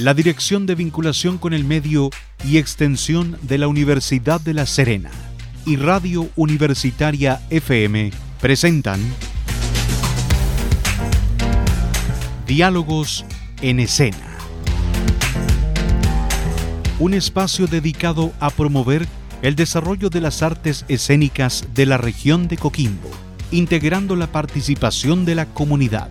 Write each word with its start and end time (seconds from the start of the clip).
la 0.00 0.14
Dirección 0.14 0.64
de 0.64 0.74
Vinculación 0.74 1.36
con 1.36 1.52
el 1.52 1.64
Medio 1.64 2.08
y 2.42 2.56
Extensión 2.56 3.36
de 3.42 3.58
la 3.58 3.68
Universidad 3.68 4.40
de 4.40 4.54
La 4.54 4.64
Serena 4.64 5.10
y 5.66 5.76
Radio 5.76 6.30
Universitaria 6.36 7.42
FM 7.50 8.10
presentan 8.40 8.98
Diálogos 12.46 13.26
en 13.60 13.78
Escena. 13.80 14.38
Un 16.98 17.12
espacio 17.12 17.66
dedicado 17.66 18.32
a 18.40 18.48
promover 18.48 19.06
el 19.42 19.54
desarrollo 19.54 20.08
de 20.08 20.22
las 20.22 20.42
artes 20.42 20.86
escénicas 20.88 21.68
de 21.74 21.84
la 21.84 21.98
región 21.98 22.48
de 22.48 22.56
Coquimbo, 22.56 23.10
integrando 23.50 24.16
la 24.16 24.28
participación 24.28 25.26
de 25.26 25.34
la 25.34 25.44
comunidad. 25.44 26.10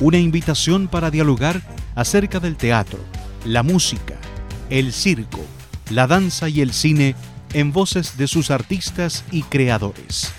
Una 0.00 0.18
invitación 0.18 0.88
para 0.88 1.10
dialogar 1.10 1.60
acerca 1.94 2.40
del 2.40 2.56
teatro, 2.56 2.98
la 3.44 3.62
música, 3.62 4.16
el 4.68 4.92
circo, 4.92 5.44
la 5.90 6.06
danza 6.06 6.48
y 6.48 6.60
el 6.60 6.72
cine 6.72 7.14
en 7.52 7.72
voces 7.72 8.16
de 8.16 8.28
sus 8.28 8.50
artistas 8.50 9.24
y 9.30 9.42
creadores. 9.42 10.32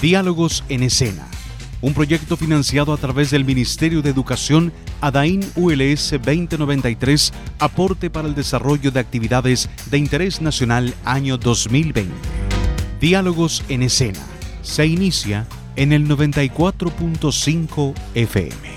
Diálogos 0.00 0.64
en 0.68 0.82
escena, 0.82 1.26
un 1.80 1.94
proyecto 1.94 2.36
financiado 2.36 2.92
a 2.92 2.96
través 2.96 3.30
del 3.30 3.44
Ministerio 3.44 4.02
de 4.02 4.10
Educación 4.10 4.72
ADAIN 5.00 5.44
ULS 5.54 6.12
2093, 6.12 7.32
aporte 7.58 8.10
para 8.10 8.28
el 8.28 8.34
desarrollo 8.34 8.90
de 8.90 9.00
actividades 9.00 9.68
de 9.90 9.98
interés 9.98 10.40
nacional 10.40 10.94
año 11.04 11.36
2020. 11.36 12.12
Diálogos 13.00 13.62
en 13.68 13.82
escena, 13.82 14.20
se 14.62 14.86
inicia 14.86 15.46
en 15.76 15.92
el 15.92 16.08
94.5 16.08 17.94
FM. 18.14 18.73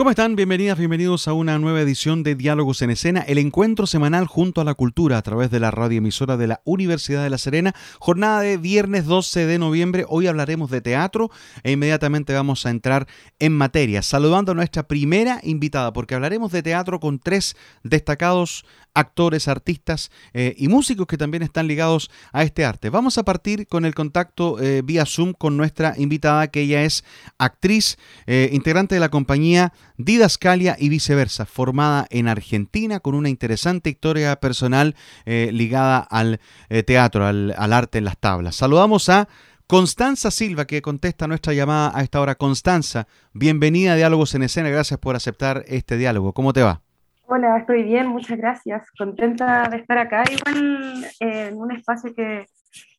¿Cómo 0.00 0.08
están? 0.08 0.34
Bienvenidas, 0.34 0.78
bienvenidos 0.78 1.28
a 1.28 1.34
una 1.34 1.58
nueva 1.58 1.82
edición 1.82 2.22
de 2.22 2.34
Diálogos 2.34 2.80
en 2.80 2.88
Escena, 2.88 3.20
el 3.20 3.36
encuentro 3.36 3.86
semanal 3.86 4.26
junto 4.26 4.62
a 4.62 4.64
la 4.64 4.72
cultura 4.72 5.18
a 5.18 5.22
través 5.22 5.50
de 5.50 5.60
la 5.60 5.70
radioemisora 5.70 6.38
de 6.38 6.46
la 6.46 6.62
Universidad 6.64 7.22
de 7.22 7.28
La 7.28 7.36
Serena. 7.36 7.74
Jornada 7.98 8.40
de 8.40 8.56
viernes 8.56 9.04
12 9.04 9.44
de 9.44 9.58
noviembre. 9.58 10.06
Hoy 10.08 10.26
hablaremos 10.26 10.70
de 10.70 10.80
teatro 10.80 11.30
e 11.64 11.72
inmediatamente 11.72 12.32
vamos 12.32 12.64
a 12.64 12.70
entrar 12.70 13.08
en 13.40 13.52
materia, 13.54 14.00
saludando 14.00 14.52
a 14.52 14.54
nuestra 14.54 14.88
primera 14.88 15.38
invitada, 15.42 15.92
porque 15.92 16.14
hablaremos 16.14 16.50
de 16.50 16.62
teatro 16.62 16.98
con 16.98 17.18
tres 17.18 17.54
destacados 17.82 18.64
actores, 18.94 19.48
artistas 19.48 20.10
eh, 20.32 20.54
y 20.56 20.68
músicos 20.68 21.06
que 21.06 21.16
también 21.16 21.42
están 21.42 21.66
ligados 21.66 22.10
a 22.32 22.42
este 22.42 22.64
arte. 22.64 22.90
Vamos 22.90 23.18
a 23.18 23.22
partir 23.22 23.66
con 23.66 23.84
el 23.84 23.94
contacto 23.94 24.60
eh, 24.60 24.82
vía 24.84 25.06
Zoom 25.06 25.32
con 25.32 25.56
nuestra 25.56 25.94
invitada, 25.96 26.48
que 26.48 26.62
ella 26.62 26.84
es 26.84 27.04
actriz, 27.38 27.98
eh, 28.26 28.50
integrante 28.52 28.94
de 28.94 29.00
la 29.00 29.08
compañía 29.08 29.72
Didascalia 29.96 30.76
y 30.78 30.88
viceversa, 30.88 31.46
formada 31.46 32.06
en 32.10 32.28
Argentina 32.28 33.00
con 33.00 33.14
una 33.14 33.28
interesante 33.28 33.90
historia 33.90 34.36
personal 34.36 34.96
ligada 35.26 35.98
al 35.98 36.40
teatro, 36.86 37.26
al, 37.26 37.54
al 37.56 37.72
arte 37.72 37.98
en 37.98 38.04
las 38.04 38.18
tablas. 38.18 38.56
Saludamos 38.56 39.08
a 39.08 39.28
Constanza 39.70 40.32
Silva, 40.32 40.66
que 40.66 40.82
contesta 40.82 41.28
nuestra 41.28 41.52
llamada 41.52 41.92
a 41.94 42.02
esta 42.02 42.20
hora. 42.20 42.34
Constanza, 42.34 43.06
bienvenida 43.32 43.92
a 43.92 43.96
Diálogos 43.96 44.34
en 44.34 44.42
Escena, 44.42 44.68
gracias 44.68 44.98
por 44.98 45.14
aceptar 45.14 45.64
este 45.68 45.96
diálogo. 45.96 46.32
¿Cómo 46.32 46.52
te 46.52 46.62
va? 46.62 46.82
Hola, 47.32 47.58
estoy 47.58 47.84
bien, 47.84 48.08
muchas 48.08 48.36
gracias. 48.36 48.90
Contenta 48.98 49.68
de 49.70 49.76
estar 49.76 49.96
acá, 49.98 50.24
igual 50.28 51.06
en 51.20 51.56
un 51.56 51.70
espacio 51.70 52.12
que, 52.12 52.44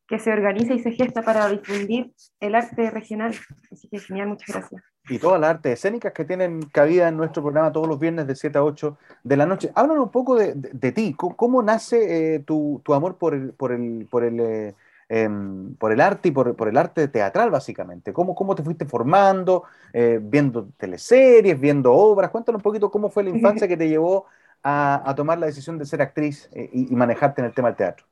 que, 0.08 0.20
se 0.20 0.32
organiza 0.32 0.74
y 0.74 0.80
se 0.80 0.94
gesta 0.94 1.22
para 1.22 1.50
difundir 1.50 2.14
el 2.40 2.56
arte 2.56 2.90
regional. 2.92 3.36
Así 3.70 3.90
que 3.90 4.00
genial, 4.00 4.30
muchas 4.30 4.56
gracias. 4.56 4.82
Y 5.10 5.20
todas 5.20 5.42
las 5.42 5.50
artes 5.50 5.74
escénicas 5.74 6.14
que 6.14 6.24
tienen 6.24 6.62
cabida 6.62 7.10
en 7.10 7.18
nuestro 7.18 7.44
programa 7.44 7.74
todos 7.74 7.90
los 7.90 8.00
viernes 8.00 8.26
de 8.26 8.38
7 8.38 8.58
a 8.58 8.64
8 8.64 8.98
de 9.22 9.36
la 9.36 9.46
noche. 9.46 9.70
Háblanos 9.76 10.06
un 10.06 10.12
poco 10.12 10.38
de, 10.38 10.54
de, 10.56 10.92
ti. 10.94 11.14
¿Cómo, 11.14 11.62
nace 11.62 12.36
eh, 12.36 12.40
tu, 12.40 12.80
tu, 12.86 12.94
amor 12.94 13.18
por 13.18 13.34
el, 13.34 13.52
por 13.52 13.74
el, 13.74 14.08
por 14.10 14.24
el 14.24 14.40
eh, 14.40 14.76
Em, 15.14 15.76
por 15.76 15.92
el 15.92 16.00
arte 16.00 16.30
y 16.30 16.32
por, 16.32 16.56
por, 16.56 16.70
el 16.70 16.78
arte 16.78 17.10
teatral, 17.10 17.52
básicamente. 17.52 18.14
¿Cómo, 18.14 18.34
cómo 18.34 18.56
te 18.56 18.64
fuiste 18.64 18.86
formando, 18.86 19.64
eh, 19.92 20.22
viendo 20.22 20.70
teleseries, 20.78 21.60
viendo 21.60 21.92
obras? 21.92 22.30
Cuéntanos 22.30 22.60
un 22.60 22.64
poquito 22.64 22.90
cómo 22.90 23.10
fue 23.10 23.26
la 23.26 23.32
infancia 23.32 23.68
que 23.68 23.76
te 23.76 23.90
llevó 23.90 24.28
a, 24.64 25.02
a 25.04 25.14
tomar 25.14 25.38
la 25.38 25.48
decisión 25.48 25.78
de 25.78 25.84
ser 25.84 26.02
actriz 26.02 26.50
eh, 26.54 26.70
y, 26.72 26.94
y, 26.94 26.96
manejarte 26.96 27.42
en 27.42 27.48
el 27.48 27.54
tema 27.54 27.68
del 27.68 27.76
teatro. 27.76 28.06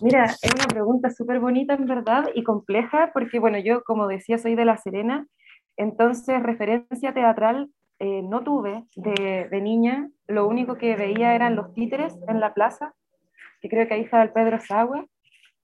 Mira, 0.00 0.26
es 0.26 0.54
una 0.54 0.68
pregunta 0.68 1.10
súper 1.10 1.40
bonita 1.40 1.74
en 1.74 1.86
verdad 1.86 2.28
y 2.32 2.44
compleja, 2.44 3.10
porque 3.12 3.40
bueno, 3.40 3.58
yo 3.58 3.82
como 3.82 4.06
decía 4.06 4.38
soy 4.38 4.54
de 4.54 4.66
La 4.66 4.76
Serena, 4.76 5.26
entonces 5.76 6.40
referencia 6.40 7.12
teatral 7.12 7.68
eh, 7.98 8.22
no 8.22 8.44
tuve 8.44 8.84
de, 8.94 9.48
de 9.50 9.60
niña, 9.60 10.08
lo 10.28 10.46
único 10.46 10.76
que 10.76 10.94
veía 10.94 11.34
eran 11.34 11.56
los 11.56 11.74
títeres 11.74 12.16
en 12.28 12.38
la 12.38 12.54
plaza, 12.54 12.94
que 13.60 13.68
creo 13.68 13.88
que 13.88 13.94
ahí 13.94 14.02
estaba 14.02 14.22
el 14.22 14.30
Pedro 14.30 14.60
Sagua, 14.60 15.04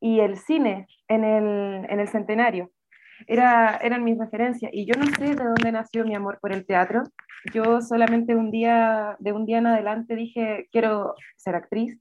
y 0.01 0.21
el 0.21 0.37
cine 0.37 0.89
en 1.09 1.25
el, 1.25 1.87
en 1.89 2.01
el 2.01 2.09
centenario. 2.09 2.71
Era, 3.27 3.77
eran 3.77 4.03
mis 4.03 4.19
referencias 4.19 4.71
y 4.73 4.87
yo 4.87 4.95
no 4.99 5.07
sé 5.07 5.35
de 5.35 5.45
dónde 5.45 5.73
nació 5.73 6.05
mi 6.05 6.15
amor 6.15 6.39
por 6.41 6.53
el 6.53 6.65
teatro. 6.65 7.03
Yo 7.53 7.81
solamente 7.83 8.35
un 8.35 8.51
día, 8.51 9.17
de 9.19 9.33
un 9.33 9.45
día 9.45 9.59
en 9.59 9.67
adelante 9.67 10.17
dije, 10.17 10.69
quiero 10.73 11.15
ser 11.37 11.55
actriz 11.55 11.99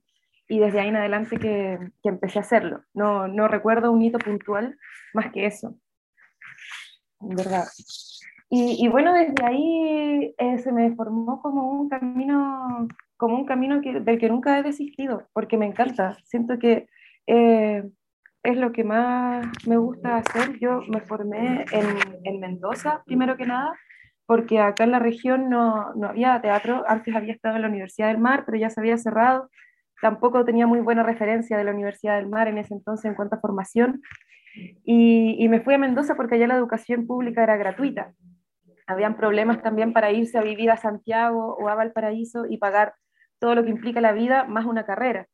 y 0.48 0.58
desde 0.58 0.80
ahí 0.80 0.88
en 0.88 0.96
adelante 0.96 1.36
que, 1.36 1.78
que 2.02 2.08
empecé 2.08 2.38
a 2.38 2.42
hacerlo. 2.42 2.82
No, 2.94 3.28
no 3.28 3.48
recuerdo 3.48 3.92
un 3.92 4.02
hito 4.02 4.18
puntual 4.18 4.76
más 5.14 5.30
que 5.30 5.46
eso. 5.46 5.76
¿Verdad? 7.20 7.64
Y, 8.48 8.84
y, 8.84 8.88
bueno, 8.88 9.12
desde 9.12 9.44
ahí 9.44 10.34
eh, 10.36 10.58
se 10.58 10.72
me 10.72 10.92
formó 10.96 11.40
como 11.40 11.70
un 11.70 11.88
camino, 11.88 12.88
como 13.16 13.36
un 13.36 13.44
camino 13.44 13.80
que, 13.80 14.00
del 14.00 14.18
que 14.18 14.28
nunca 14.28 14.58
he 14.58 14.62
desistido, 14.64 15.28
porque 15.32 15.56
me 15.56 15.66
encanta. 15.66 16.16
Siento 16.24 16.58
que 16.58 16.88
eh, 17.30 17.88
es 18.42 18.56
lo 18.56 18.72
que 18.72 18.82
más 18.82 19.46
me 19.66 19.76
gusta 19.76 20.16
hacer. 20.16 20.58
Yo 20.58 20.80
me 20.88 21.00
formé 21.00 21.64
en, 21.70 21.86
en, 22.24 22.40
Mendoza, 22.40 23.02
primero 23.06 23.36
que 23.36 23.46
nada, 23.46 23.78
porque 24.26 24.58
acá 24.58 24.82
en 24.82 24.90
la 24.90 24.98
región 24.98 25.48
no, 25.48 25.94
no, 25.94 26.08
había 26.08 26.40
teatro. 26.40 26.84
Antes 26.88 27.14
había 27.14 27.32
estado 27.32 27.54
en 27.56 27.62
la 27.62 27.68
Universidad 27.68 28.08
del 28.08 28.18
Mar, 28.18 28.42
pero 28.46 28.58
ya 28.58 28.68
se 28.68 28.80
había 28.80 28.98
cerrado. 28.98 29.48
Tampoco 30.02 30.44
tenía 30.44 30.66
muy 30.66 30.80
buena 30.80 31.04
referencia 31.04 31.56
de 31.56 31.64
la 31.64 31.72
Universidad 31.72 32.16
del 32.16 32.28
Mar 32.28 32.48
en 32.48 32.58
ese 32.58 32.74
entonces 32.74 33.04
en 33.04 33.14
cuanto 33.14 33.36
a 33.36 33.40
formación. 33.40 34.02
Y, 34.84 35.36
y 35.38 35.48
me 35.48 35.60
fui 35.60 35.74
a 35.74 35.78
Mendoza 35.78 36.16
porque 36.16 36.34
allá 36.34 36.48
la 36.48 36.56
educación 36.56 37.06
pública 37.06 37.44
era 37.44 37.56
gratuita. 37.56 38.12
Habían 38.88 39.16
problemas 39.16 39.62
también 39.62 39.92
para 39.92 40.10
irse 40.10 40.36
a 40.36 40.42
vivir 40.42 40.72
a 40.72 40.76
Santiago 40.76 41.56
o 41.60 41.68
a 41.68 41.76
Valparaíso 41.76 42.46
y 42.48 42.56
pagar 42.56 42.94
todo 43.38 43.54
lo 43.54 43.62
que 43.62 43.70
implica 43.70 44.00
la 44.00 44.12
vida 44.12 44.44
más 44.44 44.64
una 44.66 44.84
carrera. 44.84 45.28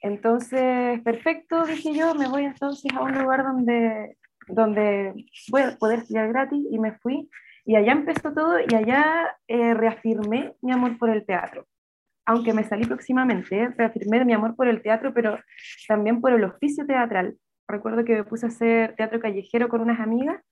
Entonces, 0.00 1.00
perfecto, 1.02 1.64
dije 1.64 1.92
yo, 1.92 2.14
me 2.14 2.28
voy 2.28 2.44
entonces 2.44 2.90
a 2.94 3.02
un 3.02 3.12
lugar 3.12 3.44
donde, 3.44 4.16
donde 4.48 5.26
voy 5.50 5.62
a 5.62 5.76
poder 5.76 6.00
estudiar 6.00 6.28
gratis 6.28 6.66
y 6.70 6.78
me 6.78 6.92
fui. 6.98 7.28
Y 7.66 7.76
allá 7.76 7.92
empezó 7.92 8.32
todo 8.32 8.58
y 8.60 8.74
allá 8.74 9.36
eh, 9.46 9.74
reafirmé 9.74 10.54
mi 10.62 10.72
amor 10.72 10.98
por 10.98 11.10
el 11.10 11.26
teatro. 11.26 11.66
Aunque 12.24 12.54
me 12.54 12.64
salí 12.64 12.86
próximamente, 12.86 13.68
reafirmé 13.76 14.24
mi 14.24 14.32
amor 14.32 14.56
por 14.56 14.68
el 14.68 14.82
teatro, 14.82 15.12
pero 15.12 15.38
también 15.86 16.20
por 16.20 16.32
el 16.32 16.44
oficio 16.44 16.86
teatral. 16.86 17.36
Recuerdo 17.68 18.04
que 18.04 18.14
me 18.14 18.24
puse 18.24 18.46
a 18.46 18.48
hacer 18.48 18.94
teatro 18.96 19.20
callejero 19.20 19.68
con 19.68 19.82
unas 19.82 20.00
amigas 20.00 20.42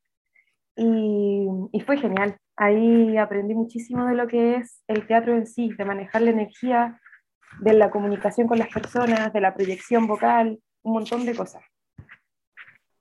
y, 0.76 1.46
y 1.72 1.80
fue 1.80 1.96
genial. 1.96 2.36
Ahí 2.56 3.16
aprendí 3.16 3.54
muchísimo 3.54 4.04
de 4.06 4.14
lo 4.14 4.26
que 4.26 4.56
es 4.56 4.82
el 4.88 5.06
teatro 5.06 5.34
en 5.34 5.46
sí, 5.46 5.70
de 5.76 5.84
manejar 5.84 6.22
la 6.22 6.30
energía, 6.30 7.00
de 7.60 7.72
la 7.72 7.90
comunicación 7.90 8.46
con 8.46 8.58
las 8.58 8.68
personas, 8.68 9.32
de 9.32 9.40
la 9.40 9.54
proyección 9.54 10.06
vocal, 10.06 10.58
un 10.82 10.92
montón 10.92 11.24
de 11.26 11.34
cosas. 11.34 11.62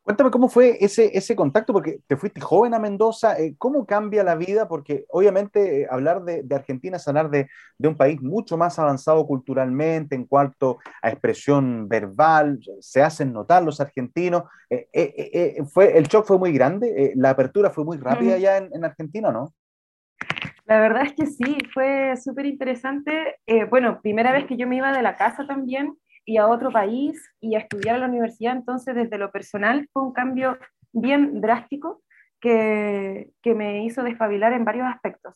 Cuéntame 0.07 0.31
cómo 0.31 0.47
fue 0.47 0.77
ese, 0.79 1.11
ese 1.17 1.35
contacto, 1.35 1.73
porque 1.73 1.99
te 2.07 2.15
fuiste 2.15 2.39
joven 2.39 2.73
a 2.73 2.79
Mendoza, 2.79 3.37
eh, 3.37 3.55
¿cómo 3.57 3.85
cambia 3.85 4.23
la 4.23 4.35
vida? 4.35 4.65
Porque 4.65 5.03
obviamente 5.09 5.81
eh, 5.81 5.87
hablar 5.91 6.23
de, 6.23 6.43
de, 6.43 6.55
Argentina 6.55 6.95
es 6.95 7.05
hablar 7.09 7.29
de, 7.29 7.49
de, 7.77 7.87
un 7.89 7.97
país 7.97 8.21
mucho 8.21 8.55
más 8.55 8.79
avanzado 8.79 9.27
culturalmente 9.27 10.15
en 10.15 10.23
cuanto 10.23 10.77
a 11.01 11.09
expresión 11.09 11.89
verbal, 11.89 12.57
se 12.79 13.03
hacen 13.03 13.33
notar 13.33 13.63
los 13.63 13.81
argentinos. 13.81 14.43
Eh, 14.69 14.87
eh, 14.93 15.29
eh 15.33 15.63
fue, 15.65 15.97
¿El 15.97 16.07
shock 16.07 16.25
fue 16.25 16.37
muy 16.37 16.53
grande? 16.53 17.11
¿La 17.15 17.31
apertura 17.31 17.69
fue 17.69 17.83
muy 17.83 17.97
rápida 17.97 18.37
mm. 18.37 18.39
ya 18.39 18.57
en, 18.59 18.69
en 18.73 18.85
Argentina, 18.85 19.29
no? 19.29 19.53
La 20.67 20.79
verdad 20.81 21.03
es 21.05 21.13
que 21.13 21.25
sí, 21.27 21.57
fue 21.73 22.15
súper 22.17 22.45
interesante. 22.45 23.37
Eh, 23.47 23.63
bueno, 23.65 24.01
primera 24.01 24.33
vez 24.33 24.45
que 24.47 24.57
yo 24.57 24.67
me 24.67 24.75
iba 24.77 24.91
de 24.91 25.01
la 25.01 25.15
casa 25.15 25.47
también 25.47 25.97
y 26.25 26.37
a 26.37 26.47
otro 26.47 26.71
país 26.71 27.21
y 27.39 27.55
a 27.55 27.59
estudiar 27.59 27.95
a 27.95 27.99
la 27.99 28.07
universidad, 28.07 28.55
entonces 28.57 28.93
desde 28.95 29.17
lo 29.17 29.31
personal 29.31 29.87
fue 29.93 30.03
un 30.03 30.13
cambio 30.13 30.57
bien 30.91 31.39
drástico 31.41 32.01
que, 32.41 33.29
que 33.41 33.55
me 33.55 33.85
hizo 33.85 34.03
despabilar 34.03 34.51
en 34.53 34.65
varios 34.65 34.87
aspectos. 34.87 35.33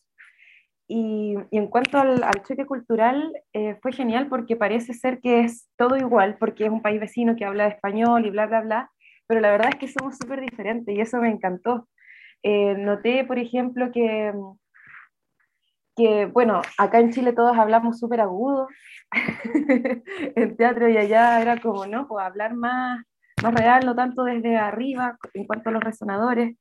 Y, 0.88 1.36
y 1.50 1.58
en 1.58 1.68
cuanto 1.68 1.98
al, 1.98 2.22
al 2.24 2.42
choque 2.44 2.66
cultural, 2.66 3.32
eh, 3.54 3.76
fue 3.82 3.92
genial 3.92 4.28
porque 4.28 4.56
parece 4.56 4.94
ser 4.94 5.20
que 5.20 5.40
es 5.42 5.68
todo 5.78 5.96
igual, 5.96 6.36
porque 6.38 6.66
es 6.66 6.70
un 6.72 6.82
país 6.82 7.00
vecino 7.00 7.36
que 7.36 7.44
habla 7.46 7.68
español 7.68 8.26
y 8.26 8.30
bla, 8.30 8.46
bla, 8.46 8.60
bla, 8.62 8.90
pero 9.26 9.40
la 9.40 9.50
verdad 9.52 9.70
es 9.70 9.76
que 9.76 9.88
somos 9.88 10.18
súper 10.18 10.40
diferentes 10.42 10.94
y 10.94 11.00
eso 11.00 11.18
me 11.20 11.30
encantó. 11.30 11.88
Eh, 12.42 12.74
noté, 12.78 13.24
por 13.24 13.38
ejemplo, 13.38 13.90
que, 13.92 14.32
que, 15.96 16.26
bueno, 16.26 16.62
acá 16.78 17.00
en 17.00 17.10
Chile 17.10 17.32
todos 17.32 17.56
hablamos 17.56 17.98
súper 17.98 18.20
agudo, 18.20 18.68
en 20.36 20.56
teatro 20.56 20.88
y 20.88 20.96
allá 20.96 21.40
era 21.40 21.58
como, 21.60 21.86
¿no? 21.86 22.08
Pues 22.08 22.24
hablar 22.24 22.54
más, 22.54 23.04
más 23.42 23.54
real, 23.54 23.84
no 23.84 23.94
tanto 23.94 24.24
desde 24.24 24.56
arriba 24.56 25.16
en 25.34 25.46
cuanto 25.46 25.68
a 25.70 25.72
los 25.72 25.82
resonadores. 25.82 26.56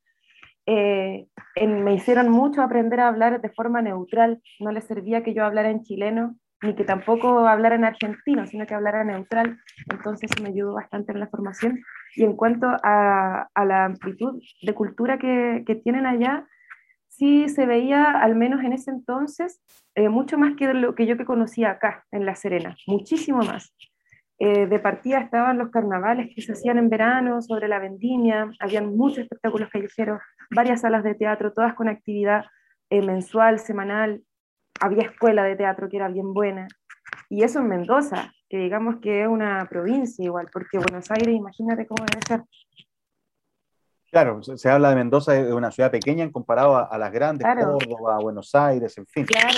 Eh, 0.65 1.27
me 1.59 1.93
hicieron 1.93 2.29
mucho 2.29 2.61
aprender 2.61 2.99
a 2.99 3.07
hablar 3.07 3.41
de 3.41 3.49
forma 3.49 3.81
neutral, 3.81 4.41
no 4.59 4.71
les 4.71 4.85
servía 4.85 5.23
que 5.23 5.33
yo 5.33 5.43
hablara 5.43 5.69
en 5.69 5.81
chileno, 5.81 6.35
ni 6.61 6.75
que 6.75 6.83
tampoco 6.83 7.47
hablara 7.47 7.75
en 7.75 7.85
argentino, 7.85 8.45
sino 8.45 8.65
que 8.65 8.75
hablara 8.75 9.03
neutral, 9.03 9.59
entonces 9.91 10.29
me 10.41 10.49
ayudó 10.49 10.73
bastante 10.73 11.11
en 11.11 11.19
la 11.19 11.27
formación. 11.27 11.81
Y 12.15 12.23
en 12.23 12.35
cuanto 12.35 12.67
a, 12.83 13.47
a 13.53 13.65
la 13.65 13.85
amplitud 13.85 14.41
de 14.61 14.73
cultura 14.73 15.17
que, 15.17 15.63
que, 15.65 15.75
tienen 15.75 16.05
allá, 16.05 16.45
sí 17.21 17.49
se 17.49 17.67
veía, 17.67 18.09
al 18.09 18.35
menos 18.35 18.63
en 18.63 18.73
ese 18.73 18.89
entonces, 18.89 19.61
eh, 19.93 20.09
mucho 20.09 20.39
más 20.39 20.55
que 20.55 20.73
lo 20.73 20.95
que 20.95 21.05
yo 21.05 21.17
que 21.17 21.25
conocía 21.25 21.69
acá, 21.69 22.03
en 22.11 22.25
La 22.25 22.33
Serena, 22.33 22.75
muchísimo 22.87 23.43
más. 23.43 23.75
Eh, 24.39 24.65
de 24.65 24.79
partida 24.79 25.19
estaban 25.19 25.59
los 25.59 25.69
carnavales 25.69 26.33
que 26.33 26.41
se 26.41 26.53
hacían 26.53 26.79
en 26.79 26.89
verano 26.89 27.43
sobre 27.43 27.67
la 27.67 27.77
vendimia, 27.77 28.49
habían 28.59 28.97
muchos 28.97 29.19
espectáculos 29.19 29.69
callejeros, 29.69 30.19
varias 30.49 30.81
salas 30.81 31.03
de 31.03 31.13
teatro, 31.13 31.53
todas 31.53 31.75
con 31.75 31.89
actividad 31.89 32.45
eh, 32.89 33.03
mensual, 33.03 33.59
semanal, 33.59 34.23
había 34.79 35.03
escuela 35.03 35.43
de 35.43 35.55
teatro 35.55 35.89
que 35.89 35.97
era 35.97 36.07
bien 36.07 36.33
buena. 36.33 36.67
Y 37.29 37.43
eso 37.43 37.59
en 37.59 37.67
Mendoza, 37.67 38.33
que 38.49 38.57
digamos 38.57 38.95
que 38.95 39.21
es 39.21 39.27
una 39.27 39.67
provincia 39.69 40.25
igual, 40.25 40.47
porque 40.51 40.79
Buenos 40.79 41.11
Aires, 41.11 41.35
imagínate 41.35 41.85
cómo 41.85 42.03
debe 42.03 42.21
ser. 42.27 42.41
Claro, 44.11 44.43
se, 44.43 44.69
habla 44.69 44.89
de 44.89 44.97
Mendoza 44.97 45.31
de 45.31 45.53
una 45.53 45.71
ciudad 45.71 45.89
pequeña 45.89 46.25
en 46.25 46.31
comparado 46.31 46.75
a, 46.75 46.97
las 46.97 47.13
grandes, 47.13 47.47
Córdoba, 47.47 48.19
Buenos 48.19 48.53
Aires, 48.53 48.97
en 48.97 49.07
fin. 49.07 49.25
Claro. 49.25 49.55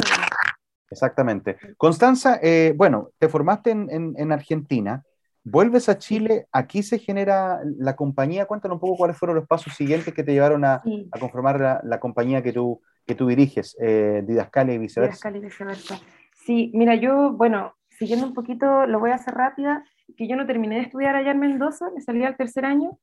Exactamente. 0.91 1.57
Constanza, 1.75 2.39
eh, 2.39 2.73
bueno, 2.77 3.09
te 3.17 3.29
formaste 3.29 3.71
en, 3.71 4.31
Argentina, 4.31 5.01
vuelves 5.43 5.89
a 5.89 5.97
Chile, 5.97 6.45
aquí 6.51 6.83
se 6.83 6.99
genera 6.99 7.61
la 7.79 7.95
compañía, 7.95 8.45
cuéntanos 8.45 8.75
un 8.75 8.79
poco 8.81 8.97
cuáles 8.97 9.17
fueron 9.17 9.35
los 9.35 9.47
pasos 9.47 9.73
siguientes 9.73 10.13
que 10.13 10.23
te 10.23 10.33
llevaron 10.33 10.63
a, 10.65 10.83
conformar 11.19 11.81
la, 11.83 11.99
compañía 11.99 12.43
que 12.43 12.53
tú, 12.53 12.79
que 13.07 13.15
tú 13.15 13.25
diriges, 13.25 13.75
eh, 13.81 14.21
Didascalia 14.23 14.75
y 14.75 14.77
viceversa. 14.77 15.29
Didascalia 15.31 15.39
y 15.39 15.45
viceversa. 15.45 15.99
Sí, 16.45 16.71
mira, 16.75 16.93
yo, 16.93 17.31
bueno, 17.31 17.73
siguiendo 17.89 18.27
un 18.27 18.35
poquito, 18.35 18.85
lo 18.85 18.99
voy 18.99 19.09
a 19.09 19.15
hacer 19.15 19.33
rápida, 19.33 19.83
que 20.15 20.27
yo 20.27 20.35
no 20.35 20.45
terminé 20.45 20.75
de 20.75 20.81
estudiar 20.81 21.15
allá 21.15 21.31
en 21.31 21.39
Mendoza, 21.39 21.89
me 21.95 22.01
salí 22.01 22.23
al 22.23 22.37
tercer 22.37 22.65
año 22.65 22.99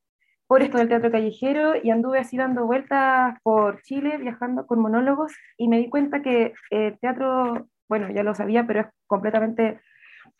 por 0.50 0.64
esto 0.64 0.78
del 0.78 0.88
teatro 0.88 1.12
callejero 1.12 1.74
y 1.80 1.90
anduve 1.90 2.18
así 2.18 2.36
dando 2.36 2.66
vueltas 2.66 3.38
por 3.44 3.82
Chile, 3.82 4.18
viajando 4.18 4.66
con 4.66 4.80
monólogos 4.80 5.32
y 5.56 5.68
me 5.68 5.78
di 5.78 5.88
cuenta 5.88 6.22
que 6.22 6.54
el 6.70 6.98
teatro, 6.98 7.68
bueno, 7.88 8.10
ya 8.10 8.24
lo 8.24 8.34
sabía, 8.34 8.66
pero 8.66 8.80
es 8.80 8.86
completamente 9.06 9.78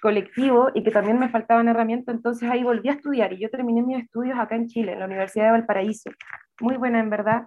colectivo 0.03 0.67
y 0.75 0.83
que 0.83 0.91
también 0.91 1.21
me 1.21 1.29
faltaban 1.29 1.69
herramientas, 1.69 2.13
entonces 2.13 2.51
ahí 2.51 2.65
volví 2.65 2.89
a 2.89 2.95
estudiar 2.95 3.33
y 3.33 3.39
yo 3.39 3.51
terminé 3.51 3.83
mis 3.83 4.03
estudios 4.03 4.37
acá 4.37 4.57
en 4.57 4.67
Chile, 4.67 4.95
en 4.95 4.99
la 4.99 5.05
Universidad 5.05 5.45
de 5.45 5.51
Valparaíso. 5.53 6.11
Muy 6.61 6.77
buena 6.77 6.99
en 6.99 7.09
verdad, 7.09 7.45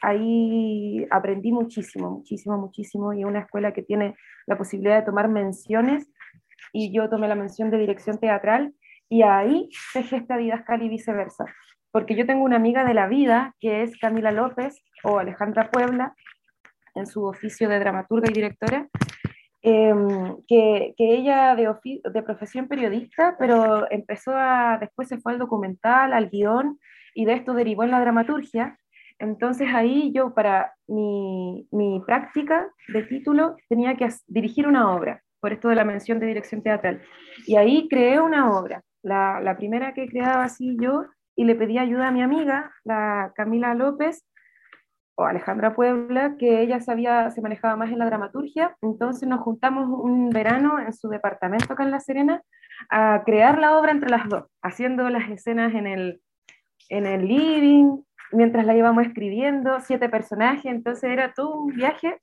ahí 0.00 1.06
aprendí 1.10 1.52
muchísimo, 1.52 2.10
muchísimo, 2.10 2.56
muchísimo 2.56 3.12
y 3.12 3.26
una 3.26 3.40
escuela 3.40 3.74
que 3.74 3.82
tiene 3.82 4.16
la 4.46 4.56
posibilidad 4.56 4.98
de 4.98 5.04
tomar 5.04 5.28
menciones 5.28 6.10
y 6.72 6.94
yo 6.96 7.10
tomé 7.10 7.28
la 7.28 7.34
mención 7.34 7.70
de 7.70 7.76
dirección 7.76 8.16
teatral 8.16 8.72
y 9.10 9.20
ahí 9.20 9.68
se 9.92 10.02
gesta 10.02 10.38
Didascal 10.38 10.82
y 10.82 10.88
viceversa. 10.88 11.44
Porque 11.90 12.14
yo 12.14 12.26
tengo 12.26 12.44
una 12.44 12.56
amiga 12.56 12.84
de 12.84 12.94
la 12.94 13.06
vida 13.06 13.54
que 13.60 13.82
es 13.82 13.96
Camila 13.98 14.32
López 14.32 14.82
o 15.02 15.18
Alejandra 15.18 15.70
Puebla 15.70 16.14
en 16.94 17.06
su 17.06 17.24
oficio 17.24 17.68
de 17.68 17.78
dramaturga 17.78 18.28
y 18.30 18.34
directora, 18.34 18.88
em, 19.62 20.36
que, 20.48 20.94
que, 20.96 21.14
ella 21.14 21.54
de, 21.54 21.72
de 22.12 22.22
profesión 22.22 22.68
periodista, 22.68 23.36
pero 23.38 23.90
empezó 23.90 24.32
a, 24.34 24.78
después 24.80 25.08
se 25.08 25.18
fue 25.18 25.32
al 25.32 25.38
documental, 25.38 26.12
al 26.12 26.30
guion, 26.30 26.78
y 27.14 27.24
de 27.24 27.34
esto 27.34 27.54
derivó 27.54 27.84
en 27.84 27.90
la 27.90 28.00
dramaturgia, 28.00 28.78
entonces 29.18 29.68
ahí 29.72 30.12
yo 30.12 30.34
para 30.34 30.74
mi, 30.86 31.66
mi, 31.70 32.02
práctica 32.06 32.68
de 32.88 33.02
título 33.02 33.56
tenía 33.68 33.96
que 33.96 34.08
dirigir 34.26 34.66
una 34.66 34.94
obra, 34.94 35.22
por 35.40 35.52
esto 35.52 35.68
de 35.68 35.76
la 35.76 35.84
mención 35.84 36.20
de 36.20 36.26
dirección 36.26 36.62
teatral. 36.62 37.00
Y 37.46 37.56
ahí 37.56 37.88
creé 37.88 38.20
una 38.20 38.50
obra, 38.58 38.82
la, 39.02 39.40
la 39.40 39.56
primera 39.56 39.94
que 39.94 40.06
creaba 40.06 40.44
así 40.44 40.76
yo, 40.80 41.06
y 41.36 41.44
le 41.44 41.54
pedí 41.54 41.78
ayuda 41.78 42.08
a 42.08 42.12
mi 42.12 42.22
amiga, 42.22 42.72
la 42.84 43.32
Camila 43.36 43.74
López, 43.74 44.26
o 45.16 45.24
Alejandra 45.24 45.74
Puebla, 45.74 46.36
que 46.38 46.60
ella 46.60 46.80
sabía, 46.80 47.30
se 47.30 47.40
manejaba 47.40 47.76
más 47.76 47.90
en 47.90 47.98
la 47.98 48.06
dramaturgia, 48.06 48.76
entonces 48.82 49.26
nos 49.28 49.40
juntamos 49.40 49.88
un 49.88 50.28
verano 50.30 50.78
en 50.78 50.92
su 50.92 51.08
departamento 51.08 51.72
acá 51.72 51.84
en 51.84 51.90
La 51.90 52.00
Serena 52.00 52.42
a 52.90 53.22
crear 53.24 53.58
la 53.58 53.78
obra 53.78 53.92
entre 53.92 54.10
las 54.10 54.28
dos, 54.28 54.44
haciendo 54.62 55.08
las 55.08 55.30
escenas 55.30 55.74
en 55.74 55.86
el, 55.86 56.20
en 56.90 57.06
el 57.06 57.26
living, 57.26 58.02
mientras 58.32 58.66
la 58.66 58.76
íbamos 58.76 59.06
escribiendo, 59.06 59.80
siete 59.80 60.08
personajes, 60.10 60.66
entonces 60.66 61.10
era 61.10 61.32
todo 61.32 61.60
un 61.60 61.74
viaje 61.74 62.20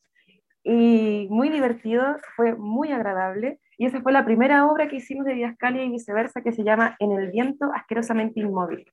y 0.63 1.27
muy 1.29 1.49
divertido, 1.49 2.17
fue 2.35 2.55
muy 2.55 2.91
agradable. 2.91 3.59
Y 3.77 3.85
esa 3.85 4.01
fue 4.01 4.11
la 4.11 4.23
primera 4.23 4.67
obra 4.67 4.87
que 4.87 4.97
hicimos 4.97 5.25
de 5.25 5.33
Diascalia 5.33 5.83
y 5.83 5.89
viceversa, 5.89 6.41
que 6.41 6.53
se 6.53 6.63
llama 6.63 6.95
En 6.99 7.11
el 7.11 7.31
viento 7.31 7.71
asquerosamente 7.73 8.39
inmóvil. 8.39 8.85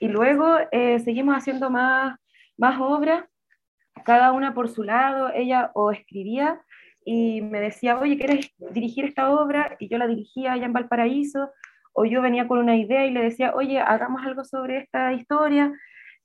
Y 0.00 0.08
luego 0.08 0.58
eh, 0.70 0.98
seguimos 1.00 1.36
haciendo 1.36 1.70
más, 1.70 2.18
más 2.56 2.80
obras, 2.80 3.24
cada 4.04 4.32
una 4.32 4.54
por 4.54 4.68
su 4.68 4.82
lado, 4.82 5.30
ella 5.34 5.70
o 5.74 5.90
escribía 5.90 6.60
y 7.04 7.40
me 7.40 7.60
decía, 7.60 7.98
oye, 7.98 8.16
¿quieres 8.18 8.52
dirigir 8.58 9.04
esta 9.04 9.30
obra? 9.30 9.76
Y 9.78 9.88
yo 9.88 9.98
la 9.98 10.06
dirigía 10.06 10.52
allá 10.52 10.66
en 10.66 10.72
Valparaíso, 10.72 11.50
o 11.92 12.04
yo 12.04 12.22
venía 12.22 12.46
con 12.46 12.58
una 12.58 12.76
idea 12.76 13.06
y 13.06 13.10
le 13.10 13.22
decía, 13.22 13.54
oye, 13.54 13.80
hagamos 13.80 14.24
algo 14.24 14.44
sobre 14.44 14.78
esta 14.78 15.12
historia, 15.12 15.72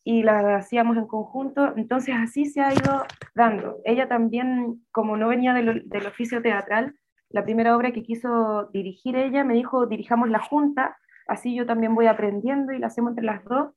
y 0.03 0.23
la 0.23 0.57
hacíamos 0.57 0.97
en 0.97 1.07
conjunto, 1.07 1.73
entonces 1.77 2.15
así 2.17 2.45
se 2.45 2.61
ha 2.61 2.73
ido 2.73 3.05
dando. 3.33 3.77
Ella 3.85 4.07
también, 4.07 4.83
como 4.91 5.15
no 5.15 5.29
venía 5.29 5.53
del, 5.53 5.87
del 5.87 6.05
oficio 6.05 6.41
teatral, 6.41 6.95
la 7.29 7.43
primera 7.43 7.75
obra 7.75 7.91
que 7.91 8.03
quiso 8.03 8.69
dirigir 8.73 9.15
ella 9.15 9.43
me 9.43 9.53
dijo, 9.53 9.87
dirijamos 9.87 10.29
la 10.29 10.39
junta, 10.39 10.97
así 11.27 11.55
yo 11.55 11.65
también 11.65 11.95
voy 11.95 12.07
aprendiendo 12.07 12.73
y 12.73 12.79
la 12.79 12.87
hacemos 12.87 13.11
entre 13.11 13.25
las 13.25 13.43
dos. 13.45 13.73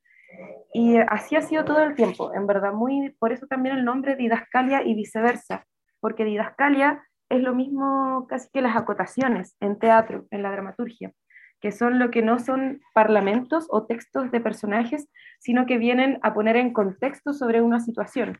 Y 0.73 0.97
así 0.97 1.35
ha 1.35 1.41
sido 1.41 1.65
todo 1.65 1.81
el 1.83 1.95
tiempo, 1.95 2.33
en 2.33 2.47
verdad, 2.47 2.73
muy, 2.73 3.15
por 3.19 3.31
eso 3.31 3.47
también 3.47 3.77
el 3.77 3.85
nombre 3.85 4.15
Didascalia 4.15 4.83
y 4.83 4.93
viceversa, 4.93 5.65
porque 5.99 6.25
Didascalia 6.25 7.03
es 7.29 7.41
lo 7.41 7.55
mismo 7.55 8.27
casi 8.27 8.49
que 8.51 8.61
las 8.61 8.75
acotaciones 8.75 9.55
en 9.59 9.79
teatro, 9.79 10.25
en 10.31 10.43
la 10.43 10.51
dramaturgia 10.51 11.13
que 11.59 11.71
son 11.71 11.99
lo 11.99 12.11
que 12.11 12.21
no 12.21 12.39
son 12.39 12.81
parlamentos 12.93 13.67
o 13.69 13.85
textos 13.85 14.31
de 14.31 14.39
personajes, 14.39 15.09
sino 15.39 15.65
que 15.65 15.77
vienen 15.77 16.19
a 16.21 16.33
poner 16.33 16.55
en 16.55 16.73
contexto 16.73 17.33
sobre 17.33 17.61
una 17.61 17.79
situación, 17.79 18.39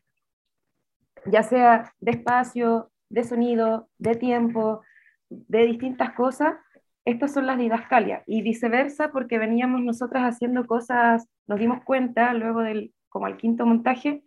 ya 1.26 1.42
sea 1.42 1.92
de 1.98 2.12
espacio, 2.12 2.90
de 3.08 3.24
sonido, 3.24 3.88
de 3.98 4.14
tiempo, 4.14 4.82
de 5.28 5.66
distintas 5.66 6.12
cosas. 6.12 6.54
Estas 7.08 7.32
son 7.32 7.46
las 7.46 7.56
didascalias 7.56 8.22
y 8.26 8.42
viceversa 8.42 9.10
porque 9.10 9.38
veníamos 9.38 9.80
nosotras 9.80 10.24
haciendo 10.24 10.66
cosas, 10.66 11.26
nos 11.46 11.58
dimos 11.58 11.82
cuenta 11.82 12.34
luego 12.34 12.60
del, 12.60 12.92
como 13.08 13.24
al 13.24 13.38
quinto 13.38 13.64
montaje, 13.64 14.22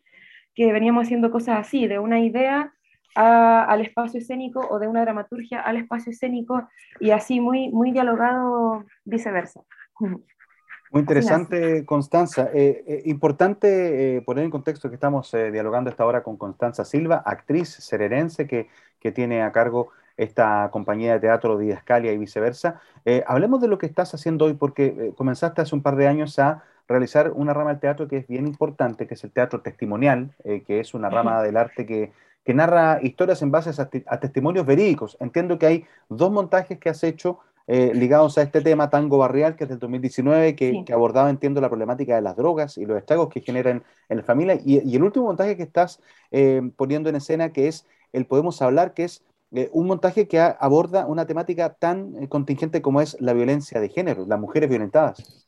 que 0.56 0.74
veníamos 0.74 1.06
haciendo 1.06 1.30
cosas 1.30 1.60
así, 1.60 1.86
de 1.86 2.00
una 2.00 2.22
idea 2.22 2.74
al 3.14 3.82
espacio 3.82 4.20
escénico 4.20 4.66
o 4.68 4.80
de 4.80 4.88
una 4.88 5.02
dramaturgia 5.02 5.62
al 5.62 5.78
espacio 5.78 6.12
escénico 6.12 6.68
y 7.00 7.12
así 7.12 7.40
muy, 7.40 7.70
muy 7.70 7.92
dialogado 7.92 8.84
viceversa. 9.06 9.62
Muy 10.00 11.02
interesante, 11.02 11.86
Constanza. 11.86 12.50
Eh, 12.52 12.84
eh, 12.88 13.02
importante 13.06 14.18
eh, 14.18 14.22
poner 14.24 14.44
en 14.44 14.50
contexto 14.50 14.90
que 14.90 14.96
estamos 14.96 15.32
dialogando 15.32 15.92
esta 15.92 16.04
hora 16.04 16.24
con 16.24 16.36
Constanza 16.36 16.84
Silva, 16.84 17.22
actriz 17.24 17.70
sererense 17.70 18.48
que, 18.48 18.70
que, 19.00 19.12
tiene 19.12 19.44
a 19.44 19.52
cargo 19.52 19.92
esta 20.18 20.70
compañía 20.72 21.14
de 21.14 21.20
teatro 21.20 21.58
Didascalia 21.58 22.12
y 22.14 22.18
viceversa. 22.18 22.82
hablemos 23.28 23.62
de 23.62 23.68
lo 23.68 23.78
que 23.78 23.86
estás 23.86 24.14
haciendo 24.14 24.46
hoy, 24.46 24.54
porque 24.54 25.14
comenzaste 25.16 25.62
hace 25.62 25.76
un 25.76 25.82
par 25.82 25.96
de 25.96 26.08
años 26.08 26.38
a 26.40 26.64
realizar 26.88 27.32
una 27.32 27.54
rama 27.54 27.72
del 27.72 27.80
teatro 27.80 28.08
que 28.08 28.18
es 28.18 28.28
bien 28.28 28.48
importante, 28.48 29.08
que 29.08 29.14
es 29.14 29.24
el 29.24 29.32
teatro 29.32 29.62
testimonial, 29.62 30.34
que 30.44 30.80
es 30.80 30.94
una 30.94 31.10
rama 31.10 31.42
del 31.42 31.58
arte 31.58 31.86
que 31.86 32.12
que 32.44 32.54
narra 32.54 33.00
historias 33.04 33.42
en 33.42 33.52
base 33.52 33.70
a, 33.80 34.20
testimonios 34.20 34.66
verídicos. 34.66 35.18
Entiendo 35.20 35.60
que 35.60 35.66
hay 35.66 35.86
dos 36.10 36.32
montajes 36.32 36.80
que 36.80 36.90
has 36.90 37.04
hecho 37.04 37.40
eh, 37.68 37.92
ligados 37.94 38.38
a 38.38 38.42
este 38.42 38.62
tema 38.62 38.90
Tango 38.90 39.20
Barrial, 39.20 39.56
que 39.56 39.66
es 39.66 39.70
del 39.70 39.80
2019, 39.80 40.56
que, 40.56 40.84
abordaba, 40.92 41.30
entiendo, 41.30 41.62
la 41.62 41.70
problemática 41.70 42.16
de 42.16 42.22
las 42.22 42.36
drogas 42.36 42.78
y 42.78 42.86
los 42.86 42.98
estragos 42.98 43.30
que 43.30 43.42
generan 43.42 43.84
en 44.10 44.18
la 44.18 44.24
familia. 44.24 44.58
Y, 44.66 44.96
el 44.96 45.04
último 45.04 45.26
montaje 45.26 45.56
que 45.56 45.64
estás 45.64 46.02
eh, 46.32 46.62
poniendo 46.76 47.10
en 47.10 47.16
escena, 47.16 47.54
que 47.54 47.68
es 47.68 47.86
el 48.12 48.26
Podemos 48.26 48.62
Hablar, 48.62 48.94
que 48.94 49.04
es 49.04 49.24
eh, 49.52 49.70
un 49.74 49.88
montaje 49.88 50.28
que 50.28 50.40
aborda 50.40 51.06
una 51.08 51.26
temática 51.26 51.74
tan 51.74 52.28
contingente 52.28 52.82
como 52.82 53.02
es 53.02 53.20
la 53.20 53.34
violencia 53.34 53.80
de 53.80 53.90
género, 53.90 54.26
las 54.28 54.40
mujeres 54.40 54.70
violentadas. 54.70 55.48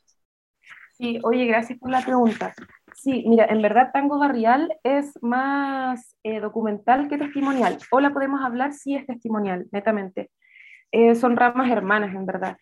Sí, 0.96 1.18
oye, 1.24 1.46
gracias 1.46 1.78
por 1.78 1.90
la 1.90 2.02
pregunta. 2.02 2.54
Sí, 2.94 3.24
mira, 3.26 3.46
en 3.46 3.60
verdad 3.60 3.90
Tango 3.92 4.18
Barrial 4.18 4.72
es 4.84 5.18
más 5.22 6.16
eh, 6.22 6.40
documental 6.40 7.08
que 7.08 7.18
testimonial. 7.18 7.78
O 7.90 8.00
la 8.00 8.12
podemos 8.12 8.40
hablar 8.42 8.72
si 8.72 8.94
es 8.94 9.04
testimonial, 9.06 9.66
netamente. 9.72 10.30
Eh, 10.92 11.16
son 11.16 11.36
ramas 11.36 11.70
hermanas, 11.70 12.14
en 12.14 12.26
verdad. 12.26 12.56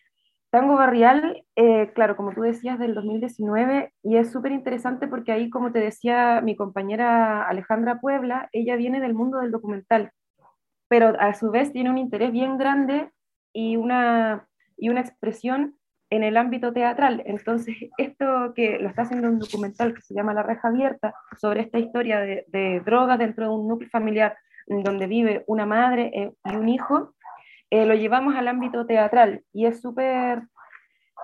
Tango 0.49 0.75
Barrial, 0.75 1.43
eh, 1.55 1.91
claro, 1.93 2.15
como 2.15 2.33
tú 2.33 2.41
decías, 2.41 2.79
del 2.79 2.95
2019, 2.95 3.93
y 4.03 4.17
es 4.17 4.31
súper 4.31 4.51
interesante 4.51 5.07
porque 5.07 5.31
ahí, 5.31 5.49
como 5.49 5.71
te 5.71 5.79
decía 5.79 6.41
mi 6.41 6.55
compañera 6.55 7.47
Alejandra 7.47 7.99
Puebla, 7.99 8.49
ella 8.51 8.75
viene 8.75 8.99
del 8.99 9.13
mundo 9.13 9.39
del 9.39 9.51
documental, 9.51 10.11
pero 10.93 11.19
a 11.19 11.33
su 11.33 11.49
vez 11.49 11.73
tiene 11.73 11.89
un 11.89 11.97
interés 11.97 12.31
bien 12.31 12.55
grande 12.55 13.09
y 13.51 13.77
una, 13.77 14.47
y 14.77 14.89
una 14.89 15.01
expresión 15.01 15.75
en 16.11 16.21
el 16.21 16.37
ámbito 16.37 16.71
teatral. 16.71 17.23
Entonces, 17.25 17.75
esto 17.97 18.53
que 18.55 18.77
lo 18.77 18.89
está 18.89 19.01
haciendo 19.01 19.27
un 19.27 19.39
documental 19.39 19.95
que 19.95 20.01
se 20.01 20.13
llama 20.13 20.35
La 20.35 20.43
Reja 20.43 20.67
Abierta, 20.67 21.15
sobre 21.41 21.61
esta 21.61 21.79
historia 21.79 22.19
de, 22.19 22.45
de 22.49 22.79
drogas 22.85 23.17
dentro 23.17 23.45
de 23.45 23.55
un 23.55 23.67
núcleo 23.67 23.89
familiar 23.89 24.37
donde 24.67 25.07
vive 25.07 25.43
una 25.47 25.65
madre 25.65 26.11
eh, 26.13 26.31
y 26.45 26.55
un 26.57 26.69
hijo, 26.69 27.15
eh, 27.71 27.87
lo 27.87 27.95
llevamos 27.95 28.35
al 28.35 28.47
ámbito 28.47 28.85
teatral 28.85 29.43
y 29.51 29.65
es 29.65 29.81
súper, 29.81 30.43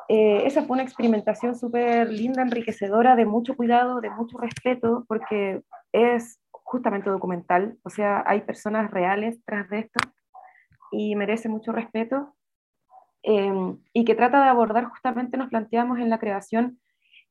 eh, 0.07 0.47
esa 0.47 0.63
fue 0.63 0.77
una 0.77 0.83
experimentación 0.83 1.55
súper 1.55 2.11
linda, 2.11 2.41
enriquecedora, 2.41 3.15
de 3.15 3.25
mucho 3.25 3.55
cuidado, 3.55 4.01
de 4.01 4.09
mucho 4.09 4.39
respeto, 4.39 5.05
porque 5.07 5.61
es 5.91 6.39
justamente 6.69 7.09
documental, 7.09 7.77
o 7.83 7.89
sea, 7.89 8.23
hay 8.27 8.41
personas 8.41 8.91
reales 8.91 9.43
tras 9.43 9.67
de 9.69 9.79
esto 9.79 9.99
y 10.91 11.15
merece 11.15 11.49
mucho 11.49 11.71
respeto. 11.71 12.35
Em, 13.23 13.79
y 13.91 14.05
que 14.05 14.15
trata 14.15 14.43
de 14.43 14.49
abordar 14.49 14.85
justamente, 14.85 15.35
nos 15.35 15.49
planteamos 15.49 15.99
en 15.99 16.09
la 16.09 16.19
creación, 16.19 16.79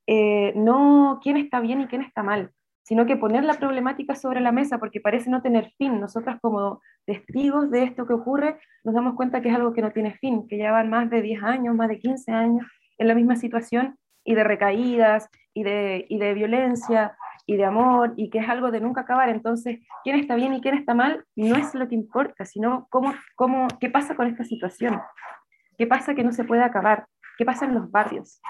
eh, 0.09 0.53
no 0.57 1.21
quién 1.23 1.37
está 1.37 1.61
bien 1.61 1.81
y 1.81 1.87
quién 1.87 2.03
está 2.03 2.23
mal, 2.25 2.51
sino 2.83 3.07
que 3.07 3.17
poner 3.17 3.45
la 3.45 3.55
problemática 3.55 4.17
sobre 4.17 4.41
la 4.41 4.51
mesa, 4.51 4.79
porque 4.79 5.01
parece 5.01 5.31
no 5.31 5.41
tener 5.41 5.71
fin. 5.79 6.01
Nosotras 6.01 6.39
como 6.43 6.83
testigos 7.07 7.71
de 7.71 7.85
esto 7.85 8.07
que 8.07 8.15
ocurre, 8.15 8.59
nos 8.83 8.95
damos 8.95 9.15
cuenta 9.15 9.41
que 9.41 9.51
es 9.51 9.55
algo 9.55 9.73
que 9.73 9.83
no 9.83 9.93
tiene 9.93 10.15
fin, 10.15 10.49
que 10.49 10.59
ya 10.59 10.73
van 10.73 10.91
más 10.91 11.09
de 11.11 11.23
10 11.23 11.43
años, 11.45 11.77
más 11.77 11.89
de 11.89 12.01
15 12.01 12.33
años 12.33 12.67
en 12.99 13.07
la 13.07 13.15
misma 13.15 13.37
situación 13.37 13.97
y 14.25 14.35
de 14.35 14.43
recaídas 14.43 15.29
y 15.55 15.63
de, 15.63 16.07
y 16.09 16.19
de 16.19 16.35
violencia 16.35 17.17
y 17.49 17.57
de 17.57 17.65
amor 17.65 18.13
y 18.17 18.29
que 18.29 18.41
es 18.41 18.49
algo 18.49 18.71
de 18.71 18.81
nunca 18.81 19.01
acabar. 19.01 19.31
Entonces, 19.31 19.81
quién 20.05 20.17
está 20.21 20.37
bien 20.37 20.53
y 20.53 20.61
quién 20.61 20.77
está 20.77 20.93
mal 20.93 21.25
no 21.35 21.57
es 21.57 21.75
lo 21.75 21.89
que 21.89 21.95
importa, 21.95 22.45
sino 22.45 22.87
cómo, 22.91 23.15
cómo, 23.37 23.67
qué 23.81 23.89
pasa 23.89 24.15
con 24.15 24.27
esta 24.27 24.45
situación, 24.45 25.01
qué 25.79 25.87
pasa 25.87 26.15
que 26.15 26.23
no 26.23 26.33
se 26.33 26.45
puede 26.45 26.63
acabar, 26.63 27.07
qué 27.39 27.47
pasa 27.47 27.65
en 27.65 27.75
los 27.75 27.91
barrios. 27.91 28.43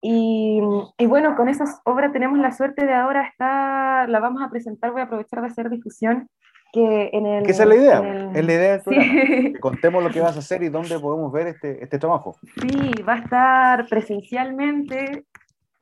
Y, 0.00 0.60
bueno, 1.06 1.36
con 1.36 1.48
esas 1.48 1.80
obras 1.84 2.12
tenemos 2.12 2.38
la 2.38 2.52
suerte 2.52 2.86
de 2.86 2.94
ahora 2.94 3.26
estar, 3.26 4.08
la 4.08 4.20
vamos 4.20 4.42
a 4.42 4.48
presentar, 4.48 4.92
voy 4.92 5.02
a 5.02 5.04
aprovechar 5.04 5.42
de 5.42 5.48
hacer 5.48 5.68
difusión. 5.68 6.28
Que 6.72 7.10
en 7.12 7.26
el, 7.26 7.48
esa 7.48 7.62
es 7.62 7.68
la 7.68 7.76
idea, 7.76 8.30
es 8.34 8.44
la 8.44 8.52
idea 8.52 8.82
que 8.84 9.54
contemos 9.60 10.02
lo 10.02 10.10
que 10.10 10.20
vas 10.20 10.36
a 10.36 10.40
hacer 10.40 10.62
y 10.62 10.68
dónde 10.68 10.98
podemos 10.98 11.30
ver 11.30 11.48
este, 11.48 11.82
este 11.82 11.98
trabajo. 11.98 12.36
Sí, 12.60 13.02
va 13.02 13.14
a 13.14 13.18
estar 13.18 13.86
presencialmente, 13.86 15.26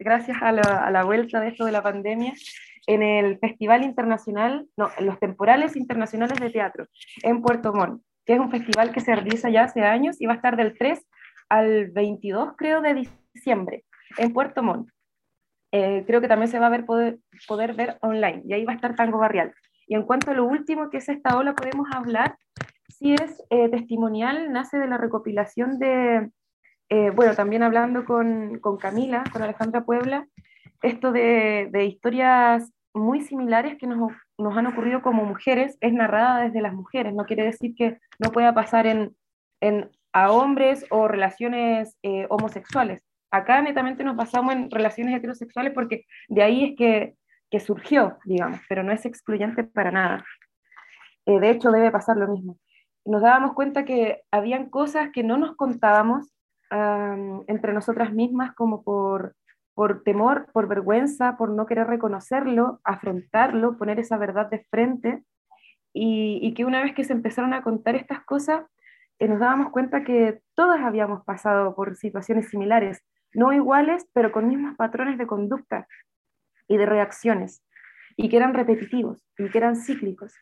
gracias 0.05 0.37
a 0.41 0.53
la, 0.53 0.61
a 0.61 0.91
la 0.91 1.03
vuelta 1.03 1.41
de 1.41 1.49
esto 1.49 1.65
de 1.65 1.73
la 1.73 1.83
pandemia, 1.83 2.35
en 2.87 3.03
el 3.03 3.39
Festival 3.39 3.83
Internacional, 3.83 4.67
no, 4.77 4.91
en 4.99 5.07
los 5.07 5.19
Temporales 5.19 5.77
Internacionales 5.77 6.39
de 6.39 6.51
Teatro, 6.51 6.87
en 7.23 7.43
Puerto 7.43 7.73
Montt, 7.73 8.03
que 8.25 8.35
es 8.35 8.41
un 8.41 8.51
festival 8.51 8.93
que 8.93 9.01
se 9.01 9.15
realiza 9.15 9.51
ya 9.51 9.65
hace 9.65 9.83
años 9.83 10.21
y 10.21 10.27
va 10.27 10.35
a 10.35 10.37
estar 10.37 10.57
del 10.57 10.77
3 10.79 11.01
al 11.49 11.91
22, 11.91 12.55
creo, 12.57 12.81
de 12.81 13.09
diciembre 13.35 13.85
en 14.19 14.33
Puerto 14.33 14.63
Montt. 14.63 14.89
Eh, 15.73 16.05
creo 16.07 16.21
que 16.21 16.29
también 16.29 16.49
se 16.49 16.59
va 16.59 16.67
a 16.67 16.71
ver 16.71 16.85
poder, 16.85 17.19
poder 17.49 17.75
ver 17.75 17.99
online 18.01 18.43
y 18.47 18.53
ahí 18.53 18.65
va 18.65 18.73
a 18.73 18.77
estar 18.77 18.95
Tango 18.95 19.19
Barrial. 19.19 19.53
Y 19.87 19.95
en 19.97 20.05
cuanto 20.05 20.31
a 20.31 20.35
lo 20.35 20.45
último 20.45 20.89
que 20.89 20.99
es 20.99 21.09
esta 21.09 21.37
ola, 21.37 21.55
podemos 21.55 21.89
hablar, 21.93 22.37
si 22.89 23.15
es 23.15 23.43
eh, 23.51 23.69
testimonial, 23.69 24.53
nace 24.53 24.79
de 24.79 24.87
la 24.87 24.99
recopilación 24.99 25.79
de, 25.79 26.31
eh, 26.89 27.11
bueno, 27.11 27.35
también 27.35 27.63
hablando 27.63 28.05
con, 28.05 28.59
con, 28.61 28.77
Camila, 28.77 29.25
con 29.33 29.43
Alejandra 29.43 29.85
Puebla, 29.85 30.27
esto 30.83 31.13
de, 31.13 31.69
de 31.71 31.85
historias 31.85 32.71
muy 32.93 33.23
similares 33.23 33.77
que 33.79 33.87
nos, 33.87 34.13
nos, 34.39 34.57
han 34.57 34.67
ocurrido 34.67 35.03
como 35.03 35.25
mujeres, 35.25 35.77
es 35.81 35.93
narrada 35.93 36.43
desde 36.43 36.61
las 36.61 36.75
mujeres, 36.75 37.15
no 37.15 37.25
quiere 37.25 37.45
decir 37.45 37.75
que 37.75 37.99
no 38.19 38.31
pueda 38.31 38.55
pasar 38.55 38.87
en, 38.87 39.17
en 39.61 39.91
a 40.13 40.31
hombres 40.31 40.87
o 40.91 41.09
relaciones 41.09 41.97
homosexuales, 42.29 43.03
Acá 43.35 43.61
netamente 43.61 44.05
nos 44.05 44.15
basamos 44.15 44.55
en 44.55 44.71
relaciones 44.71 45.17
heterosexuales 45.17 45.73
porque 45.75 46.07
de 46.29 46.45
ahí 46.45 46.67
es 46.67 46.77
que, 46.77 47.17
que 47.51 47.59
surgió, 47.59 48.17
digamos, 48.25 48.61
pero 48.69 48.85
no 48.85 48.93
es 48.93 49.05
excluyente 49.07 49.65
para 49.65 49.91
nada. 49.91 50.25
Eh, 51.27 51.41
de 51.41 51.51
hecho, 51.51 51.73
debe 51.73 51.91
pasar 51.91 52.17
lo 52.17 52.29
mismo. 52.29 52.61
Nos 53.05 53.23
dábamos 53.23 53.55
cuenta 53.55 53.85
que 53.85 54.23
habían 54.31 54.71
cosas 54.71 55.11
que 55.13 55.25
no 55.25 55.37
nos 55.37 55.57
contábamos 55.57 56.33
entre 57.47 57.73
nosotras 57.73 58.13
mismas 58.13 58.55
como 58.55 58.83
por, 58.83 59.35
por 59.75 60.03
temor, 60.03 60.47
por 60.53 60.69
vergüenza, 60.69 61.37
por 61.37 61.51
no 61.51 61.67
querer 61.67 61.87
reconocerlo, 61.87 62.81
afrontarlo, 62.85 63.77
poner 63.77 63.99
esa 63.99 64.17
verdad 64.17 64.49
de 64.51 64.65
frente, 64.71 65.23
y, 65.97 66.53
que 66.55 66.65
una 66.65 66.83
vez 66.83 66.93
que 66.95 67.05
se 67.05 67.13
empezaron 67.13 67.55
a 67.55 67.63
contar 67.63 67.95
estas 67.95 68.25
cosas, 68.25 68.65
eh, 69.21 69.29
nos 69.29 69.39
dábamos 69.39 69.71
cuenta 69.71 70.03
que 70.03 70.41
todas 70.55 70.81
habíamos 70.81 71.25
pasado 71.25 71.75
por 71.77 71.95
situaciones 71.97 72.49
similares, 72.49 73.05
no 73.33 73.53
iguales, 73.53 74.09
pero 74.13 74.33
con 74.33 74.49
mismos 74.49 74.77
patrones 74.77 75.19
de 75.19 75.27
conducta 75.27 75.87
y 76.67 76.77
de 76.77 76.87
reacciones, 76.87 77.63
y 78.17 78.29
que 78.29 78.37
eran 78.37 78.55
repetitivos 78.55 79.25
y 79.39 79.49
que 79.51 79.59
eran 79.59 79.77
cíclicos. 79.77 80.35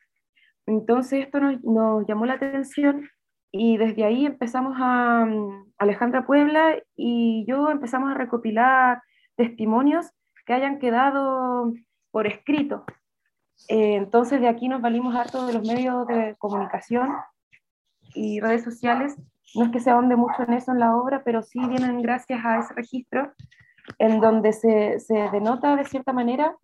Entonces 0.67 1.25
esto 1.25 1.41
nos, 1.41 2.07
llamó 2.07 2.25
la 2.25 2.35
atención 2.35 3.09
y 3.52 3.76
desde 3.76 4.04
ahí 4.04 4.26
empezamos 4.26 4.75
a, 4.78 5.26
mm, 5.26 5.73
Alejandra 5.78 6.26
Puebla 6.26 6.76
y 6.97 7.44
yo 7.47 7.71
empezamos 7.71 8.11
a 8.11 8.14
recopilar 8.14 9.02
testimonios 9.37 10.11
que 10.47 10.54
hayan 10.54 10.78
quedado 10.78 11.73
por 12.11 12.26
escrito. 12.26 12.85
Eh, 13.68 13.97
entonces 13.97 14.40
de 14.40 14.49
aquí 14.49 14.68
nos 14.68 14.80
valimos 14.80 15.14
harto 15.14 15.47
de 15.47 15.52
los 15.52 15.62
medios 15.66 16.06
de 16.06 16.35
comunicación 16.38 17.11
y 18.14 18.40
redes 18.40 18.64
sociales 18.64 19.16
no 19.54 19.66
es 19.66 19.71
que 19.71 19.80
se 19.80 19.90
ahonde 19.90 20.16
mucho 20.16 20.42
en 20.42 20.54
eso 20.54 20.73
en 20.73 20.78
la 20.78 20.97
obra, 20.97 21.23
pero 21.25 21.42
sí 21.42 21.61
vienen 21.68 22.00
gracias 22.00 22.44
a 22.44 22.59
ese 22.59 22.75
registro 22.75 23.32
en 23.99 24.21
donde 24.21 24.52
se, 24.52 24.99
se 24.99 25.28
denota 25.30 25.76
de 25.76 25.85
cierta 25.85 26.12
manera 26.12 26.56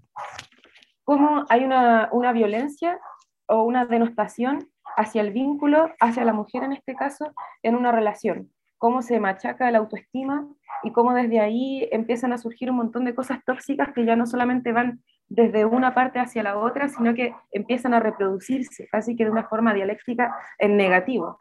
cómo 1.04 1.44
hay 1.48 1.64
una, 1.64 2.08
una, 2.12 2.32
violencia 2.32 2.98
o 3.46 3.62
una 3.62 3.84
denostación 3.86 4.70
hacia 4.98 5.22
el 5.22 5.32
vínculo, 5.32 5.90
hacia 6.00 6.24
la 6.24 6.32
mujer 6.32 6.64
en 6.64 6.72
este 6.72 6.94
caso, 6.96 7.32
en 7.62 7.76
una 7.76 7.92
relación, 7.92 8.50
cómo 8.78 9.00
se 9.00 9.20
machaca 9.20 9.70
la 9.70 9.78
autoestima 9.78 10.46
y 10.82 10.90
cómo 10.90 11.14
desde 11.14 11.38
ahí 11.38 11.88
empiezan 11.92 12.32
a 12.32 12.38
surgir 12.38 12.70
un 12.70 12.78
montón 12.78 13.04
de 13.04 13.14
cosas 13.14 13.38
tóxicas 13.44 13.92
que 13.94 14.04
ya 14.04 14.16
no 14.16 14.26
solamente 14.26 14.72
van 14.72 15.00
desde 15.28 15.64
una 15.64 15.94
parte 15.94 16.18
hacia 16.18 16.42
la 16.42 16.58
otra, 16.58 16.88
sino 16.88 17.14
que 17.14 17.32
empiezan 17.52 17.94
a 17.94 18.00
reproducirse, 18.00 18.88
casi 18.90 19.14
que 19.14 19.24
de 19.24 19.30
una 19.30 19.44
forma 19.44 19.72
dialéctica 19.72 20.34
en 20.58 20.76
negativo. 20.76 21.38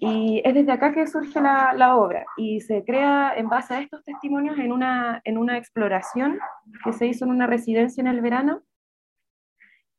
Y 0.00 0.42
es 0.44 0.54
desde 0.54 0.72
acá 0.72 0.92
que 0.92 1.06
surge 1.06 1.40
la, 1.40 1.74
la, 1.74 1.96
obra 1.96 2.24
y 2.36 2.60
se 2.60 2.84
crea 2.84 3.34
en 3.36 3.48
base 3.48 3.74
a 3.74 3.80
estos 3.80 4.02
testimonios 4.02 4.58
en 4.58 4.72
una, 4.72 5.20
en 5.24 5.38
una 5.38 5.58
exploración 5.58 6.38
que 6.82 6.92
se 6.92 7.06
hizo 7.06 7.24
en 7.24 7.32
una 7.32 7.46
residencia 7.46 8.00
en 8.00 8.06
el 8.06 8.20
verano 8.20 8.62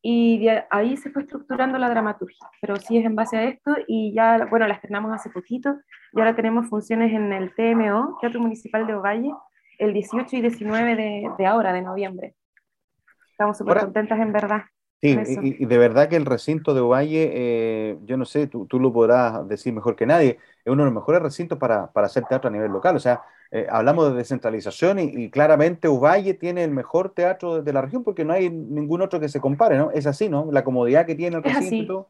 y 0.02 0.46
de 0.46 0.64
ahí 0.70 0.96
se 0.98 1.10
fue 1.12 1.24
estructurando 1.24 1.78
la 1.78 1.90
dramaturgia, 1.90 2.48
pero 2.62 2.78
sí 2.78 2.98
es 2.98 3.06
en 3.06 3.16
base 3.16 3.38
a 3.38 3.44
esto 3.44 3.76
y 3.88 4.14
ya, 4.14 4.46
bueno, 4.50 4.68
la 4.68 4.76
estrenamos 4.76 5.12
hace 5.14 5.30
poquito 5.30 5.76
y 6.14 6.20
ahora 6.20 6.36
tenemos 6.36 6.68
funciones 6.68 7.14
en 7.14 7.34
el 7.34 7.54
TMO, 7.54 8.18
Teatro 8.22 8.40
Municipal 8.40 8.88
de 8.88 8.96
Ovalle, 8.96 9.32
el 9.78 9.94
18 9.94 10.38
y 10.38 10.42
19 10.42 10.96
de, 10.96 11.30
de 11.38 11.46
ahora, 11.46 11.74
de 11.74 11.82
noviembre. 11.82 12.36
Estamos 13.32 13.58
súper 13.58 13.80
contentas 13.80 14.20
en 14.20 14.32
verdad. 14.34 14.62
Sí, 15.02 15.18
y, 15.42 15.66
de 15.66 15.78
verdad 15.78 16.10
que 16.10 16.18
el 16.18 16.26
recinto 16.26 16.74
de 16.74 16.82
Ovalle, 16.82 17.32
eh, 17.34 17.98
yo 18.04 18.18
no 18.18 18.26
sé, 18.26 18.48
tú, 18.48 18.66
tú, 18.66 18.82
lo 18.82 18.92
podrás 18.92 19.48
decir 19.48 19.74
mejor 19.74 19.96
que 19.96 20.06
nadie, 20.06 20.40
es 20.66 20.72
uno 20.74 20.84
de 20.84 20.88
los 20.88 20.94
mejores 20.94 21.22
recintos 21.22 21.58
para, 21.58 21.90
para 21.92 22.08
hacer 22.08 22.26
teatro 22.26 22.50
a 22.50 22.52
nivel 22.52 22.70
local. 22.70 22.98
O 22.98 23.00
sea, 23.00 23.22
eh, 23.52 23.68
hablamos 23.70 24.12
de 24.12 24.18
descentralización 24.18 25.00
y, 25.00 25.30
claramente 25.30 25.88
Ovalle 25.88 26.34
tiene 26.36 26.64
el 26.64 26.72
mejor 26.72 27.14
teatro 27.14 27.62
de 27.62 27.74
la 27.74 27.82
región 27.82 28.04
porque 28.04 28.24
no 28.24 28.34
hay 28.34 28.50
ningún 28.50 29.02
otro 29.02 29.20
que 29.20 29.30
se 29.30 29.40
compare, 29.40 29.78
¿no? 29.78 29.92
Es 29.92 30.06
así, 30.06 30.30
¿no? 30.30 30.48
La 30.52 30.64
comodidad 30.64 31.06
que 31.06 31.16
tiene 31.16 31.38
el 31.38 31.44
recinto. 31.44 32.10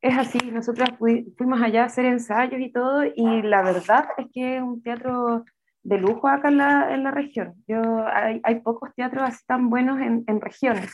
Es 0.00 0.16
así, 0.16 0.38
nosotros 0.50 0.88
fuimos 1.36 1.60
allá 1.60 1.82
a 1.82 1.86
hacer 1.86 2.06
ensayos 2.06 2.58
y 2.58 2.72
todo, 2.72 3.04
y 3.04 3.42
la 3.42 3.62
verdad 3.62 4.06
es 4.16 4.28
que 4.32 4.56
es 4.56 4.62
un 4.62 4.82
teatro 4.82 5.44
de 5.82 5.98
lujo 5.98 6.26
acá 6.26 6.48
en 6.48 6.56
la, 6.56 6.94
en 6.94 7.04
la 7.04 7.10
región. 7.10 7.54
Yo, 7.68 8.06
hay, 8.06 8.40
hay, 8.42 8.60
pocos 8.60 8.94
teatros 8.94 9.28
así 9.28 9.44
tan 9.46 9.68
buenos 9.68 10.00
en, 10.00 10.24
en 10.26 10.40
regiones. 10.40 10.90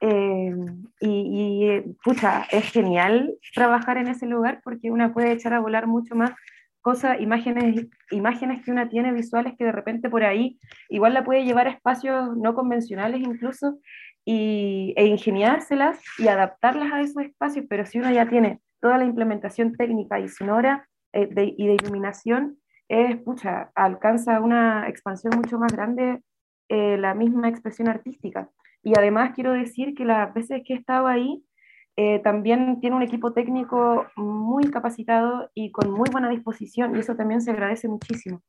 Eh, 0.00 0.54
y, 1.00 1.80
pucha, 2.04 2.46
es 2.50 2.70
genial 2.70 3.34
trabajar 3.54 3.96
en 3.96 4.08
ese 4.08 4.26
lugar 4.26 4.60
porque 4.62 4.90
una 4.90 5.12
puede 5.12 5.32
echar 5.32 5.54
a 5.54 5.60
volar 5.60 5.86
mucho 5.86 6.14
más 6.14 6.32
cosas, 6.86 7.20
imágenes, 7.20 7.88
imágenes 8.12 8.64
que 8.64 8.70
una 8.70 8.88
tiene 8.88 9.12
visuales 9.12 9.54
que 9.58 9.64
de 9.64 9.72
repente 9.72 10.08
por 10.08 10.22
ahí 10.22 10.56
igual 10.88 11.14
la 11.14 11.24
puede 11.24 11.44
llevar 11.44 11.66
a 11.66 11.72
espacios 11.72 12.36
no 12.36 12.54
convencionales 12.54 13.22
incluso 13.22 13.80
y, 14.24 14.94
e 14.96 15.06
ingeniárselas 15.06 15.98
y 16.16 16.28
adaptarlas 16.28 16.92
a 16.92 17.00
esos 17.00 17.24
espacios, 17.24 17.66
pero 17.68 17.86
si 17.86 17.98
uno 17.98 18.12
ya 18.12 18.28
tiene 18.28 18.60
toda 18.80 18.98
la 18.98 19.04
implementación 19.04 19.72
técnica 19.72 20.20
y 20.20 20.28
sonora 20.28 20.86
eh, 21.12 21.28
y 21.56 21.66
de 21.66 21.74
iluminación, 21.74 22.56
es, 22.88 23.16
pucha, 23.16 23.72
alcanza 23.74 24.38
una 24.38 24.88
expansión 24.88 25.32
mucho 25.36 25.58
más 25.58 25.72
grande 25.72 26.20
eh, 26.68 26.98
la 26.98 27.14
misma 27.14 27.48
expresión 27.48 27.88
artística. 27.88 28.48
Y 28.84 28.96
además 28.96 29.32
quiero 29.34 29.54
decir 29.54 29.92
que 29.96 30.04
las 30.04 30.32
veces 30.32 30.62
que 30.64 30.74
he 30.74 30.76
estado 30.76 31.08
ahí, 31.08 31.42
eh, 31.98 32.18
también 32.18 32.78
tiene 32.78 32.94
un 32.94 33.02
equipo 33.02 33.32
técnico 33.32 34.04
muy 34.16 34.70
capacitado 34.70 35.50
y 35.54 35.72
con 35.72 35.90
muy 35.90 36.10
buena 36.10 36.28
disposición, 36.28 36.94
y 36.94 36.98
eso 37.00 37.16
también 37.16 37.40
se 37.40 37.52
agradece 37.52 37.88
muchísimo. 37.88 38.42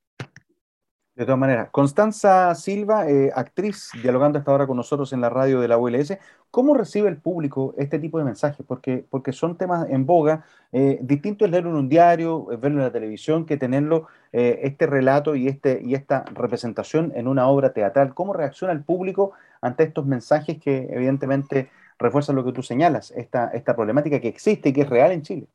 De 1.15 1.25
todas 1.25 1.39
maneras, 1.39 1.69
Constanza 1.71 2.53
Silva, 2.55 3.09
eh, 3.09 3.31
actriz, 3.33 3.89
dialogando 4.03 4.37
hasta 4.37 4.51
ahora 4.51 4.67
con 4.67 4.75
nosotros 4.77 5.13
en 5.13 5.21
la 5.21 5.29
radio 5.29 5.61
de 5.61 5.67
la 5.69 5.77
ULS, 5.77 6.19
¿cómo 6.51 6.75
recibe 6.75 7.07
el 7.07 7.17
público 7.17 7.73
este 7.77 7.97
tipo 7.97 8.19
de 8.19 8.25
mensajes? 8.25 8.63
Porque, 8.67 9.03
porque 9.09 9.31
son 9.31 9.57
temas 9.57 9.89
en 9.89 10.05
boga, 10.05 10.43
eh, 10.73 10.99
distinto 11.01 11.45
es 11.45 11.49
leerlo 11.49 11.71
en 11.71 11.77
un 11.77 11.89
diario, 11.89 12.45
verlo 12.45 12.79
en 12.79 12.83
la 12.83 12.91
televisión, 12.91 13.45
que 13.45 13.57
tenerlo, 13.57 14.07
este 14.31 14.85
relato 14.85 15.35
y, 15.35 15.47
este, 15.47 15.81
y 15.83 15.95
esta 15.95 16.23
representación 16.35 17.11
en 17.15 17.27
una 17.27 17.47
obra 17.47 17.73
teatral. 17.73 18.13
¿Cómo 18.13 18.33
reacciona 18.33 18.73
el 18.73 18.83
público 18.83 19.31
ante 19.61 19.85
estos 19.85 20.05
mensajes 20.05 20.59
que 20.59 20.87
evidentemente 20.91 21.69
refuerza 21.99 22.33
lo 22.33 22.45
que 22.45 22.51
tú 22.51 22.63
señalas, 22.63 23.11
esta, 23.11 23.49
esta 23.49 23.75
problemática 23.75 24.19
que 24.19 24.27
existe 24.27 24.69
y 24.69 24.73
que 24.73 24.81
es 24.81 24.89
real 24.89 25.11
en 25.11 25.21
Chile. 25.21 25.47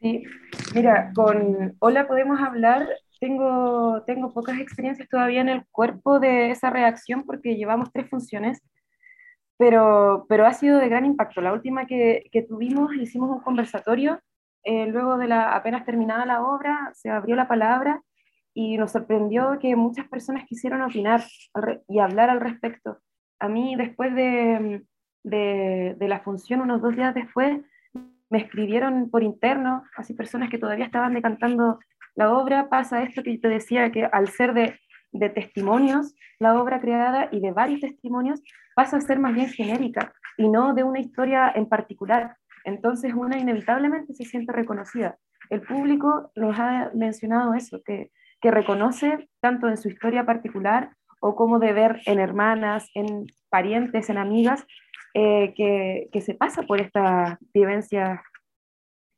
Sí, 0.00 0.24
mira, 0.74 1.12
con 1.14 1.76
Hola 1.78 2.08
podemos 2.08 2.40
hablar, 2.40 2.88
tengo, 3.20 4.02
tengo 4.02 4.32
pocas 4.32 4.58
experiencias 4.58 5.08
todavía 5.08 5.40
en 5.40 5.48
el 5.48 5.64
cuerpo 5.70 6.18
de 6.18 6.50
esa 6.50 6.70
reacción 6.70 7.24
porque 7.24 7.56
llevamos 7.56 7.92
tres 7.92 8.08
funciones, 8.10 8.60
pero, 9.56 10.26
pero 10.28 10.44
ha 10.44 10.54
sido 10.54 10.78
de 10.78 10.88
gran 10.88 11.04
impacto. 11.04 11.40
La 11.40 11.52
última 11.52 11.86
que, 11.86 12.24
que 12.32 12.42
tuvimos, 12.42 12.94
hicimos 12.96 13.30
un 13.30 13.40
conversatorio, 13.40 14.20
eh, 14.64 14.86
luego 14.86 15.18
de 15.18 15.28
la 15.28 15.54
apenas 15.54 15.84
terminada 15.84 16.26
la 16.26 16.42
obra, 16.42 16.90
se 16.94 17.10
abrió 17.10 17.36
la 17.36 17.48
palabra 17.48 18.02
y 18.54 18.76
nos 18.76 18.92
sorprendió 18.92 19.58
que 19.60 19.76
muchas 19.76 20.08
personas 20.08 20.44
quisieron 20.46 20.82
opinar 20.82 21.22
y 21.88 21.98
hablar 22.00 22.30
al 22.30 22.40
respecto. 22.40 22.98
A 23.38 23.48
mí, 23.48 23.76
después 23.76 24.14
de, 24.14 24.82
de, 25.24 25.96
la 26.00 26.20
función, 26.20 26.60
unos 26.60 26.82
dos 26.82 26.96
días 26.96 27.14
después, 27.14 27.60
me 28.30 28.38
escribieron 28.38 29.10
por 29.10 29.22
interno, 29.22 29.84
así 29.96 30.14
personas 30.14 30.48
que 30.48 30.58
todavía 30.58 30.86
estaban 30.86 31.14
decantando 31.14 31.78
la 32.14 32.32
obra, 32.32 32.68
pasa 32.68 33.02
esto 33.02 33.22
que 33.22 33.38
te 33.38 33.48
decía, 33.48 33.90
que 33.92 34.04
al 34.04 34.28
ser 34.28 34.54
de, 34.54 34.78
de 35.12 35.28
testimonios, 35.28 36.14
la 36.38 36.60
obra 36.60 36.80
creada 36.80 37.28
y 37.30 37.40
de 37.40 37.52
varios 37.52 37.80
testimonios, 37.80 38.42
pasa 38.74 38.96
a 38.96 39.00
ser 39.00 39.18
más 39.18 39.34
bien 39.34 39.48
genérica 39.48 40.12
y 40.36 40.48
no 40.48 40.74
de 40.74 40.82
una 40.82 41.00
historia 41.00 41.52
en 41.54 41.68
particular. 41.68 42.36
Entonces 42.64 43.12
una 43.14 43.38
inevitablemente 43.38 44.14
se 44.14 44.24
siente 44.24 44.52
reconocida. 44.52 45.18
El 45.50 45.60
público 45.62 46.30
nos 46.34 46.58
ha 46.58 46.90
mencionado 46.94 47.54
eso, 47.54 47.82
que, 47.84 48.10
que 48.40 48.50
reconoce 48.50 49.28
tanto 49.40 49.68
en 49.68 49.76
su 49.76 49.88
historia 49.88 50.24
particular 50.24 50.90
o 51.20 51.36
como 51.36 51.58
de 51.58 51.72
ver 51.72 52.00
en 52.06 52.18
hermanas, 52.18 52.90
en 52.94 53.26
parientes, 53.48 54.10
en 54.10 54.18
amigas, 54.18 54.66
eh, 55.14 55.52
que, 56.10 56.20
se 56.20 56.34
pasa 56.34 56.62
por 56.62 56.80
esta 56.80 57.38
vivencia 57.52 58.22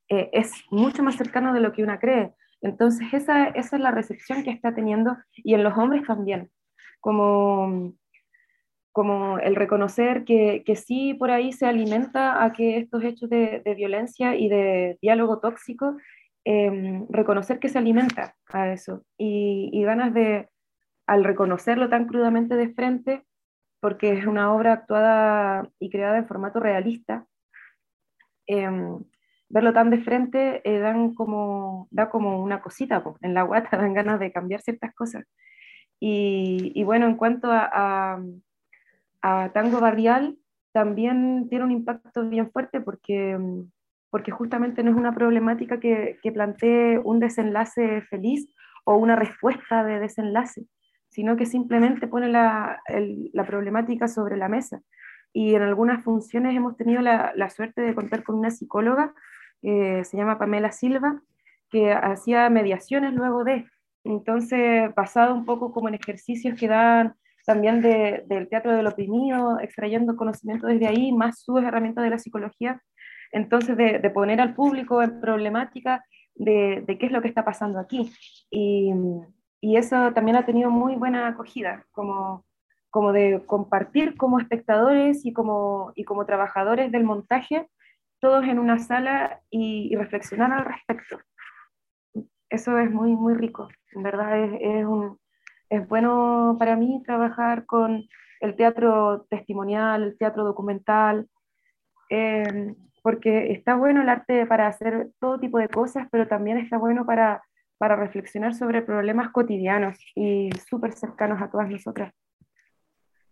eh, 0.08 0.30
es 0.32 0.52
mucho 0.70 1.02
más 1.02 1.16
cercano 1.16 1.54
de 1.54 1.60
lo 1.60 1.72
que 1.72 1.82
una 1.82 1.98
cree. 1.98 2.32
Entonces, 2.60 3.06
esa, 3.12 3.48
esa 3.48 3.76
es 3.76 3.82
la 3.82 3.90
recepción 3.90 4.42
que 4.42 4.50
está 4.50 4.74
teniendo 4.74 5.16
y 5.34 5.54
en 5.54 5.62
los 5.62 5.76
hombres 5.76 6.06
también, 6.06 6.50
como, 7.00 7.92
como 8.90 9.38
el 9.38 9.54
reconocer 9.54 10.24
que, 10.24 10.62
que 10.64 10.74
sí 10.74 11.14
por 11.14 11.30
ahí 11.30 11.52
se 11.52 11.66
alimenta 11.66 12.42
a 12.42 12.52
que 12.52 12.78
estos 12.78 13.04
hechos 13.04 13.30
de, 13.30 13.62
violencia 13.76 14.34
y 14.34 14.48
de 14.48 14.98
diálogo 15.02 15.40
tóxico, 15.40 15.96
em, 16.44 17.06
reconocer 17.10 17.58
que 17.58 17.68
se 17.68 17.78
alimenta 17.78 18.34
a 18.48 18.72
eso 18.72 19.04
y, 19.18 19.70
y 19.72 19.82
ganas 19.84 20.12
de, 20.14 20.48
al 21.06 21.24
reconocerlo 21.24 21.88
tan 21.88 22.06
crudamente 22.06 22.56
de 22.56 22.72
frente, 22.72 23.24
porque 23.84 24.14
es 24.14 24.24
una 24.24 24.50
obra 24.50 24.72
actuada 24.72 25.68
y 25.78 25.90
creada 25.90 26.16
en 26.16 26.26
formato 26.26 26.58
realista. 26.58 27.26
Em, 28.46 29.04
verlo 29.50 29.74
tan 29.74 29.90
de 29.90 29.98
frente 29.98 30.62
eh, 30.64 30.78
dan 30.78 31.12
como, 31.12 31.86
da 31.90 32.08
como 32.08 32.42
una 32.42 32.62
cosita 32.62 33.04
en 33.20 33.34
la 33.34 33.42
guata, 33.42 33.76
dan 33.76 33.92
ganas 33.92 34.20
de 34.20 34.32
cambiar 34.32 34.62
ciertas 34.62 34.94
cosas. 34.94 35.26
Y, 36.00 36.82
bueno, 36.84 37.04
en 37.06 37.16
cuanto 37.16 37.48
a, 37.50 38.22
Tango 39.52 39.80
Barrial, 39.80 40.38
también 40.72 41.48
tiene 41.50 41.66
un 41.66 41.70
impacto 41.70 42.26
bien 42.26 42.50
fuerte 42.50 42.80
porque, 42.80 43.38
porque 44.08 44.30
justamente 44.30 44.82
no 44.82 44.92
es 44.92 44.96
una 44.96 45.14
problemática 45.14 45.78
que 45.78 46.32
plantee 46.32 46.98
un 47.04 47.20
desenlace 47.20 48.00
feliz 48.08 48.48
o 48.86 48.96
una 48.96 49.14
respuesta 49.14 49.84
de 49.84 50.00
desenlace, 50.00 50.64
sino 51.14 51.36
que 51.36 51.46
simplemente 51.46 52.08
pone 52.08 52.28
la, 52.28 52.82
la 53.32 53.46
problemática 53.46 54.08
sobre 54.08 54.36
la 54.36 54.48
mesa. 54.48 54.80
Y 55.32 55.54
en 55.54 55.62
algunas 55.62 56.02
funciones 56.02 56.56
hemos 56.56 56.76
tenido 56.76 57.02
la, 57.02 57.32
la 57.36 57.50
suerte 57.50 57.82
de 57.82 57.94
contar 57.94 58.24
con 58.24 58.34
una 58.36 58.50
psicóloga, 58.50 59.14
que 59.62 60.02
se 60.04 60.16
llama 60.16 60.38
Pamela 60.38 60.72
Silva, 60.72 61.22
que 61.70 61.92
hacía 61.92 62.50
mediaciones 62.50 63.14
luego 63.14 63.44
de. 63.44 63.64
Entonces, 64.02 64.92
basado 64.96 65.34
un 65.34 65.44
poco 65.44 65.72
como 65.72 65.88
en 65.88 65.94
ejercicios 65.94 66.58
que 66.58 66.66
dan 66.66 67.14
también 67.46 67.80
de, 67.80 68.24
del 68.26 68.48
teatro 68.48 68.74
del 68.74 68.86
oprimido, 68.88 69.60
extrayendo 69.60 70.16
conocimiento 70.16 70.66
desde 70.66 70.88
ahí, 70.88 71.12
más 71.12 71.42
sus 71.42 71.62
herramientas 71.62 72.02
de 72.02 72.10
la 72.10 72.18
psicología, 72.18 72.82
entonces 73.30 73.76
de, 73.76 74.00
de 74.00 74.10
poner 74.10 74.40
al 74.40 74.54
público 74.54 75.00
en 75.00 75.20
problemática 75.20 76.04
de, 76.34 76.82
de, 76.84 76.98
qué 76.98 77.06
es 77.06 77.12
lo 77.12 77.22
que 77.22 77.28
está 77.28 77.44
pasando 77.44 77.78
aquí. 77.78 78.12
Y, 78.50 78.92
y 79.64 79.78
eso 79.78 80.12
también 80.12 80.36
ha 80.36 80.44
tenido 80.44 80.70
muy 80.70 80.94
buena 80.94 81.26
acogida, 81.26 81.86
como, 81.90 82.44
como 82.90 83.14
de 83.14 83.42
compartir 83.46 84.14
como 84.14 84.38
espectadores 84.38 85.24
y 85.24 85.32
como, 85.32 85.90
y 85.94 86.04
como 86.04 86.26
trabajadores 86.26 86.92
del 86.92 87.02
montaje, 87.02 87.66
todos 88.20 88.44
en 88.44 88.58
una 88.58 88.78
sala 88.78 89.40
y, 89.48 89.96
reflexionar 89.96 90.52
al 90.52 90.66
respecto. 90.66 91.18
Eso 92.50 92.78
es 92.78 92.90
muy, 92.90 93.16
muy 93.16 93.32
rico. 93.32 93.70
En 93.92 94.02
verdad 94.02 94.38
es, 94.38 94.84
es, 95.70 95.88
bueno 95.88 96.56
para 96.58 96.76
mí 96.76 97.02
trabajar 97.02 97.64
con 97.64 98.04
el 98.40 98.56
teatro 98.56 99.24
testimonial, 99.30 100.02
el 100.02 100.18
teatro 100.18 100.44
documental, 100.44 101.26
eh, 102.10 102.74
porque 103.02 103.50
está 103.52 103.76
bueno 103.76 104.02
el 104.02 104.10
arte 104.10 104.44
para 104.44 104.66
hacer 104.66 105.08
todo 105.18 105.40
tipo 105.40 105.56
de 105.56 105.70
cosas, 105.70 106.06
pero 106.12 106.28
también 106.28 106.58
está 106.58 106.76
bueno 106.76 107.06
para 107.06 107.42
para 107.78 107.96
reflexionar 107.96 108.54
sobre 108.54 108.82
problemas 108.82 109.30
cotidianos 109.30 109.98
y 110.14 110.50
súper 110.68 110.92
cercanos 110.92 111.40
a 111.42 111.50
todas 111.50 111.70
nosotras. 111.70 112.12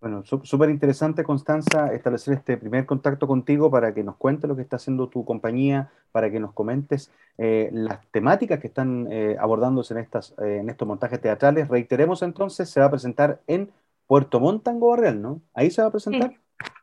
Bueno, 0.03 0.25
súper 0.25 0.69
interesante, 0.71 1.23
Constanza, 1.23 1.93
establecer 1.93 2.35
este 2.35 2.57
primer 2.57 2.87
contacto 2.87 3.29
contigo 3.29 3.71
para 3.71 3.95
que 3.95 4.03
nos 4.03 4.17
cuentes 4.17 4.49
lo 4.49 4.57
que 4.57 4.63
está 4.63 4.75
haciendo 4.75 5.09
tu 5.09 5.25
compañía, 5.25 5.93
para 6.11 6.29
que 6.29 6.41
nos 6.41 6.53
comentes 6.53 7.13
eh, 7.39 7.71
las 7.73 8.05
temáticas 8.11 8.59
que 8.59 8.67
están 8.67 9.07
eh, 9.13 9.37
abordándose 9.39 9.95
en, 9.95 10.01
estas, 10.01 10.35
eh, 10.43 10.59
en 10.61 10.69
estos 10.71 10.89
montajes 10.89 11.21
teatrales. 11.21 11.69
Reiteremos 11.69 12.23
entonces, 12.23 12.69
se 12.69 12.81
va 12.81 12.87
a 12.87 12.91
presentar 12.91 13.43
en 13.47 13.71
Puerto 14.09 14.41
Montt, 14.41 14.65
Tango 14.65 14.91
Barreal, 14.91 15.23
¿no? 15.23 15.41
¿Ahí 15.55 15.71
se 15.71 15.83
va 15.83 15.89
a 15.89 15.93
presentar? 15.93 16.33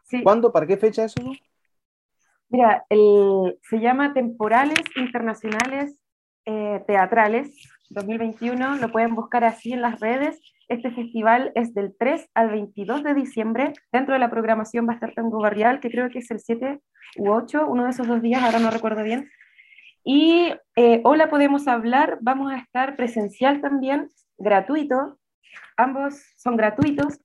Sí, 0.03 0.23
¿Cuándo? 0.23 0.53
¿Para 0.53 0.65
qué 0.65 0.77
fecha 0.77 1.03
eso? 1.03 1.21
Mira, 2.47 2.85
el, 2.87 3.59
se 3.69 3.81
llama 3.81 4.13
Temporales 4.13 4.79
Internacionales 4.95 5.98
eh, 6.49 6.83
teatrales 6.87 7.51
2021, 7.91 8.77
lo 8.77 8.91
pueden 8.91 9.13
buscar 9.13 9.43
así 9.43 9.71
en 9.71 9.83
las 9.83 9.99
redes. 9.99 10.41
Este 10.67 10.89
festival 10.89 11.51
es 11.53 11.75
del 11.75 11.95
3 11.95 12.27
al 12.33 12.49
22 12.49 13.03
de 13.03 13.13
diciembre. 13.13 13.73
Dentro 13.91 14.15
de 14.15 14.19
la 14.19 14.31
programación 14.31 14.87
va 14.87 14.93
a 14.93 14.95
estar 14.95 15.13
Tango 15.13 15.39
Barrial, 15.39 15.79
que 15.79 15.91
creo 15.91 16.09
que 16.09 16.19
es 16.19 16.31
el 16.31 16.39
7 16.39 16.79
u 17.17 17.29
8, 17.29 17.67
uno 17.67 17.83
de 17.83 17.91
esos 17.91 18.07
dos 18.07 18.23
días, 18.23 18.41
ahora 18.41 18.57
no 18.57 18.71
recuerdo 18.71 19.03
bien. 19.03 19.29
Y 20.03 20.51
eh, 20.75 21.01
Hola 21.03 21.29
Podemos 21.29 21.67
Hablar, 21.67 22.17
vamos 22.21 22.51
a 22.51 22.57
estar 22.57 22.95
presencial 22.95 23.61
también, 23.61 24.09
gratuito. 24.39 25.19
Ambos 25.77 26.19
son 26.35 26.57
gratuitos 26.57 27.19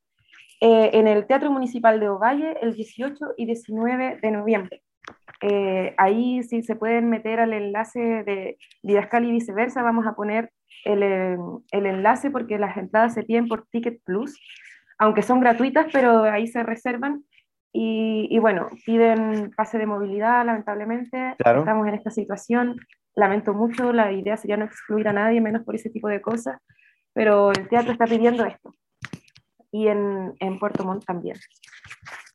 eh, 0.61 0.91
en 0.93 1.09
el 1.09 1.27
Teatro 1.27 1.51
Municipal 1.51 1.99
de 1.99 2.11
Ovalle 2.11 2.59
el 2.61 2.75
18 2.75 3.17
y 3.39 3.47
19 3.47 4.19
de 4.21 4.31
noviembre. 4.31 4.83
Eh, 5.41 5.95
ahí 5.99 6.43
sí 6.43 6.63
se 6.63 6.77
pueden 6.77 7.09
meter 7.11 7.41
al 7.41 7.53
enlace 7.53 8.01
de 8.01 8.59
Didascal 8.83 9.25
y 9.25 9.33
viceversa. 9.33 9.83
Vamos 9.83 10.07
a 10.07 10.15
poner 10.15 10.51
el, 10.85 11.03
eh, 11.03 11.37
el, 11.71 11.87
enlace 11.87 12.31
porque 12.31 12.59
las 12.59 12.77
entradas 12.77 13.15
se 13.15 13.23
piden 13.23 13.49
por 13.49 13.67
Ticket 13.67 14.01
Plus, 14.05 14.39
aunque 14.99 15.23
son 15.23 15.41
gratuitas, 15.41 15.87
pero 15.93 16.23
ahí 16.25 16.47
se 16.47 16.63
reservan. 16.63 17.25
Y, 17.73 18.29
y 18.31 18.39
bueno, 18.39 18.69
piden 18.87 19.51
pase 19.57 19.79
de 19.79 19.87
movilidad, 19.87 20.47
lamentablemente. 20.47 21.35
Estamos 21.39 21.89
en 21.89 21.95
esta 21.95 22.11
situación. 22.11 22.77
lamento 23.17 23.53
mucho, 23.53 23.93
la 23.93 24.13
idea 24.13 24.37
sería 24.37 24.57
no 24.57 24.65
excluir 24.65 25.09
a 25.09 25.13
nadie, 25.13 25.41
menos 25.41 25.65
por 25.65 25.75
ese 25.75 25.91
tipo 25.91 26.09
de 26.09 26.21
cosas, 26.21 26.61
pero 27.13 27.51
el 27.51 27.69
teatro 27.69 27.93
está 27.93 28.07
pidiendo 28.07 28.45
esto. 28.45 28.73
Y 29.73 29.89
en, 29.89 30.35
en 30.39 30.59
Puerto 30.61 30.85
Montt 30.85 31.05
también. 31.05 31.37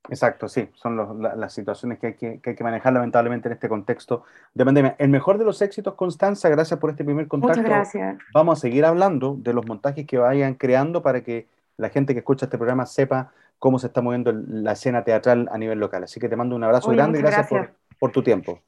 Exacto, 0.10 0.48
sí, 0.48 0.69
son 0.74 1.22
las 1.22 1.54
situaciones 1.54 2.00
que 2.00 2.08
hay 2.08 2.13
que, 2.15 2.39
que 2.39 2.52
hay 2.52 2.56
que, 2.56 2.63
manejar 2.63 2.93
lamentablemente 2.93 3.48
en 3.48 3.54
este 3.54 3.69
contexto 3.69 4.24
de 4.54 4.65
pandemia. 4.65 4.95
El 4.98 5.10
mejor 5.10 5.38
de 5.38 5.45
los 5.45 5.62
éxitos, 5.62 5.93
Constanza, 5.95 6.50
gracias 6.50 6.80
por 6.80 6.89
este 6.89 7.04
primer 7.04 7.28
contacto. 7.28 7.58
Muchas 7.58 7.69
gracias. 7.69 8.17
Vamos 8.34 8.58
a 8.58 8.62
seguir 8.62 8.86
hablando 8.86 9.36
de 9.38 9.54
los 9.54 9.65
montajes 9.67 10.06
que 10.06 10.17
vayan 10.17 10.56
creando 10.56 11.02
para 11.02 11.22
que 11.22 11.48
la 11.78 11.89
gente 11.89 12.13
que 12.13 12.19
escucha 12.19 12.45
este 12.45 12.58
programa 12.58 12.86
sepa 12.86 13.32
cómo 13.60 13.78
se 13.78 13.88
está 13.88 14.02
moviendo 14.02 14.32
la 14.32 14.72
escena 14.72 15.04
teatral 15.04 15.50
a 15.52 15.58
nivel 15.58 15.80
local. 15.80 16.04
Así 16.04 16.19
que 16.19 16.30
te 16.30 16.36
mando 16.36 16.56
un 16.56 16.63
abrazo 16.63 16.91
grande 16.91 17.19
y 17.19 17.22
gracias, 17.22 17.48
Por, 17.48 17.72
por, 18.00 18.12
tu 18.12 18.24
tiempo. 18.24 18.62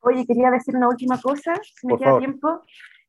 Oye, 0.00 0.26
quería 0.26 0.50
decir 0.50 0.76
una 0.76 0.88
última 0.88 1.20
cosa, 1.20 1.54
si 1.62 1.86
me 1.86 1.96
queda 1.96 2.18
tiempo. 2.18 2.62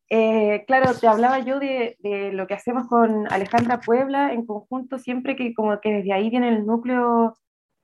Eh, 0.10 0.64
claro, 0.68 0.94
te 0.94 1.08
hablaba 1.08 1.40
yo 1.40 1.60
de, 1.60 1.98
de, 2.00 2.32
lo 2.32 2.46
que 2.46 2.54
hacemos 2.54 2.88
con 2.88 3.32
Alejandra 3.32 3.80
Puebla 3.80 4.34
en 4.34 4.46
conjunto, 4.46 5.00
siempre 5.00 5.36
que 5.36 5.54
como 5.56 5.80
que 5.82 5.94
desde 5.94 6.14
ahí 6.14 6.30
viene 6.30 6.50
el 6.50 6.66
núcleo 6.66 7.36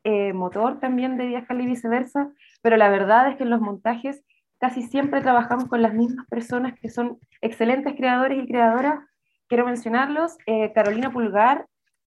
eh, 0.04 0.34
motor 0.34 0.80
también 0.80 1.18
de 1.18 1.26
Díaz 1.28 1.46
y 1.50 1.66
viceversa, 1.66 2.32
pero 2.62 2.78
la 2.78 2.90
verdad 2.90 3.30
es 3.30 3.38
que 3.38 3.44
en 3.44 3.50
los 3.50 3.62
montajes 3.62 4.24
casi 4.60 4.84
siempre 4.84 5.22
trabajamos 5.22 5.66
con 5.66 5.82
las 5.82 5.94
mismas 5.94 6.28
personas 6.28 6.78
que 6.80 6.90
son 6.90 7.20
excelentes 7.42 7.94
creadores 7.96 8.44
y 8.44 8.48
creadoras. 8.48 9.00
Quiero 9.48 9.66
mencionarlos, 9.66 10.38
eh, 10.46 10.72
Carolina 10.74 11.12
Pulgar 11.12 11.66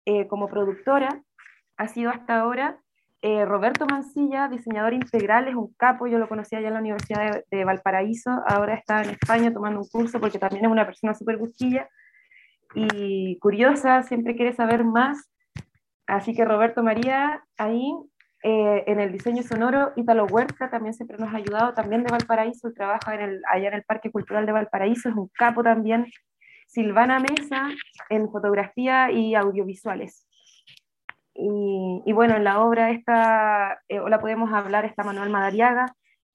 eh, 0.05 0.27
como 0.27 0.47
productora 0.47 1.21
ha 1.77 1.87
sido 1.87 2.11
hasta 2.11 2.39
ahora, 2.39 2.79
Roberto 3.23 3.85
Mancilla, 3.85 4.47
diseñador 4.47 4.95
integral, 4.95 5.47
es 5.47 5.53
un 5.53 5.71
capo, 5.75 6.07
yo 6.07 6.17
lo 6.17 6.27
conocí 6.27 6.55
allá 6.55 6.69
en 6.69 6.73
la 6.73 6.79
Universidad 6.79 7.43
de, 7.51 7.55
de 7.55 7.65
Valparaíso, 7.65 8.31
ahora 8.47 8.73
está 8.73 9.03
en 9.03 9.11
España 9.11 9.53
tomando 9.53 9.79
un 9.79 9.87
curso 9.87 10.19
porque 10.19 10.39
también 10.39 10.65
es 10.65 10.71
una 10.71 10.87
persona 10.87 11.13
súper 11.13 11.37
gustilla 11.37 11.87
y 12.73 13.37
curiosa, 13.39 14.03
siempre 14.03 14.35
quiere 14.35 14.53
saber 14.53 14.83
más 14.83 15.29
Así 16.07 16.33
que 16.33 16.45
Roberto 16.45 16.83
María, 16.83 17.43
ahí 17.57 17.93
eh, 18.43 18.83
en 18.87 18.99
el 18.99 19.11
diseño 19.11 19.43
sonoro, 19.43 19.93
Ítalo 19.95 20.25
Huerta 20.25 20.69
también 20.69 20.93
siempre 20.93 21.17
nos 21.17 21.33
ha 21.33 21.37
ayudado, 21.37 21.73
también 21.73 22.03
de 22.03 22.11
Valparaíso, 22.11 22.67
el 22.67 22.73
trabajo 22.73 23.11
en 23.11 23.21
el, 23.21 23.41
allá 23.51 23.67
en 23.67 23.75
el 23.75 23.83
Parque 23.83 24.11
Cultural 24.11 24.45
de 24.45 24.51
Valparaíso, 24.51 25.09
es 25.09 25.15
un 25.15 25.29
capo 25.33 25.63
también. 25.63 26.07
Silvana 26.67 27.19
Mesa 27.19 27.69
en 28.09 28.31
fotografía 28.31 29.11
y 29.11 29.35
audiovisuales. 29.35 30.25
Y, 31.33 32.01
y 32.05 32.13
bueno, 32.13 32.35
en 32.35 32.43
la 32.43 32.61
obra 32.61 32.91
esta, 32.91 33.79
eh, 33.89 33.99
la 34.07 34.19
podemos 34.19 34.51
hablar, 34.53 34.85
está 34.85 35.03
Manuel 35.03 35.29
Madariaga, 35.29 35.85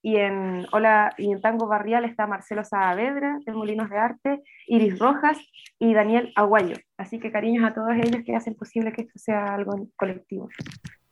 y 0.06 0.18
en, 0.18 0.68
Hola, 0.70 1.12
y 1.18 1.32
en 1.32 1.40
Tango 1.40 1.66
Barrial 1.66 2.04
está 2.04 2.28
Marcelo 2.28 2.62
Saavedra, 2.62 3.40
de 3.44 3.52
Molinos 3.52 3.90
de 3.90 3.98
Arte, 3.98 4.42
Iris 4.68 5.00
Rojas 5.00 5.36
y 5.80 5.94
Daniel 5.94 6.32
Aguayo. 6.36 6.76
Así 6.96 7.18
que 7.18 7.32
cariños 7.32 7.68
a 7.68 7.74
todos 7.74 7.90
ellos 7.96 8.22
que 8.24 8.36
hacen 8.36 8.54
posible 8.54 8.92
que 8.92 9.02
esto 9.02 9.18
sea 9.18 9.56
algo 9.56 9.88
colectivo. 9.96 10.48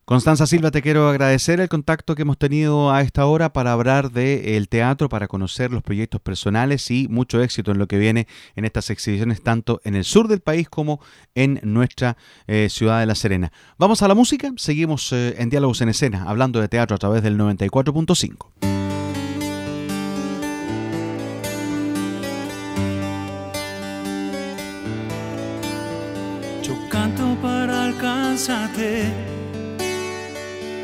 Constanza 0.05 0.47
Silva, 0.47 0.71
te 0.71 0.81
quiero 0.81 1.09
agradecer 1.09 1.59
el 1.59 1.69
contacto 1.69 2.15
que 2.15 2.23
hemos 2.23 2.39
tenido 2.39 2.93
a 2.93 3.01
esta 3.01 3.27
hora 3.27 3.53
para 3.53 3.73
hablar 3.73 4.13
del 4.13 4.69
teatro, 4.69 5.09
para 5.09 5.27
conocer 5.27 5.73
los 5.73 5.83
proyectos 5.83 6.21
personales 6.21 6.89
y 6.93 7.09
mucho 7.09 7.43
éxito 7.43 7.73
en 7.73 7.79
lo 7.79 7.89
que 7.89 7.99
viene 7.99 8.29
en 8.55 8.65
estas 8.65 8.91
exhibiciones, 8.91 9.43
tanto 9.43 9.81
en 9.83 9.97
el 9.97 10.05
sur 10.05 10.29
del 10.29 10.41
país 10.41 10.69
como 10.69 11.01
en 11.35 11.59
nuestra 11.65 12.17
eh, 12.47 12.69
ciudad 12.71 13.01
de 13.01 13.07
La 13.07 13.17
Serena. 13.17 13.51
Vamos 13.77 14.03
a 14.03 14.09
la 14.09 14.15
música, 14.15 14.53
seguimos 14.57 15.13
eh, 15.13 15.35
en 15.39 15.51
Diálogos 15.51 15.81
en 15.81 15.89
Escena, 15.89 16.27
hablando 16.29 16.61
de 16.61 16.69
teatro 16.69 16.95
a 16.95 16.99
través 16.99 17.25
del 17.25 17.37
94.5. 17.37 18.84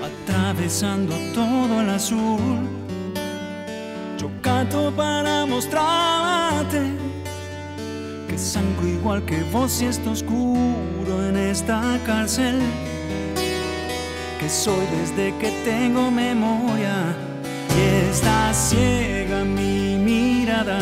atravesando 0.04 1.14
todo 1.34 1.80
el 1.80 1.90
azul. 1.90 2.68
Yo 4.18 4.30
canto 4.42 4.92
para 4.94 5.46
mostrarte 5.46 6.82
que 8.28 8.38
sangro 8.38 8.86
igual 8.86 9.24
que 9.24 9.42
vos 9.52 9.80
y 9.82 9.86
está 9.86 10.10
oscuro 10.10 11.28
en 11.28 11.36
esta 11.36 11.98
cárcel. 12.06 12.58
Que 14.38 14.48
soy 14.48 14.86
desde 14.98 15.36
que 15.38 15.50
tengo 15.64 16.10
memoria 16.10 17.14
y 17.76 18.10
está 18.10 18.52
ciega 18.54 19.44
mi 19.44 19.96
mirada 19.96 20.80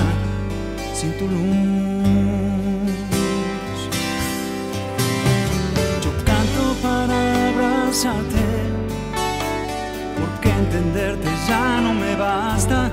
sin 0.95 1.13
tu 1.19 1.27
luz. 1.27 1.88
Porque 10.21 10.51
entenderte 10.51 11.27
ya 11.49 11.81
no 11.81 11.95
me 11.95 12.15
basta. 12.17 12.91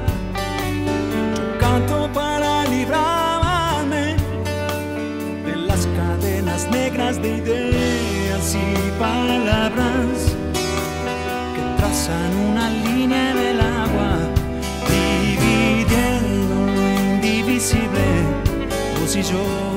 Yo 1.35 1.57
canto 1.59 2.09
para 2.13 2.63
librarme 2.65 4.15
de 5.45 5.55
las 5.67 5.85
cadenas 5.87 6.69
negras 6.71 7.21
de 7.21 7.37
ideas 7.37 8.55
y 8.55 8.97
palabras 8.97 10.33
que 11.55 11.61
trazan 11.77 12.33
una 12.51 12.69
línea 12.69 13.31
en 13.31 13.37
el 13.37 13.59
agua, 13.59 14.17
dividiendo 14.87 16.55
lo 16.73 17.15
indivisible, 17.15 18.05
vos 19.01 19.13
y 19.13 19.23
yo. 19.23 19.74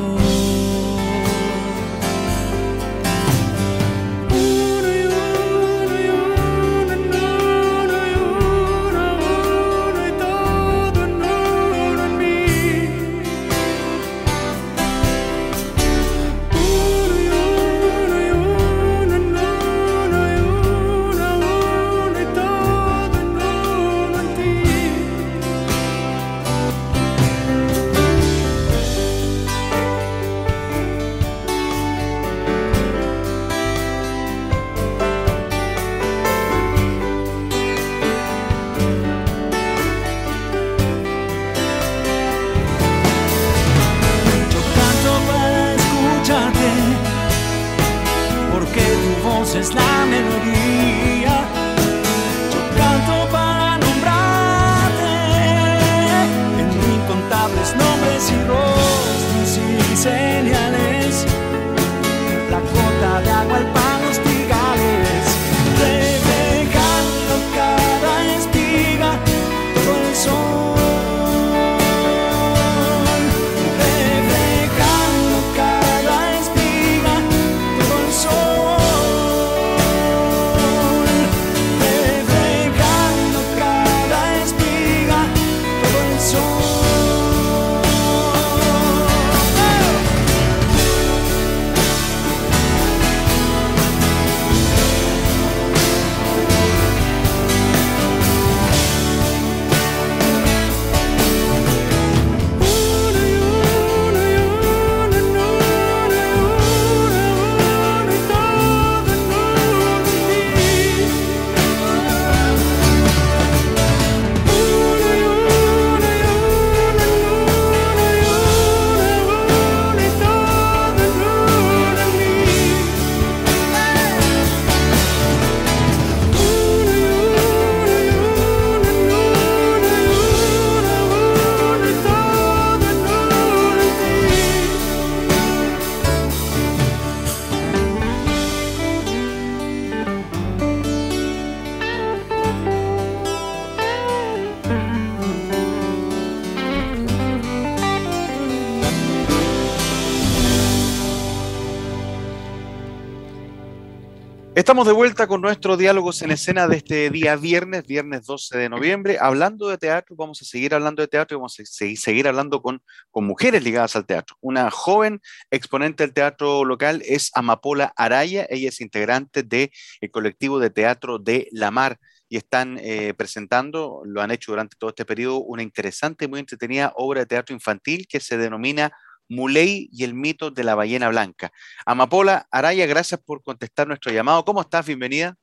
De 154.89 154.95
vuelta 154.95 155.27
con 155.27 155.43
nuestro 155.43 155.77
diálogos 155.77 156.23
en 156.23 156.31
escena 156.31 156.67
de 156.67 156.79
este 156.79 157.11
día 157.11 157.37
viernes, 157.37 157.87
viernes 157.87 158.25
12 158.25 158.57
de 158.57 158.69
noviembre, 158.71 159.19
hablando 159.21 159.69
de 159.69 159.77
teatro, 159.77 160.17
vamos 160.17 160.41
a 160.41 160.47
seguir 160.47 160.73
hablando 160.73 161.03
de 161.03 161.09
teatro 161.09 161.37
y 161.37 161.39
vamos 161.39 161.61
a 161.61 161.65
seguir, 161.67 162.27
hablando 162.27 162.63
con, 162.63 162.83
con 163.11 163.27
mujeres 163.27 163.63
ligadas 163.63 163.97
al 163.97 164.07
teatro. 164.07 164.39
Una 164.41 164.71
joven 164.71 165.21
exponente 165.51 166.05
del 166.05 166.15
teatro 166.15 166.65
local 166.65 167.03
es 167.05 167.31
Amapola 167.35 167.93
Araya, 167.97 168.47
ella 168.49 168.71
es 168.71 168.81
integrante 168.81 169.43
del 169.43 169.71
colectivo 170.11 170.59
de 170.59 170.71
teatro 170.71 171.19
de 171.19 171.49
La 171.53 171.71
Mar 171.71 171.99
y 172.31 172.39
están 172.39 172.79
eh, 172.81 173.13
presentando, 173.13 174.01
lo 174.07 174.23
han 174.23 174.31
hecho 174.31 174.53
durante 174.53 174.79
todo 174.79 174.89
este 174.89 175.05
periodo, 175.05 175.41
una 175.41 175.63
interesante 175.63 176.25
y 176.25 176.29
muy 176.29 176.41
entretenida 176.41 176.95
obra 176.97 177.21
de 177.21 177.27
teatro 177.27 177.55
infantil 177.55 178.07
que 178.09 178.21
se 178.21 178.39
denomina 178.39 178.91
Muley 179.29 179.89
y 179.93 180.05
el 180.05 180.15
mito 180.15 180.51
de 180.51 180.65
la 180.65 180.75
ballena 180.75 181.09
blanca. 181.09 181.53
Amapola 181.87 182.47
Araya, 182.51 182.87
gracias 182.87 183.21
por 183.21 183.43
contestar 183.43 183.87
nuestro 183.87 184.13
llamado. 184.13 184.45
¿Cómo 184.45 184.61
estás? 184.61 184.87
Bienvenida. 184.87 185.37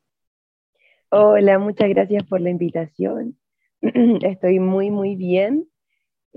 Hola, 1.09 1.59
muchas 1.59 1.89
gracias 1.89 2.23
por 2.23 2.41
la 2.41 2.49
invitación. 2.49 3.37
Estoy 3.81 4.59
muy, 4.59 4.91
muy 4.91 5.15
bien. 5.15 5.67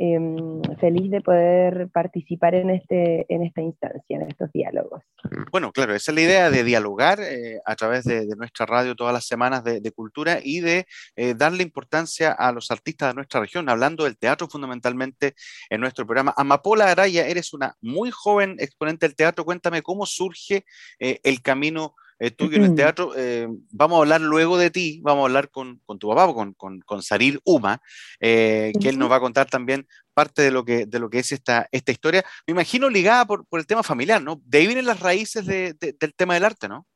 Em, 0.01 0.63
feliz 0.79 1.11
de 1.11 1.21
poder 1.21 1.89
participar 1.89 2.55
en, 2.55 2.71
este, 2.71 3.27
en 3.29 3.43
esta 3.43 3.63
instancia, 3.63 4.17
en 4.17 4.31
estos 4.31 4.49
diálogos. 4.53 5.03
Bueno, 5.51 5.73
claro, 5.73 5.93
esa 5.93 6.13
es 6.13 6.15
la 6.15 6.21
idea 6.21 6.51
de 6.51 6.63
dialogar 6.63 7.19
eh, 7.21 7.61
a 7.65 7.75
través 7.75 8.05
de, 8.05 8.25
nuestra 8.37 8.65
radio 8.65 8.95
todas 8.95 9.13
las 9.13 9.27
semanas 9.27 9.65
de, 9.65 9.91
cultura 9.91 10.39
y 10.41 10.61
de 10.61 10.87
eh, 11.17 11.35
darle 11.35 11.65
importancia 11.65 12.31
a 12.31 12.53
los 12.53 12.71
artistas 12.71 13.09
de 13.09 13.15
nuestra 13.15 13.41
región, 13.41 13.69
hablando 13.69 14.05
del 14.05 14.17
teatro 14.17 14.47
fundamentalmente 14.47 15.35
en 15.69 15.81
nuestro 15.81 16.07
programa. 16.07 16.33
Amapola 16.37 16.93
Araya, 16.93 17.27
eres 17.27 17.53
una 17.53 17.75
muy 17.81 18.13
joven 18.13 18.55
exponente 18.61 19.05
del 19.09 19.17
teatro. 19.17 19.45
Cuéntame 19.45 19.83
cómo 19.83 20.07
surge 20.07 20.65
eh, 21.01 21.19
el 21.25 21.43
camino 21.43 21.97
tuyo 22.37 22.57
en 22.57 22.65
el 22.65 22.75
teatro. 22.75 23.13
vamos 23.73 23.97
a 23.97 24.03
hablar 24.03 24.21
luego 24.21 24.59
de 24.59 24.71
ti, 24.71 25.01
vamos 25.03 25.23
a 25.23 25.27
hablar 25.27 25.51
con, 25.51 25.81
tu 25.99 26.09
papá, 26.09 26.33
con, 26.33 26.55
con, 26.55 26.81
con 26.81 27.03
Sarir 27.03 27.41
Uma, 27.45 27.81
que 28.21 28.73
él 28.83 28.99
nos 28.99 29.11
va 29.11 29.17
a 29.17 29.21
contar 29.21 29.47
también 29.47 29.87
parte 30.15 30.43
de 30.43 30.51
lo 30.51 30.65
que, 30.65 30.85
de 30.87 30.99
lo 30.99 31.09
que 31.09 31.21
es 31.21 31.31
esta, 31.31 31.69
esta 31.71 31.93
historia. 31.93 32.25
Me 32.47 32.51
imagino 32.51 32.91
ligada 32.91 33.25
por, 33.25 33.47
por 33.47 33.61
el 33.61 33.67
tema 33.67 33.85
familiar, 33.85 34.21
¿no? 34.21 34.41
De 34.45 34.59
ahí 34.59 34.67
vienen 34.67 34.87
las 34.87 34.99
raíces 34.99 35.47
de, 35.47 35.75
del 35.75 36.15
tema 36.15 36.35
del 36.35 36.45
arte, 36.45 36.69
¿no? 36.69 36.87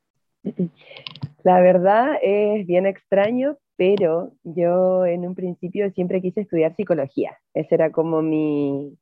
La 1.45 1.61
verdad 1.61 2.17
es 2.21 2.67
bien 2.67 2.87
extraño, 2.87 3.59
pero 3.77 4.33
yo 4.43 5.07
en 5.07 5.27
un 5.27 5.35
principio 5.35 5.91
siempre 5.93 6.21
quise 6.21 6.41
estudiar 6.41 6.75
psicología. 6.77 7.39
Ese 7.55 7.75
era 7.75 7.93
como 7.93 8.23
mi, 8.23 8.99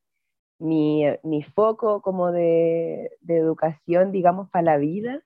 mi, 0.58 1.04
mi 1.22 1.42
foco 1.42 2.02
como 2.02 2.30
de, 2.30 3.10
de, 3.20 3.36
educación, 3.38 4.12
digamos, 4.12 4.50
para 4.50 4.64
la 4.64 4.76
vida. 4.76 5.22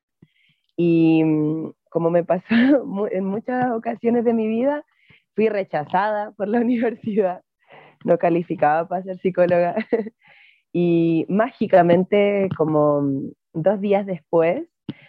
Y 0.77 1.23
mm, 1.25 1.73
como 1.91 2.11
me 2.11 2.25
pasó 2.25 2.45
en 3.11 3.25
muchas 3.25 3.71
ocasiones 3.73 4.25
de 4.25 4.35
mi 4.35 4.49
vida, 4.49 4.85
fui 5.35 5.49
rechazada 5.49 6.33
por 6.33 6.49
la 6.49 6.61
universidad 6.61 7.43
no 8.05 8.19
calificaba 8.19 8.87
para 8.87 9.03
ser 9.03 9.19
psicóloga. 9.19 9.75
y 10.73 11.27
mágicamente, 11.29 12.49
como 12.57 13.03
dos 13.53 13.81
días 13.81 14.07
después, 14.07 14.69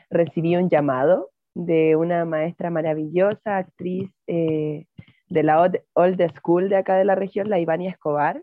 recibí 0.09 0.55
un 0.55 0.69
llamado 0.69 1.29
de 1.53 1.95
una 1.95 2.25
maestra 2.25 2.69
maravillosa, 2.69 3.57
actriz 3.57 4.09
eh, 4.27 4.85
de 5.29 5.43
la 5.43 5.61
Old 5.93 6.31
School 6.37 6.69
de 6.69 6.77
acá 6.77 6.95
de 6.95 7.05
la 7.05 7.15
región, 7.15 7.49
la 7.49 7.59
Ivania 7.59 7.91
Escobar, 7.91 8.41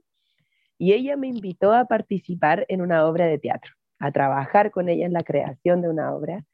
y 0.79 0.93
ella 0.93 1.17
me 1.17 1.29
invitó 1.29 1.73
a 1.73 1.85
participar 1.85 2.67
en 2.69 2.83
una 2.83 3.07
obra 3.07 3.27
de 3.27 3.39
teatro, 3.39 3.73
a 3.99 4.11
trabajar 4.11 4.71
con 4.71 4.89
ella 4.89 5.07
en 5.07 5.13
la 5.13 5.23
creación 5.23 5.81
de 5.81 5.89
una 5.89 6.15
obra. 6.15 6.45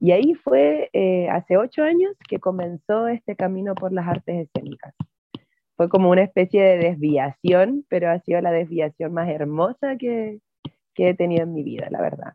Y 0.00 0.12
ahí 0.12 0.34
fue 0.34 0.90
eh, 0.92 1.28
hace 1.28 1.56
ocho 1.56 1.82
años 1.82 2.12
que 2.28 2.38
comenzó 2.38 3.08
este 3.08 3.34
camino 3.36 3.74
por 3.74 3.92
las 3.92 4.06
artes 4.06 4.48
escénicas 4.48 4.94
fue 5.78 5.88
como 5.88 6.10
una 6.10 6.24
especie 6.24 6.60
de 6.60 6.76
desviación, 6.76 7.86
pero 7.88 8.10
ha 8.10 8.20
sido 8.22 8.40
la 8.40 8.50
desviación 8.50 9.14
más 9.14 9.28
hermosa 9.28 9.96
que, 9.96 10.40
he 10.96 11.14
tenido 11.14 11.44
en 11.44 11.54
mi 11.54 11.62
vida, 11.62 11.86
la 11.92 12.00
verdad. 12.00 12.34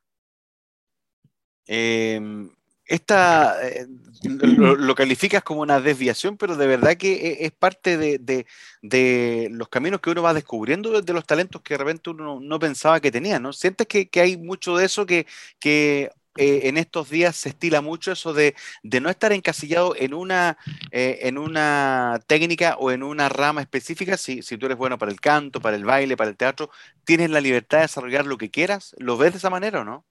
Em, 1.67 2.49
esta 2.85 3.57
eh, 3.67 3.85
lo, 4.23 4.95
calificas 4.95 5.43
como 5.43 5.59
una 5.59 5.81
desviación, 5.81 6.37
pero 6.37 6.55
de 6.55 6.67
verdad 6.67 6.95
que 6.95 7.13
e, 7.15 7.45
es 7.45 7.51
parte 7.51 7.97
de, 7.97 9.49
los 9.51 9.67
caminos 9.67 9.99
que 9.99 10.11
uno 10.11 10.23
va 10.23 10.33
descubriendo 10.33 11.01
de 11.01 11.13
los 11.13 11.25
talentos 11.25 11.61
que 11.61 11.73
de 11.73 11.79
repente 11.79 12.11
uno 12.11 12.39
no 12.39 12.59
pensaba 12.59 13.01
que 13.01 13.11
tenía, 13.11 13.39
¿no? 13.39 13.51
¿Sientes 13.51 13.87
que, 13.87 14.09
hay 14.21 14.37
mucho 14.37 14.77
de 14.77 14.85
eso 14.85 15.05
que, 15.05 15.27
que 15.59 16.11
eh, 16.35 16.61
en 16.63 16.77
estos 16.77 17.09
días 17.09 17.35
se 17.35 17.49
estila 17.49 17.81
mucho 17.81 18.11
eso 18.11 18.33
de, 18.33 18.55
no 19.01 19.09
estar 19.09 19.31
encasillado 19.33 19.93
en 19.95 20.13
una, 20.13 20.57
eh, 20.91 21.19
en 21.23 21.37
una 21.37 22.19
técnica 22.25 22.75
o 22.79 22.91
en 22.91 23.03
una 23.03 23.29
rama 23.29 23.61
específica. 23.61 24.17
Si, 24.17 24.41
tú 24.41 24.65
eres 24.65 24.77
bueno 24.77 24.97
para 24.97 25.11
el 25.11 25.19
canto, 25.19 25.61
para 25.61 25.75
el 25.75 25.85
baile, 25.85 26.17
para 26.17 26.31
el 26.31 26.37
teatro, 26.37 26.69
tienes 27.05 27.29
la 27.29 27.41
libertad 27.41 27.79
de 27.79 27.83
desarrollar 27.83 28.25
lo 28.25 28.37
que 28.37 28.49
quieras. 28.49 28.95
¿Lo 28.97 29.17
ves 29.17 29.33
de 29.33 29.37
esa 29.37 29.51
manera 29.51 29.81
o 29.81 29.83
no? 29.83 30.05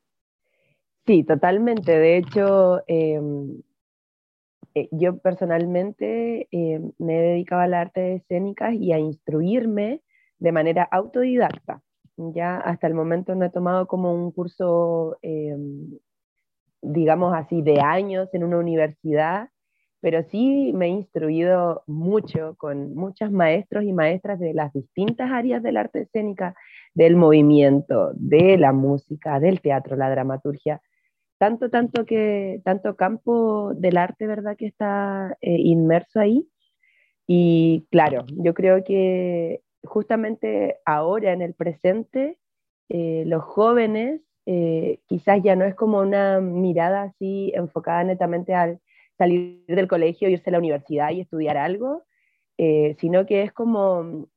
Sí, 1.06 1.24
totalmente. 1.24 1.98
De 1.98 2.16
hecho, 2.16 2.82
em, 2.86 3.60
eh, 4.74 4.88
yo 4.92 5.18
personalmente 5.18 6.46
em, 6.52 6.92
me 6.98 7.18
he 7.18 7.22
dedicado 7.32 7.62
al 7.62 7.74
arte 7.74 8.00
de 8.00 8.14
escénicas 8.16 8.74
y 8.74 8.92
a 8.92 8.98
instruirme 9.00 10.02
de 10.38 10.52
manera 10.52 10.84
autodidacta. 10.84 11.82
Ya 12.16 12.58
hasta 12.58 12.86
el 12.86 12.94
momento 12.94 13.34
no 13.34 13.44
he 13.44 13.50
tomado 13.50 13.86
como 13.88 14.14
un 14.14 14.30
curso 14.32 15.18
em, 15.22 15.98
digamos 16.82 17.34
así, 17.34 17.62
de 17.62 17.80
años 17.80 18.28
en 18.34 18.44
una 18.44 18.58
universidad, 18.58 19.48
pero 20.00 20.24
sí 20.24 20.72
me 20.74 20.86
he 20.86 20.88
instruido 20.88 21.84
mucho 21.86 22.56
con 22.58 22.94
muchos 22.94 23.30
maestros 23.30 23.84
y 23.84 23.92
maestras 23.92 24.40
de 24.40 24.52
las 24.52 24.72
distintas 24.72 25.30
áreas 25.30 25.62
del 25.62 25.76
arte 25.76 26.00
escénica, 26.00 26.56
del 26.92 27.16
movimiento, 27.16 28.10
de 28.14 28.58
la 28.58 28.72
música, 28.72 29.38
del 29.38 29.60
teatro, 29.60 29.96
la 29.96 30.10
dramaturgia, 30.10 30.82
tanto, 31.38 31.70
tanto 31.70 32.04
que, 32.04 32.60
tanto 32.64 32.96
campo 32.96 33.72
del 33.74 33.96
arte, 33.96 34.26
¿verdad?, 34.26 34.56
que 34.56 34.66
está 34.66 35.36
eh, 35.40 35.56
inmerso 35.58 36.20
ahí. 36.20 36.48
Y 37.26 37.86
claro, 37.90 38.24
yo 38.28 38.54
creo 38.54 38.84
que 38.84 39.62
justamente 39.84 40.78
ahora, 40.84 41.32
en 41.32 41.42
el 41.42 41.54
presente, 41.54 42.38
eh, 42.88 43.24
los 43.26 43.42
jóvenes 43.42 44.20
eh, 44.46 45.00
quizás 45.06 45.42
ya 45.42 45.56
no 45.56 45.64
es 45.64 45.74
como 45.74 46.00
una 46.00 46.40
mirada 46.40 47.02
así 47.04 47.52
enfocada 47.54 48.04
netamente 48.04 48.54
al 48.54 48.80
salir 49.18 49.64
del 49.68 49.88
colegio, 49.88 50.28
irse 50.28 50.50
a 50.50 50.52
la 50.52 50.58
universidad 50.58 51.10
y 51.10 51.20
estudiar 51.20 51.56
algo, 51.56 52.04
eh, 52.58 52.96
sino 53.00 53.26
que 53.26 53.42
es 53.42 53.52
como 53.52 54.28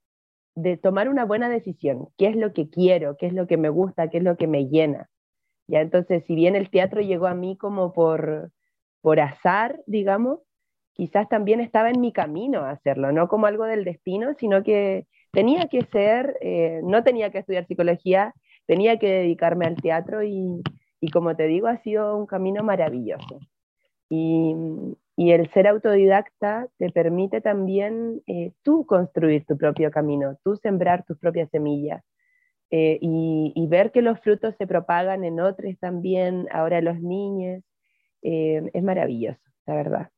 de 0.56 0.78
tomar 0.78 1.10
una 1.10 1.26
buena 1.26 1.50
decisión, 1.50 2.10
qué 2.18 2.28
es 2.28 2.36
lo 2.36 2.54
que 2.54 2.70
quiero, 2.70 3.18
qué 3.18 3.28
es 3.28 3.34
lo 3.34 3.48
que 3.48 3.58
me 3.58 3.70
gusta, 3.70 4.10
qué 4.10 4.18
es 4.20 4.24
lo 4.24 4.38
que 4.38 4.48
me 4.48 4.68
llena. 4.68 5.10
Ya 5.68 5.82
entonces, 5.82 6.24
si 6.26 6.36
bien 6.36 6.56
el 6.56 6.70
teatro 6.70 7.02
llegó 7.02 7.28
a 7.28 7.36
mí 7.36 7.58
como 7.58 7.94
por, 7.94 8.52
por 9.02 9.20
azar, 9.20 9.82
digamos, 9.88 10.40
quizás 10.94 11.28
también 11.30 11.60
estaba 11.60 11.90
en 11.90 12.02
mi 12.02 12.14
camino 12.14 12.62
a 12.62 12.72
hacerlo, 12.72 13.12
no 13.12 13.28
como 13.28 13.48
algo 13.48 13.66
del 13.66 13.84
destino, 13.84 14.34
sino 14.40 14.64
que 14.64 15.08
tenía 15.32 15.68
que 15.68 15.82
ser, 15.84 16.38
eh, 16.42 16.82
no 16.84 17.04
tenía 17.04 17.32
que 17.32 17.40
estudiar 17.40 17.68
psicología, 17.68 18.34
tenía 18.66 18.98
que 18.98 19.08
dedicarme 19.08 19.66
al 19.66 19.76
teatro 19.76 20.24
y, 20.24 20.62
como 21.12 21.36
te 21.36 21.48
digo, 21.48 21.68
ha 21.68 21.82
sido 21.84 22.18
un 22.18 22.26
camino 22.26 22.64
maravilloso. 22.64 23.40
Y, 24.10 24.56
el 25.18 25.50
ser 25.54 25.68
autodidacta 25.68 26.68
te 26.78 26.90
permite 26.90 27.40
también 27.40 28.22
eh, 28.28 28.52
tú 28.64 28.86
construir 28.86 29.46
tu 29.46 29.58
propio 29.58 29.90
camino, 29.90 30.38
tú 30.44 30.58
sembrar 30.58 31.06
tus 31.06 31.18
propias 31.18 31.50
semillas 31.52 32.04
eh, 32.70 32.98
y, 33.02 33.68
ver 33.68 33.92
que 33.92 34.02
los 34.02 34.20
frutos 34.20 34.56
se 34.58 34.68
propagan 34.68 35.24
en 35.24 35.40
otros 35.40 35.78
también, 35.80 36.48
ahora 36.52 36.82
los 36.82 37.00
niños. 37.00 37.64
Eh, 38.22 38.70
es 38.74 38.84
maravilloso, 38.84 39.40
la 39.66 39.76
verdad. 39.76 40.10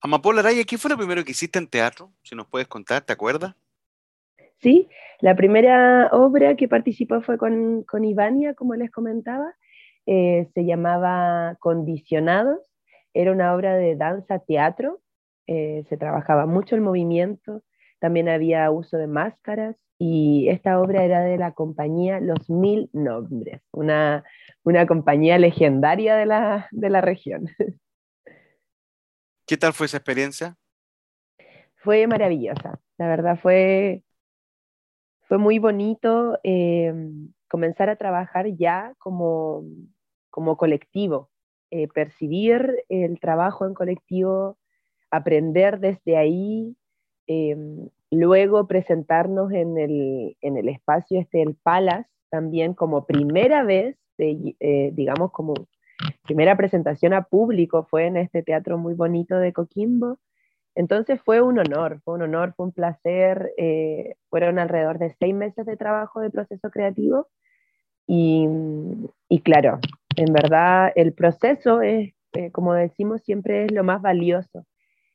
Amapola 0.00 0.40
Araya, 0.40 0.64
¿qué 0.64 0.78
fue 0.78 0.90
lo 0.90 0.96
primero 0.96 1.24
que 1.24 1.32
hiciste 1.32 1.58
en 1.58 1.66
teatro? 1.66 2.12
Si 2.22 2.34
nos 2.34 2.46
puedes 2.46 2.68
contar, 2.68 3.02
¿te 3.02 3.12
acuerdas? 3.12 3.54
Sí, 4.60 4.88
la 5.20 5.34
primera 5.36 6.10
obra 6.12 6.54
que 6.54 6.68
participó 6.68 7.22
fue 7.22 7.38
con, 7.38 7.82
con 7.84 8.04
Ivania, 8.04 8.54
como 8.54 8.74
les 8.74 8.90
comentaba, 8.90 9.54
eh, 10.04 10.48
se 10.52 10.66
llamaba 10.66 11.56
Condicionados, 11.60 12.58
era 13.14 13.32
una 13.32 13.54
obra 13.54 13.76
de 13.76 13.96
danza-teatro, 13.96 15.00
eh, 15.46 15.84
se 15.88 15.96
trabajaba 15.96 16.44
mucho 16.44 16.74
el 16.74 16.82
movimiento, 16.82 17.62
también 18.00 18.28
había 18.28 18.70
uso 18.70 18.98
de 18.98 19.06
máscaras 19.06 19.76
y 19.98 20.48
esta 20.50 20.78
obra 20.78 21.04
era 21.04 21.22
de 21.22 21.38
la 21.38 21.52
compañía 21.52 22.20
Los 22.20 22.50
Mil 22.50 22.90
Nombres, 22.92 23.62
una, 23.72 24.24
una 24.62 24.86
compañía 24.86 25.38
legendaria 25.38 26.16
de 26.16 26.26
la, 26.26 26.68
de 26.70 26.90
la 26.90 27.00
región. 27.00 27.48
¿Qué 29.46 29.56
tal 29.56 29.72
fue 29.72 29.86
esa 29.86 29.96
experiencia? 29.96 30.56
Fue 31.76 32.06
maravillosa, 32.06 32.78
la 32.98 33.08
verdad 33.08 33.38
fue 33.40 34.02
fue 35.30 35.38
muy 35.38 35.60
bonito 35.60 36.40
eh, 36.42 36.92
comenzar 37.48 37.88
a 37.88 37.94
trabajar 37.94 38.48
ya 38.48 38.94
como, 38.98 39.62
como 40.28 40.56
colectivo, 40.56 41.30
eh, 41.70 41.86
percibir 41.86 42.82
el 42.88 43.20
trabajo 43.20 43.64
en 43.64 43.74
colectivo, 43.74 44.58
aprender 45.08 45.78
desde 45.78 46.16
ahí, 46.16 46.76
em, 47.28 47.90
luego 48.10 48.66
presentarnos 48.66 49.52
en 49.52 49.78
el, 49.78 50.36
en 50.40 50.56
el 50.56 50.68
espacio 50.68 51.20
este 51.20 51.38
del 51.38 51.54
Palace 51.54 52.10
también 52.28 52.74
como 52.74 53.06
primera 53.06 53.62
vez, 53.62 53.96
eh, 54.18 54.90
digamos 54.94 55.30
como 55.30 55.54
primera 56.24 56.56
presentación 56.56 57.12
a 57.12 57.22
público 57.22 57.84
fue 57.84 58.06
en 58.06 58.16
este 58.16 58.42
teatro 58.42 58.78
muy 58.78 58.94
bonito 58.94 59.36
de 59.36 59.52
Coquimbo. 59.52 60.18
Entonces 60.74 61.20
fue 61.24 61.42
un 61.42 61.58
honor, 61.58 62.00
fue 62.04 62.14
un 62.14 62.22
honor, 62.22 62.54
fue 62.56 62.66
un 62.66 62.72
placer. 62.72 63.52
Eh, 63.56 64.14
fueron 64.28 64.58
alrededor 64.58 64.98
de 64.98 65.14
seis 65.18 65.34
meses 65.34 65.66
de 65.66 65.76
trabajo 65.76 66.20
de 66.20 66.30
proceso 66.30 66.70
creativo 66.70 67.28
y, 68.06 68.48
y 69.28 69.40
claro, 69.42 69.78
en 70.16 70.32
verdad 70.32 70.92
el 70.96 71.12
proceso 71.12 71.80
es, 71.80 72.12
eh, 72.32 72.50
como 72.50 72.74
decimos, 72.74 73.22
siempre 73.22 73.64
es 73.64 73.72
lo 73.72 73.84
más 73.84 74.02
valioso. 74.02 74.66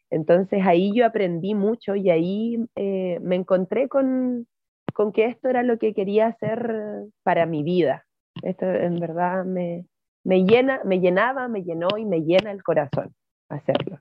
Entonces 0.09 0.65
ahí 0.65 0.93
yo 0.95 1.05
aprendí 1.05 1.55
mucho 1.55 1.95
y 1.95 2.09
ahí 2.09 2.65
eh, 2.75 3.19
me 3.21 3.35
encontré 3.35 3.89
con, 3.89 4.47
con 4.93 5.11
que 5.11 5.25
esto 5.25 5.49
era 5.49 5.63
lo 5.63 5.77
que 5.77 5.93
quería 5.93 6.27
hacer 6.27 7.05
para 7.23 7.45
mi 7.45 7.63
vida. 7.63 8.05
Esto 8.43 8.65
en 8.65 8.99
verdad 8.99 9.43
me, 9.43 9.85
me, 10.23 10.45
llena, 10.45 10.81
me 10.85 10.99
llenaba, 11.01 11.47
me 11.49 11.63
llenó 11.63 11.89
y 11.97 12.05
me 12.05 12.21
llena 12.21 12.51
el 12.51 12.63
corazón 12.63 13.13
hacerlo. 13.49 13.99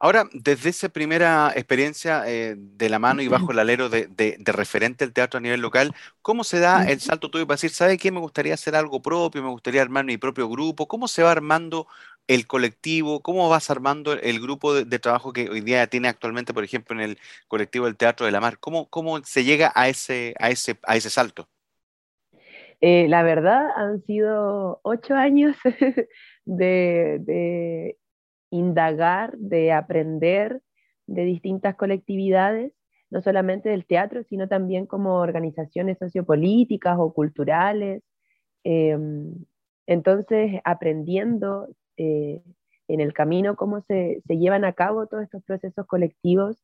Ahora, 0.00 0.28
desde 0.32 0.70
esa 0.70 0.88
primera 0.88 1.52
experiencia 1.56 2.22
eh, 2.26 2.54
de 2.56 2.88
la 2.88 3.00
mano 3.00 3.20
y 3.20 3.26
bajo 3.26 3.50
el 3.50 3.58
alero 3.58 3.88
de, 3.88 4.08
referente 4.44 5.04
al 5.04 5.12
teatro 5.12 5.38
a 5.38 5.40
nivel 5.40 5.60
local, 5.60 5.92
¿cómo 6.22 6.44
se 6.44 6.60
da 6.60 6.84
el 6.84 7.00
salto 7.00 7.30
tuyo 7.30 7.46
para 7.48 7.56
decir, 7.56 7.70
¿sabe 7.70 7.98
qué? 7.98 8.12
Me 8.12 8.20
gustaría 8.20 8.54
hacer 8.54 8.76
algo 8.76 9.02
propio, 9.02 9.42
me 9.42 9.50
gustaría 9.50 9.82
armar 9.82 10.04
mi 10.04 10.16
propio 10.16 10.48
grupo. 10.48 10.86
¿Cómo 10.86 11.08
se 11.08 11.24
va 11.24 11.32
armando 11.32 11.88
el 12.28 12.46
colectivo? 12.46 13.22
¿Cómo 13.22 13.48
vas 13.48 13.70
armando 13.70 14.12
el 14.12 14.40
grupo 14.40 14.72
de, 14.72 14.98
trabajo 15.00 15.32
que 15.32 15.50
hoy 15.50 15.62
día 15.62 15.86
tiene 15.88 16.06
actualmente, 16.08 16.54
por 16.54 16.62
ejemplo, 16.62 16.94
en 16.94 17.00
el 17.02 17.18
colectivo 17.48 17.86
del 17.86 17.96
Teatro 17.96 18.24
de 18.24 18.32
la 18.32 18.40
Mar? 18.40 18.58
¿Cómo, 18.60 18.88
cómo 18.88 19.20
se 19.24 19.42
llega 19.42 19.72
a 19.74 19.88
ese, 19.88 20.34
a 20.38 20.50
ese, 20.50 20.78
a 20.84 20.96
ese 20.96 21.10
salto? 21.10 21.48
Eh, 22.80 23.08
la 23.08 23.24
verdad, 23.24 23.66
han 23.76 24.04
sido 24.04 24.80
ocho 24.84 25.14
años 25.14 25.56
de, 26.44 27.96
indagar, 28.50 29.36
de 29.38 29.72
aprender 29.72 30.62
de 31.06 31.24
distintas 31.24 31.74
colectividades, 31.76 32.72
no 33.10 33.22
solamente 33.22 33.70
del 33.70 33.86
teatro, 33.86 34.22
sino 34.24 34.48
también 34.48 34.86
como 34.86 35.16
organizaciones 35.16 35.98
sociopolíticas 35.98 36.96
o 36.98 37.12
culturales. 37.12 38.02
Em, 38.64 39.32
entonces, 39.86 40.60
aprendiendo 40.64 41.68
eh, 41.96 42.42
en 42.88 43.00
el 43.00 43.12
camino 43.12 43.56
cómo 43.56 43.80
se, 43.82 44.22
llevan 44.28 44.64
a 44.64 44.72
cabo 44.72 45.06
todos 45.06 45.24
estos 45.24 45.42
procesos 45.44 45.86
colectivos, 45.86 46.62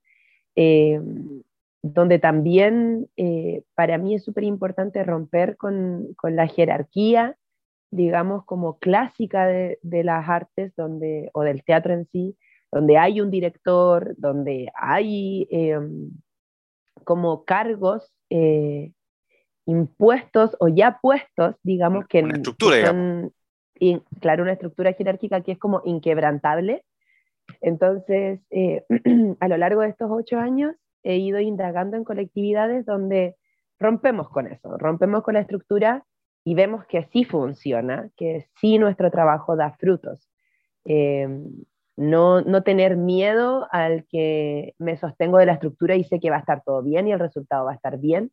em, 0.54 1.42
donde 1.82 2.18
también 2.18 3.08
eh, 3.16 3.62
para 3.74 3.98
mí 3.98 4.14
es 4.14 4.24
súper 4.24 4.44
importante 4.44 5.04
romper 5.04 5.56
con, 5.56 6.16
la 6.22 6.46
jerarquía, 6.46 7.36
digamos, 7.94 8.44
como 8.44 8.78
clásica 8.78 9.46
de, 9.46 9.78
las 9.82 10.28
artes 10.28 10.72
donde, 10.76 11.30
o 11.32 11.42
del 11.42 11.62
teatro 11.62 11.94
en 11.94 12.06
sí, 12.10 12.36
donde 12.72 12.98
hay 12.98 13.20
un 13.20 13.30
director, 13.30 14.14
donde 14.16 14.68
hay 14.74 15.46
em, 15.50 16.10
como 17.04 17.44
cargos 17.44 18.12
eh, 18.30 18.92
impuestos 19.66 20.56
o 20.58 20.66
ya 20.66 20.98
puestos, 21.00 21.54
digamos, 21.62 22.06
que, 22.08 22.22
una 22.22 22.34
estructura, 22.34 22.86
son, 22.86 23.32
claro, 24.20 24.42
una 24.42 24.52
estructura 24.54 24.92
jerárquica 24.94 25.42
que 25.42 25.52
es 25.52 25.58
como 25.58 25.80
inquebrantable. 25.84 26.84
Entonces, 27.60 28.40
eh, 28.50 28.84
a 29.40 29.48
lo 29.48 29.56
largo 29.56 29.82
de 29.82 29.90
estos 29.90 30.10
ocho 30.10 30.38
años, 30.38 30.74
he 31.04 31.18
ido 31.18 31.38
indagando 31.38 31.96
en 31.96 32.02
colectividades 32.02 32.84
donde 32.86 33.36
rompemos 33.78 34.28
con 34.30 34.48
eso, 34.48 34.76
rompemos 34.78 35.22
con 35.22 35.34
la 35.34 35.40
estructura 35.40 36.04
y 36.44 36.54
vemos 36.54 36.84
que 36.86 37.04
sí 37.04 37.24
funciona, 37.24 38.10
que 38.16 38.46
sí 38.60 38.78
nuestro 38.78 39.10
trabajo 39.10 39.56
da 39.56 39.72
frutos. 39.72 40.28
Eh, 40.84 41.26
no, 41.96 42.42
no, 42.42 42.62
tener 42.62 42.96
miedo 42.96 43.66
al 43.70 44.04
que 44.06 44.74
me 44.78 44.96
sostengo 44.96 45.38
de 45.38 45.46
la 45.46 45.54
estructura 45.54 45.96
y 45.96 46.04
sé 46.04 46.20
que 46.20 46.30
va 46.30 46.36
a 46.36 46.40
estar 46.40 46.62
todo 46.64 46.82
bien 46.82 47.08
y 47.08 47.12
el 47.12 47.20
resultado 47.20 47.64
va 47.66 47.72
a 47.72 47.76
estar 47.76 47.98
bien, 47.98 48.30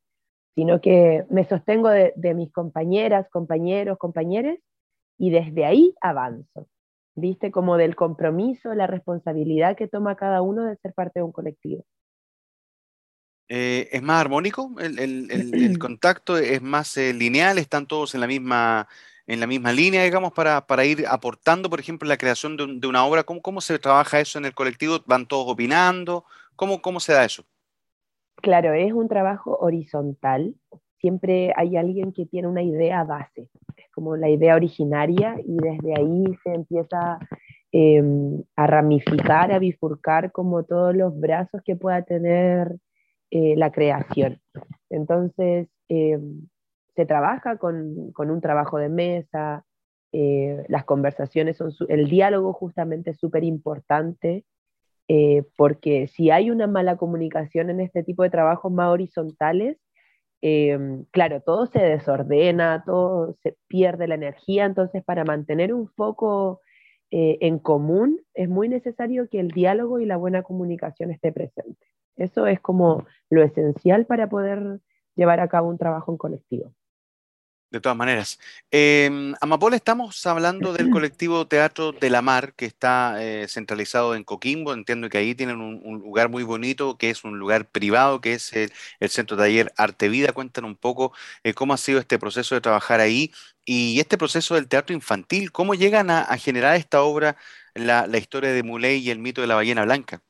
sino 0.55 0.81
que 0.81 1.25
me 1.29 1.45
sostengo 1.45 1.89
de, 1.89 2.11
de 2.15 2.33
mis 2.33 2.51
compañeras, 2.51 3.29
compañeros, 3.29 3.97
compañeres 3.97 4.59
y 5.17 5.29
desde 5.29 5.65
ahí 5.65 5.95
avanzo. 6.01 6.67
¿Viste? 7.13 7.51
Como 7.51 7.77
del 7.77 7.95
compromiso, 7.95 8.73
la 8.73 8.87
responsabilidad 8.87 9.75
que 9.75 9.87
toma 9.87 10.15
cada 10.15 10.41
uno 10.41 10.63
de 10.63 10.77
ser 10.77 10.93
parte 10.93 11.19
de 11.19 11.23
un 11.23 11.31
colectivo. 11.31 11.85
Eh, 13.53 13.89
¿Es 13.91 14.01
más 14.01 14.21
armónico 14.21 14.71
el, 14.79 15.27
contacto? 15.77 16.37
¿Es 16.37 16.61
más 16.61 16.95
eh, 16.95 17.13
lineal? 17.13 17.57
¿Están 17.57 17.85
todos 17.85 18.15
en 18.15 18.21
la 18.21 18.27
misma, 18.27 18.87
en 19.27 19.41
la 19.41 19.45
misma 19.45 19.73
línea, 19.73 20.05
digamos, 20.05 20.31
para, 20.31 20.85
ir 20.85 21.03
aportando, 21.05 21.69
por 21.69 21.81
ejemplo, 21.81 22.07
la 22.07 22.15
creación 22.15 22.55
de, 22.55 22.87
una 22.87 23.03
obra? 23.03 23.23
¿Cómo, 23.23 23.41
¿Cómo, 23.41 23.59
se 23.59 23.77
trabaja 23.77 24.21
eso 24.21 24.39
en 24.39 24.45
el 24.45 24.53
colectivo? 24.53 24.99
¿Van 25.05 25.25
todos 25.25 25.51
opinando? 25.51 26.23
¿Cómo, 26.55 26.81
¿Cómo 26.81 27.01
se 27.01 27.11
da 27.11 27.25
eso? 27.25 27.43
Claro, 28.37 28.73
es 28.73 28.93
un 28.93 29.09
trabajo 29.09 29.57
horizontal. 29.59 30.55
Siempre 31.01 31.51
hay 31.57 31.75
alguien 31.75 32.13
que 32.13 32.25
tiene 32.25 32.47
una 32.47 32.63
idea 32.63 33.03
base, 33.03 33.49
es 33.75 33.91
como 33.93 34.15
la 34.15 34.29
idea 34.29 34.55
originaria 34.55 35.35
y 35.45 35.57
desde 35.57 35.99
ahí 35.99 36.23
se 36.41 36.53
empieza 36.53 37.19
em, 37.73 38.41
a 38.55 38.65
ramificar, 38.65 39.51
a 39.51 39.59
bifurcar 39.59 40.31
como 40.31 40.63
todos 40.63 40.95
los 40.95 41.19
brazos 41.19 41.61
que 41.65 41.75
pueda 41.75 42.01
tener 42.03 42.77
eh, 43.33 43.55
la 43.55 43.71
creación. 43.71 44.41
Entonces, 44.89 45.69
eh, 45.87 46.19
se 46.97 47.05
trabaja 47.05 47.57
con, 47.57 48.11
con, 48.11 48.29
un 48.29 48.41
trabajo 48.41 48.77
de 48.77 48.89
mesa, 48.89 49.63
eh, 50.11 50.65
las 50.67 50.83
conversaciones 50.83 51.55
son, 51.55 51.71
el 51.87 52.09
diálogo 52.09 52.51
justamente 52.51 53.11
es 53.11 53.17
súper 53.17 53.45
importante, 53.45 54.43
porque 55.57 56.07
si 56.07 56.29
hay 56.29 56.51
una 56.51 56.67
mala 56.67 56.95
comunicación 56.95 57.69
en 57.69 57.81
este 57.81 58.01
tipo 58.01 58.23
de 58.23 58.29
trabajos 58.29 58.71
más 58.71 58.89
horizontales, 58.89 59.77
claro, 61.11 61.41
todo 61.41 61.65
se 61.65 61.79
desordena, 61.79 62.83
todo 62.85 63.35
se 63.43 63.57
pierde 63.67 64.07
la 64.07 64.15
energía, 64.15 64.63
entonces 64.63 65.03
para 65.03 65.25
mantener 65.25 65.73
un 65.73 65.89
foco 65.89 66.61
en 67.09 67.59
común 67.59 68.21
es 68.33 68.47
muy 68.47 68.69
necesario 68.69 69.27
que 69.27 69.41
el 69.41 69.49
diálogo 69.49 69.99
y 69.99 70.05
la 70.05 70.15
buena 70.15 70.43
comunicación 70.43 71.11
esté 71.11 71.33
presente. 71.33 71.91
Eso 72.15 72.45
es 72.47 72.59
como 72.59 73.05
lo 73.29 73.43
esencial 73.43 74.05
para 74.05 74.29
poder 74.29 74.79
llevar 75.15 75.39
a 75.39 75.47
cabo 75.47 75.69
un 75.69 75.77
trabajo 75.77 76.11
en 76.11 76.17
colectivo. 76.17 76.73
De 77.71 77.79
todas 77.79 77.97
maneras. 77.97 78.37
Eh, 78.69 79.33
Amapola, 79.39 79.77
estamos 79.77 80.25
hablando 80.25 80.73
del 80.73 80.89
colectivo 80.91 81.47
Teatro 81.47 81.93
de 81.93 82.09
la 82.09 82.21
Mar, 82.21 82.53
que 82.53 82.65
está 82.65 83.23
eh, 83.23 83.47
centralizado 83.47 84.13
en 84.13 84.25
Coquimbo. 84.25 84.73
Entiendo 84.73 85.07
que 85.07 85.17
ahí 85.17 85.35
tienen 85.35 85.61
un, 85.61 85.99
lugar 85.99 86.27
muy 86.27 86.43
bonito, 86.43 86.97
que 86.97 87.09
es 87.09 87.23
un 87.23 87.39
lugar 87.39 87.69
privado, 87.69 88.19
que 88.19 88.33
es 88.33 88.51
el, 88.53 88.71
Centro 89.09 89.37
Taller 89.37 89.71
Arte 89.77 90.09
Vida. 90.09 90.33
Cuéntanos 90.33 90.69
un 90.69 90.75
poco 90.75 91.13
eh, 91.43 91.53
cómo 91.53 91.73
ha 91.73 91.77
sido 91.77 91.99
este 92.01 92.19
proceso 92.19 92.55
de 92.55 92.61
trabajar 92.61 92.99
ahí 92.99 93.31
y 93.63 94.01
este 94.01 94.17
proceso 94.17 94.55
del 94.55 94.67
teatro 94.67 94.93
infantil. 94.93 95.53
¿Cómo 95.53 95.73
llegan 95.73 96.09
a, 96.09 96.25
generar 96.37 96.75
esta 96.75 97.03
obra, 97.03 97.37
la, 97.73 98.05
la 98.05 98.17
historia 98.17 98.51
de 98.51 98.63
Muley 98.63 98.99
y 98.99 99.11
el 99.11 99.19
mito 99.19 99.39
de 99.39 99.47
la 99.47 99.55
ballena 99.55 99.85
blanca? 99.85 100.21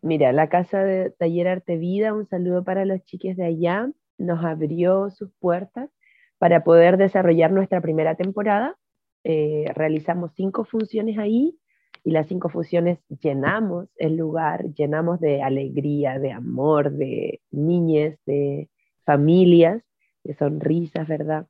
Mira, 0.00 0.32
la 0.32 0.48
Casa 0.48 0.84
de 0.84 1.10
Taller 1.10 1.48
Arte 1.48 1.76
Vida, 1.76 2.14
un 2.14 2.26
saludo 2.26 2.62
para 2.62 2.84
los 2.84 3.02
chiques 3.02 3.36
de 3.36 3.44
allá, 3.46 3.90
nos 4.16 4.44
abrió 4.44 5.10
sus 5.10 5.30
puertas 5.40 5.90
para 6.38 6.62
poder 6.62 6.98
desarrollar 6.98 7.50
nuestra 7.50 7.80
primera 7.80 8.14
temporada. 8.14 8.76
Eh, 9.24 9.66
realizamos 9.74 10.32
cinco 10.34 10.64
funciones 10.64 11.18
ahí 11.18 11.58
y 12.04 12.12
las 12.12 12.28
cinco 12.28 12.48
funciones 12.48 13.00
llenamos 13.08 13.88
el 13.96 14.16
lugar, 14.16 14.72
llenamos 14.74 15.18
de 15.20 15.42
alegría, 15.42 16.20
de 16.20 16.30
amor, 16.30 16.92
de 16.92 17.40
niñez, 17.50 18.18
de 18.24 18.70
familias, 19.04 19.82
de 20.22 20.34
sonrisas, 20.34 21.08
¿verdad? 21.08 21.48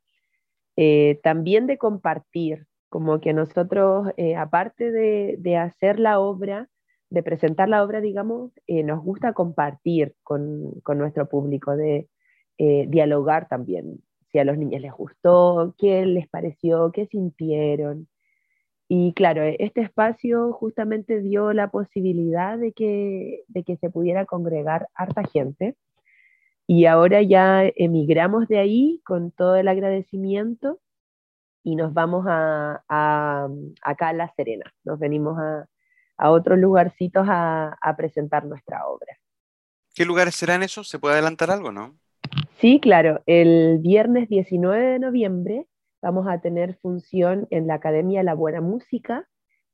Eh, 0.75 1.19
también 1.21 1.67
de 1.67 1.77
compartir, 1.77 2.65
como 2.89 3.19
que 3.21 3.33
nosotros, 3.33 4.07
eh, 4.17 4.35
aparte 4.35 4.91
de, 4.91 5.35
de 5.37 5.57
hacer 5.57 5.99
la 5.99 6.19
obra, 6.19 6.67
de 7.09 7.23
presentar 7.23 7.69
la 7.69 7.83
obra, 7.83 8.01
digamos, 8.01 8.51
eh, 8.67 8.83
nos 8.83 9.03
gusta 9.03 9.33
compartir 9.33 10.15
con, 10.23 10.81
nuestro 10.95 11.27
público, 11.27 11.75
de 11.75 12.07
eh, 12.57 12.85
dialogar 12.87 13.47
también, 13.47 14.01
si 14.31 14.39
a 14.39 14.43
los 14.45 14.57
niños 14.57 14.81
les 14.81 14.93
gustó, 14.93 15.75
qué 15.77 16.05
les 16.05 16.27
pareció, 16.29 16.91
qué 16.91 17.07
sintieron. 17.07 18.07
Y 18.87 19.13
claro, 19.13 19.43
este 19.43 19.81
espacio 19.81 20.51
justamente 20.53 21.21
dio 21.21 21.53
la 21.53 21.69
posibilidad 21.71 22.57
de 22.57 22.73
que, 22.73 23.43
de 23.47 23.63
que 23.63 23.77
se 23.77 23.89
pudiera 23.89 24.25
congregar 24.25 24.87
harta 24.95 25.23
gente. 25.23 25.75
Y 26.67 26.85
ahora 26.85 27.21
ya 27.23 27.63
emigramos 27.75 28.47
de 28.47 28.59
ahí 28.59 29.01
con 29.05 29.31
todo 29.31 29.55
el 29.55 29.67
agradecimiento 29.67 30.79
y 31.63 31.75
nos 31.75 31.93
vamos 31.93 32.25
a, 32.27 32.83
acá 33.81 34.09
a 34.09 34.13
La 34.13 34.33
Serena. 34.35 34.73
Nos 34.83 34.99
venimos 34.99 35.37
a, 35.39 35.67
otros 36.27 36.59
lugarcitos 36.59 37.25
a, 37.29 37.77
presentar 37.97 38.45
nuestra 38.45 38.85
obra. 38.85 39.17
¿Qué 39.95 40.05
lugares 40.05 40.35
serán 40.35 40.63
esos? 40.63 40.87
¿Se 40.89 40.99
puede 40.99 41.15
adelantar 41.15 41.49
algo, 41.49 41.71
no? 41.71 41.97
Sí, 42.59 42.79
claro. 42.79 43.21
El 43.25 43.79
viernes 43.79 44.27
19 44.29 44.83
de 44.83 44.99
noviembre 44.99 45.65
vamos 46.01 46.27
a 46.27 46.39
tener 46.39 46.75
función 46.75 47.47
en 47.49 47.67
la 47.67 47.75
Academia 47.75 48.23
La 48.23 48.33
Buena 48.33 48.61
Música, 48.61 49.27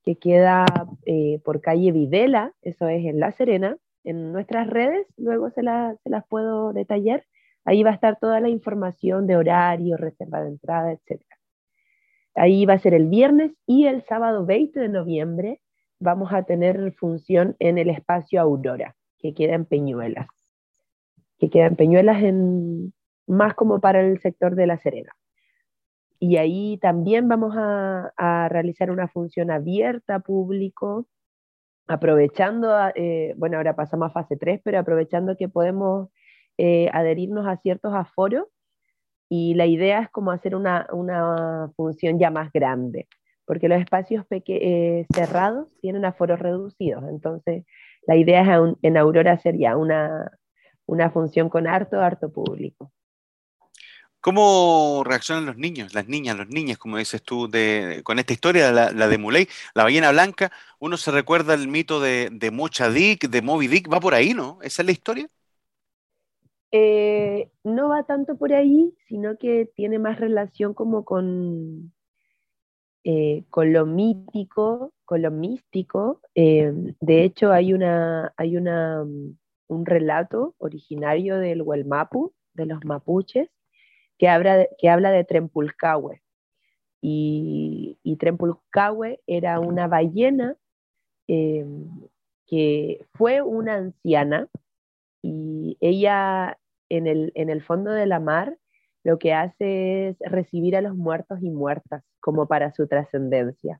que 0.04 0.18
queda 0.18 0.66
eh, 1.06 1.42
por 1.44 1.62
calle 1.62 1.92
Videla, 1.92 2.54
eso 2.62 2.88
es 2.88 3.04
en 3.06 3.20
La 3.20 3.32
Serena. 3.32 3.78
En 4.04 4.32
nuestras 4.32 4.68
redes, 4.68 5.08
luego 5.18 5.50
se, 5.50 5.62
se 5.62 6.10
las 6.10 6.28
puedo 6.28 6.74
detallar. 6.74 7.26
Ahí 7.66 7.82
va 7.82 7.90
a 7.90 7.96
estar 7.96 8.20
toda 8.20 8.40
la 8.40 8.50
información 8.50 9.26
de 9.26 9.36
horario, 9.36 9.98
reserva 9.98 10.42
de 10.42 10.50
entrada, 10.50 10.92
etc. 10.92 11.24
Ahí 12.36 12.66
va 12.66 12.74
a 12.74 12.80
ser 12.80 12.94
el 12.94 13.08
viernes 13.08 13.52
y 13.66 13.88
el 13.88 14.04
sábado 14.04 14.46
20 14.46 14.80
de 14.80 14.90
noviembre 14.90 15.62
vamos 16.00 16.34
a 16.34 16.44
tener 16.44 16.94
función 16.94 17.56
en 17.60 17.78
el 17.78 17.90
espacio 17.90 18.42
Aurora, 18.42 18.96
que 19.20 19.34
queda 19.34 19.56
en 19.56 19.66
Peñuelas, 19.66 20.28
que 21.40 21.50
queda 21.50 21.68
en 21.68 21.76
Peñuelas 21.76 22.24
en, 22.24 22.94
más 23.28 23.54
como 23.56 23.80
para 23.80 24.02
el 24.02 24.20
sector 24.20 24.56
de 24.56 24.68
La 24.68 24.78
Serena. 24.78 25.12
Y 26.20 26.38
ahí 26.38 26.78
también 26.82 27.28
vamos 27.28 27.54
a, 27.58 28.48
realizar 28.50 28.90
una 28.90 29.08
función 29.08 29.52
abierta, 29.52 30.20
público, 30.20 31.08
aprovechando, 31.88 32.74
eh, 32.96 33.34
bueno, 33.38 33.58
ahora 33.58 33.76
pasamos 33.76 34.08
a 34.08 34.14
fase 34.14 34.38
3, 34.38 34.62
pero 34.64 34.80
aprovechando 34.80 35.36
que 35.38 35.50
podemos 35.50 36.10
eh, 36.58 36.90
adherirnos 36.94 37.48
a 37.48 37.58
ciertos 37.58 37.94
aforos 37.94 38.46
y 39.30 39.56
la 39.56 39.66
idea 39.66 40.02
es 40.02 40.10
como 40.10 40.32
hacer 40.32 40.56
una, 40.56 40.88
una 40.94 41.72
función 41.76 42.20
ya 42.20 42.32
más 42.32 42.52
grande, 42.52 43.08
porque 43.46 43.70
los 43.70 43.80
espacios 43.80 44.26
eh, 44.30 45.06
cerrados 45.14 45.68
tienen 45.82 46.06
aforos 46.06 46.40
reducidos, 46.40 47.04
entonces 47.10 47.66
la 48.08 48.16
idea 48.16 48.42
es 48.42 48.76
en 48.82 48.98
Aurora 48.98 49.34
hacer 49.34 49.58
ya 49.58 49.78
una, 49.78 50.32
una 50.86 51.10
función 51.12 51.50
con 51.50 51.68
harto, 51.68 52.00
harto 52.00 52.32
público. 52.32 52.92
¿Cómo 54.26 55.04
reaccionan 55.06 55.46
los 55.46 55.58
niños, 55.58 55.94
las 55.94 56.08
niñas, 56.08 56.36
los 56.36 56.48
niños, 56.48 56.80
como 56.80 56.98
dices 56.98 57.22
tú, 57.22 57.48
de, 57.48 58.02
con 58.04 58.18
esta 58.18 58.34
historia, 58.34 58.72
la, 58.72 58.92
la, 58.92 59.08
de 59.08 59.20
Muley, 59.20 59.48
la 59.76 59.84
ballena 59.84 60.12
blanca? 60.12 60.52
Uno 60.80 60.98
se 60.98 61.12
recuerda 61.12 61.54
el 61.54 61.68
mito 61.68 62.00
de, 62.00 62.30
de 62.32 62.50
Mocha 62.50 62.90
Dick, 62.90 63.30
de 63.30 63.42
Moby 63.44 63.68
Dick, 63.68 63.92
va 63.92 64.00
por 64.00 64.16
ahí, 64.16 64.34
¿no? 64.34 64.58
¿Esa 64.64 64.82
es 64.82 64.86
la 64.88 64.92
historia? 64.94 65.28
Eh, 66.72 67.52
no 67.64 67.90
va 67.90 68.02
tanto 68.04 68.36
por 68.36 68.52
ahí, 68.52 68.96
sino 69.08 69.38
que 69.38 69.70
tiene 69.76 70.00
más 70.00 70.20
relación 70.20 70.74
como 70.74 71.06
con, 71.06 71.94
eh, 73.06 73.46
con 73.50 73.72
lo 73.72 73.86
mítico, 73.86 74.92
con 75.06 75.22
lo 75.22 75.32
místico. 75.32 76.20
Eh, 76.36 76.74
de 77.00 77.24
hecho, 77.24 77.54
hay, 77.54 77.74
una, 77.74 78.34
hay 78.36 78.58
una, 78.58 79.02
un 79.04 79.86
relato 79.86 80.56
originario 80.58 81.38
del 81.38 81.62
Huelmapu, 81.62 82.34
de 82.54 82.66
los 82.66 82.84
mapuches, 82.84 83.50
que 84.18 84.28
habla 84.28 84.58
de, 84.58 84.70
que 84.78 84.90
habla 84.90 85.12
de. 85.26 86.22
Y, 87.02 88.00
y 88.04 88.18
era 89.28 89.60
una 89.60 89.88
ballena 89.88 90.58
que 91.28 93.06
fue 93.14 93.42
una 93.42 93.76
anciana 93.76 94.48
y 95.22 95.78
ella 95.82 96.60
en 96.90 97.08
el, 97.08 97.64
fondo 97.64 97.92
de 97.92 98.06
la 98.06 98.20
mar 98.20 98.58
lo 99.06 99.20
que 99.20 99.34
hace 99.34 100.10
es 100.10 100.18
recibir 100.20 100.76
a 100.76 100.82
los 100.82 100.96
muertos 100.96 101.40
y 101.42 101.52
muertas 101.52 102.04
como 102.20 102.48
para 102.48 102.74
su 102.74 102.88
trascendencia. 102.88 103.80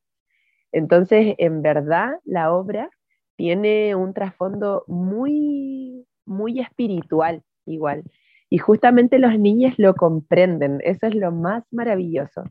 Entonces, 0.72 1.36
en 1.40 1.64
verdad, 1.64 2.20
la 2.26 2.54
obra 2.54 2.92
tiene 3.36 3.96
un 3.96 4.14
trasfondo 4.14 4.84
muy, 4.88 6.06
muy 6.26 6.60
espiritual 6.60 7.42
igual. 7.66 8.04
Y 8.52 8.60
justamente 8.60 9.18
los 9.18 9.38
niños 9.40 9.74
lo 9.78 9.96
comprenden, 9.96 10.80
eso 10.84 11.08
es 11.08 11.16
lo 11.16 11.32
más 11.32 11.64
maravilloso. 11.72 12.44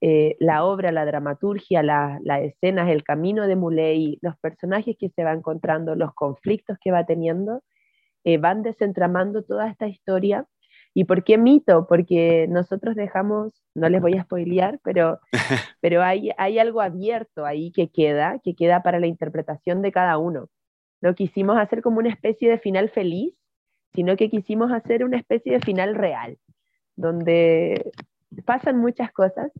Eh, 0.00 0.36
la 0.40 0.64
obra, 0.64 0.90
la 0.90 1.04
dramaturgia, 1.04 1.84
las 1.84 2.20
escenas, 2.42 2.88
el 2.88 3.04
camino 3.04 3.46
de 3.46 3.54
Muley, 3.54 4.18
los 4.22 4.36
personajes 4.38 4.96
que 4.98 5.10
se 5.10 5.22
va 5.22 5.32
encontrando, 5.32 5.94
los 5.94 6.14
conflictos 6.14 6.78
que 6.80 6.90
va 6.90 7.06
teniendo, 7.06 7.62
eh, 8.24 8.38
van 8.38 8.62
desentramando 8.62 9.44
toda 9.44 9.70
esta 9.70 9.86
historia. 9.86 10.46
¿Y 10.98 11.04
por 11.04 11.22
qué 11.22 11.38
mito? 11.38 11.86
Porque 11.86 12.48
nosotros 12.48 12.96
dejamos, 12.96 13.52
no 13.76 13.88
les 13.88 14.02
voy 14.02 14.16
a 14.16 14.24
spoilear, 14.24 14.80
pero, 14.82 15.20
pero 15.80 16.02
hay, 16.02 16.30
hay 16.36 16.58
algo 16.58 16.80
abierto 16.80 17.46
ahí 17.46 17.70
que 17.70 17.88
queda, 17.88 18.40
que 18.42 18.56
queda 18.56 18.82
para 18.82 18.98
la 18.98 19.06
interpretación 19.06 19.80
de 19.80 19.92
cada 19.92 20.18
uno. 20.18 20.48
No 21.00 21.14
quisimos 21.14 21.56
hacer 21.56 21.82
como 21.82 22.00
una 22.00 22.08
especie 22.08 22.50
de 22.50 22.58
final 22.58 22.88
feliz, 22.88 23.32
sino 23.94 24.16
que 24.16 24.28
quisimos 24.28 24.72
hacer 24.72 25.04
una 25.04 25.18
especie 25.18 25.52
de 25.52 25.60
final 25.60 25.94
real, 25.94 26.36
donde 26.96 27.92
pasan 28.44 28.78
muchas 28.78 29.12
cosas 29.12 29.52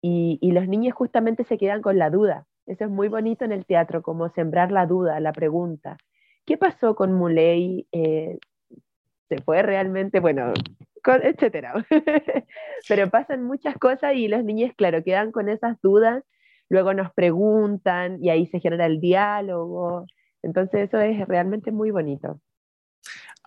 y, 0.00 0.38
y, 0.40 0.52
los 0.52 0.68
niños 0.68 0.94
justamente 0.94 1.42
se 1.42 1.58
quedan 1.58 1.82
con 1.82 1.98
la 1.98 2.10
duda. 2.10 2.46
Eso 2.64 2.84
es 2.84 2.90
muy 2.90 3.08
bonito 3.08 3.44
en 3.44 3.50
el 3.50 3.66
teatro, 3.66 4.02
como 4.02 4.28
sembrar 4.28 4.70
la 4.70 4.86
duda, 4.86 5.18
la 5.18 5.32
pregunta. 5.32 5.96
¿Qué 6.44 6.56
pasó 6.56 6.94
con 6.94 7.12
Muley? 7.12 7.88
Eh, 7.90 8.38
¿Se 9.28 9.38
fue 9.42 9.62
realmente? 9.62 10.20
Bueno, 10.20 10.52
etcétera. 11.22 11.74
Pero 12.88 13.10
pasan 13.10 13.44
muchas 13.44 13.76
cosas 13.78 14.14
y 14.14 14.28
los 14.28 14.44
niños, 14.44 14.72
claro, 14.76 15.02
quedan 15.02 15.32
con 15.32 15.48
esas 15.48 15.80
dudas, 15.82 16.24
luego 16.68 16.94
nos 16.94 17.12
preguntan 17.12 18.22
y 18.22 18.30
ahí 18.30 18.46
se 18.46 18.60
genera 18.60 18.86
el 18.86 19.00
diálogo. 19.00 20.06
Entonces 20.42 20.88
eso 20.88 21.00
es 21.00 21.26
realmente 21.26 21.72
muy 21.72 21.90
bonito. 21.90 22.40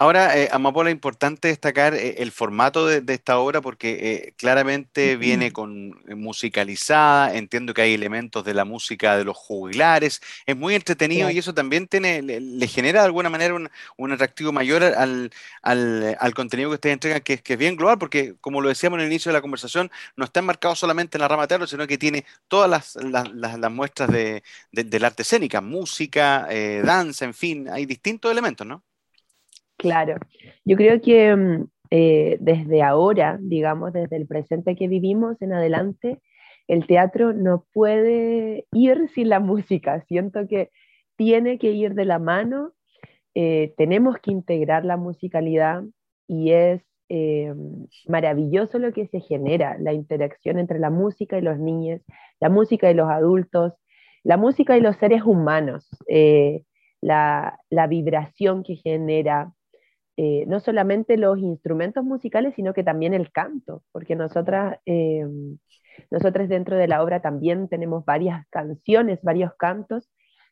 Ahora, 0.02 0.38
eh, 0.38 0.48
Amapola, 0.54 0.92
importante 0.92 1.50
destacar 1.50 1.94
eh, 1.94 2.16
el 2.20 2.32
formato 2.32 2.88
de, 2.88 3.04
esta 3.14 3.38
obra 3.38 3.60
porque 3.60 4.30
eh, 4.30 4.34
claramente 4.38 5.18
viene 5.18 5.52
con 5.52 5.94
musicalizada, 6.18 7.36
entiendo 7.36 7.74
que 7.74 7.82
hay 7.82 7.96
elementos 7.96 8.46
de 8.46 8.54
la 8.54 8.64
música 8.64 9.18
de 9.18 9.26
los 9.26 9.36
jubilares, 9.36 10.22
es 10.46 10.56
muy 10.56 10.74
entretenido 10.74 11.30
y 11.30 11.38
eso 11.38 11.54
también 11.54 11.86
tiene, 11.90 12.22
le, 12.22 12.68
genera 12.68 13.02
de 13.02 13.08
alguna 13.08 13.30
manera 13.30 13.54
un, 13.54 14.12
atractivo 14.14 14.54
mayor 14.54 14.84
al, 14.84 15.32
contenido 16.34 16.70
que 16.70 16.76
ustedes 16.76 16.94
entregan, 16.94 17.20
que, 17.20 17.42
es 17.46 17.58
bien 17.58 17.76
global, 17.76 17.98
porque 17.98 18.36
como 18.40 18.62
lo 18.62 18.70
decíamos 18.70 19.00
en 19.00 19.06
el 19.06 19.12
inicio 19.12 19.32
de 19.32 19.38
la 19.38 19.42
conversación, 19.42 19.92
no 20.16 20.24
está 20.24 20.40
enmarcado 20.40 20.76
solamente 20.76 21.18
en 21.18 21.24
la 21.24 21.28
rama 21.28 21.46
teatro, 21.46 21.68
sino 21.68 21.86
que 21.88 21.98
tiene 21.98 22.24
todas 22.48 22.96
las, 22.96 23.70
muestras 23.70 24.10
del 24.72 25.04
arte 25.04 25.24
escénica, 25.24 25.60
música, 25.60 26.48
danza, 26.86 27.26
en 27.26 27.34
fin, 27.34 27.68
hay 27.70 27.86
distintos 27.86 28.32
elementos, 28.32 28.66
¿no? 28.66 28.82
Claro, 29.80 30.18
yo 30.66 30.76
creo 30.76 31.00
que 31.00 31.34
mm, 31.34 31.68
eh, 31.92 32.38
desde 32.42 32.84
ahora, 32.84 33.40
digamos, 33.42 33.94
desde 33.94 34.18
el 34.18 34.28
presente 34.28 34.76
que 34.76 34.90
vivimos 34.90 35.42
en 35.42 35.54
adelante, 35.54 36.20
el 36.68 36.86
teatro 36.86 37.32
no 37.32 37.66
puede 37.74 38.66
ir 38.74 39.10
sin 39.16 39.30
la 39.30 39.40
música. 39.40 40.02
Siento 40.02 40.48
que 40.50 40.70
tiene 41.16 41.58
que 41.60 41.72
ir 41.72 41.94
de 41.94 42.04
la 42.04 42.20
mano, 42.20 42.74
eh, 43.36 43.74
tenemos 43.78 44.18
que 44.18 44.32
integrar 44.32 44.84
la 44.84 44.98
musicalidad 44.98 45.84
y 46.28 46.52
es 46.52 46.84
eh, 47.08 47.54
maravilloso 48.06 48.80
lo 48.80 48.92
que 48.92 49.08
se 49.08 49.22
genera, 49.22 49.78
la 49.80 49.94
interacción 49.94 50.60
entre 50.60 50.78
la 50.80 50.90
música 50.90 51.38
y 51.38 51.42
los 51.42 51.58
niños, 51.58 52.02
la 52.42 52.50
música 52.50 52.92
y 52.92 52.96
los 52.96 53.10
adultos, 53.10 53.74
la 54.24 54.36
música 54.36 54.78
y 54.78 54.82
los 54.82 54.98
seres 54.98 55.24
humanos, 55.24 55.88
la, 57.02 57.58
la, 57.70 57.88
vibración 57.88 58.64
que 58.64 58.76
genera, 58.76 59.54
eh, 60.22 60.44
no 60.48 60.60
solamente 60.60 61.16
los 61.16 61.40
instrumentos 61.40 62.04
musicales, 62.04 62.54
sino 62.54 62.74
que 62.74 62.84
también 62.84 63.14
el 63.14 63.32
canto, 63.32 63.84
porque 63.94 64.18
nosotras, 64.18 64.78
eh, 64.86 65.26
nosotras 66.12 66.50
dentro 66.50 66.76
de 66.76 66.90
la 66.90 67.02
obra 67.02 67.22
también 67.22 67.70
tenemos 67.70 68.04
varias 68.04 68.46
canciones, 68.50 69.22
varios 69.24 69.54
cantos, 69.56 70.10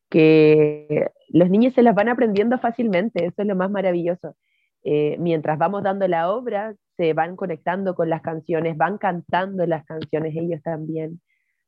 que 0.10 1.08
los 1.28 1.50
niños 1.50 1.74
se 1.74 1.82
las 1.82 1.96
van 1.96 2.08
aprendiendo 2.08 2.58
fácilmente, 2.60 3.26
eso 3.26 3.42
es 3.42 3.46
lo 3.46 3.58
más 3.58 3.70
maravilloso. 3.70 4.38
Eh, 4.86 5.18
mientras 5.20 5.58
vamos 5.58 5.84
dando 5.84 6.08
la 6.08 6.32
obra, 6.32 6.74
se 6.96 7.12
van 7.12 7.36
conectando 7.36 7.94
con 7.94 8.10
las 8.10 8.22
canciones, 8.22 8.78
van 8.78 8.98
cantando 8.98 9.66
las 9.66 9.84
canciones 9.84 10.34
ellos 10.38 10.62
también. 10.64 11.20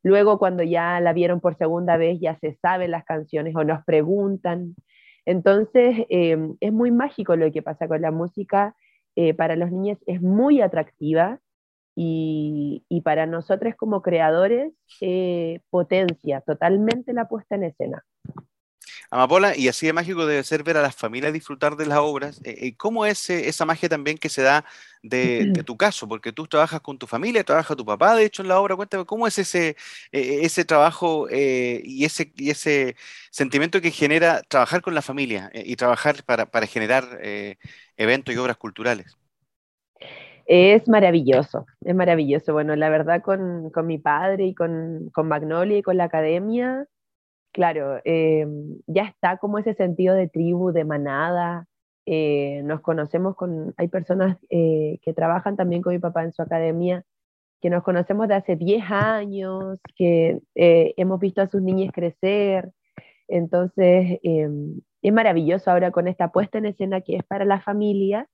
Luego, 0.04 0.40
cuando 0.40 0.64
ya 0.64 1.02
la 1.02 1.12
vieron 1.12 1.42
por 1.42 1.58
segunda 1.58 1.98
vez, 1.98 2.18
ya 2.22 2.38
se 2.40 2.54
saben 2.62 2.92
las 2.92 3.04
canciones 3.04 3.54
o 3.58 3.66
nos 3.66 3.84
preguntan. 3.84 4.76
Entonces, 5.26 6.06
em, 6.10 6.56
es 6.60 6.72
muy 6.74 6.92
mágico 6.92 7.36
lo 7.36 7.52
que 7.52 7.62
pasa 7.62 7.88
con 7.88 8.02
la 8.02 8.12
música. 8.12 8.76
Eh, 9.16 9.34
para 9.34 9.56
los 9.56 9.72
niños 9.72 9.98
es 10.08 10.22
muy 10.22 10.62
atractiva 10.62 11.40
y, 11.96 12.84
para 13.04 13.26
nosotros 13.26 13.76
como 13.76 14.02
creadores 14.02 14.74
eh, 15.02 15.62
potencia 15.70 16.42
totalmente 16.42 17.14
la 17.14 17.28
puesta 17.28 17.56
en 17.56 17.64
escena. 17.66 18.06
Amapola, 19.12 19.58
y 19.58 19.68
así 19.68 19.88
de 19.88 19.94
mágico 19.94 20.28
debe 20.28 20.44
ser 20.44 20.64
ver 20.64 20.78
a 20.78 20.84
las 20.84 20.96
familias 20.96 21.34
disfrutar 21.34 21.76
de 21.76 21.88
las 21.88 21.98
obras. 21.98 22.40
Eh, 22.44 22.56
eh, 22.62 22.76
¿Cómo 22.78 23.08
es 23.08 23.30
eh, 23.32 23.50
esa 23.50 23.66
magia 23.66 23.90
también 23.90 24.20
que 24.20 24.30
se 24.30 24.44
da 24.44 24.64
de, 25.02 25.52
tu 25.66 25.78
caso? 25.78 26.08
Porque 26.08 26.32
tú 26.32 26.46
trabajas 26.46 26.82
con 26.82 27.00
tu 27.00 27.08
familia, 27.08 27.44
trabaja 27.44 27.76
tu 27.76 27.84
papá, 27.86 28.16
de 28.16 28.26
hecho, 28.26 28.44
en 28.44 28.50
la 28.50 28.60
obra. 28.60 28.76
Cuéntame, 28.76 29.06
¿cómo 29.06 29.26
es 29.26 29.40
ese, 29.40 29.76
ese 30.12 30.64
trabajo 30.64 31.28
y, 31.32 32.06
ese, 32.06 32.32
y 32.36 32.52
ese 32.52 32.96
sentimiento 33.32 33.82
que 33.82 33.90
genera 33.90 34.44
trabajar 34.44 34.82
con 34.82 34.94
la 34.94 35.02
familia 35.02 35.50
y 35.54 35.76
trabajar 35.76 36.24
para, 36.24 36.46
para 36.46 36.68
generar 36.68 37.20
eventos 37.98 38.36
y 38.36 38.38
obras 38.38 38.58
culturales? 38.58 39.18
Es 40.52 40.88
maravilloso, 40.88 41.68
es 41.82 41.94
maravilloso. 41.94 42.54
Bueno, 42.54 42.76
la 42.76 42.90
verdad 42.90 43.22
con, 43.22 43.70
con 43.70 43.86
mi 43.86 44.00
padre 44.00 44.46
y 44.46 44.56
con, 44.56 45.12
con, 45.14 45.28
Magnolia 45.28 45.78
y 45.78 45.84
con 45.84 45.96
la 45.96 46.06
academia, 46.06 46.88
claro, 47.52 48.00
eh, 48.06 48.48
ya 48.88 49.04
está 49.04 49.38
como 49.38 49.60
ese 49.60 49.74
sentido 49.74 50.16
de 50.16 50.28
tribu, 50.28 50.72
de 50.72 50.86
manada. 50.86 51.68
Eh, 52.06 52.62
nos 52.64 52.82
conocemos 52.82 53.36
con, 53.36 53.74
hay 53.78 53.88
personas 53.88 54.38
eh, 54.50 55.00
que 55.02 55.14
trabajan 55.14 55.56
también 55.56 55.82
con 55.82 55.94
mi 55.94 56.00
papá 56.00 56.24
en 56.24 56.34
su 56.34 56.42
academia, 56.42 57.04
que 57.62 57.70
nos 57.70 57.84
conocemos 57.84 58.28
de 58.28 58.36
hace 58.36 58.56
10 58.56 58.84
años, 58.90 59.80
que 59.96 60.40
hemos 60.56 61.20
visto 61.20 61.42
a 61.42 61.48
sus 61.48 61.62
niñas 61.62 61.92
crecer. 61.94 62.72
Entonces, 63.28 64.20
es 64.24 65.14
maravilloso 65.14 65.70
ahora 65.70 65.92
con 65.92 66.08
esta 66.08 66.32
puesta 66.32 66.58
en 66.58 66.68
escena 66.68 67.02
que 67.02 67.18
es 67.18 67.24
para 67.24 67.46
la 67.46 67.62
familia 67.62 68.28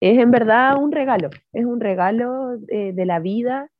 es 0.00 0.18
en 0.18 0.30
verdad 0.30 0.76
un 0.76 0.92
regalo, 0.92 1.30
es 1.52 1.64
un 1.64 1.80
regalo 1.80 2.58
de 2.58 3.06
la 3.06 3.20
vida. 3.20 3.70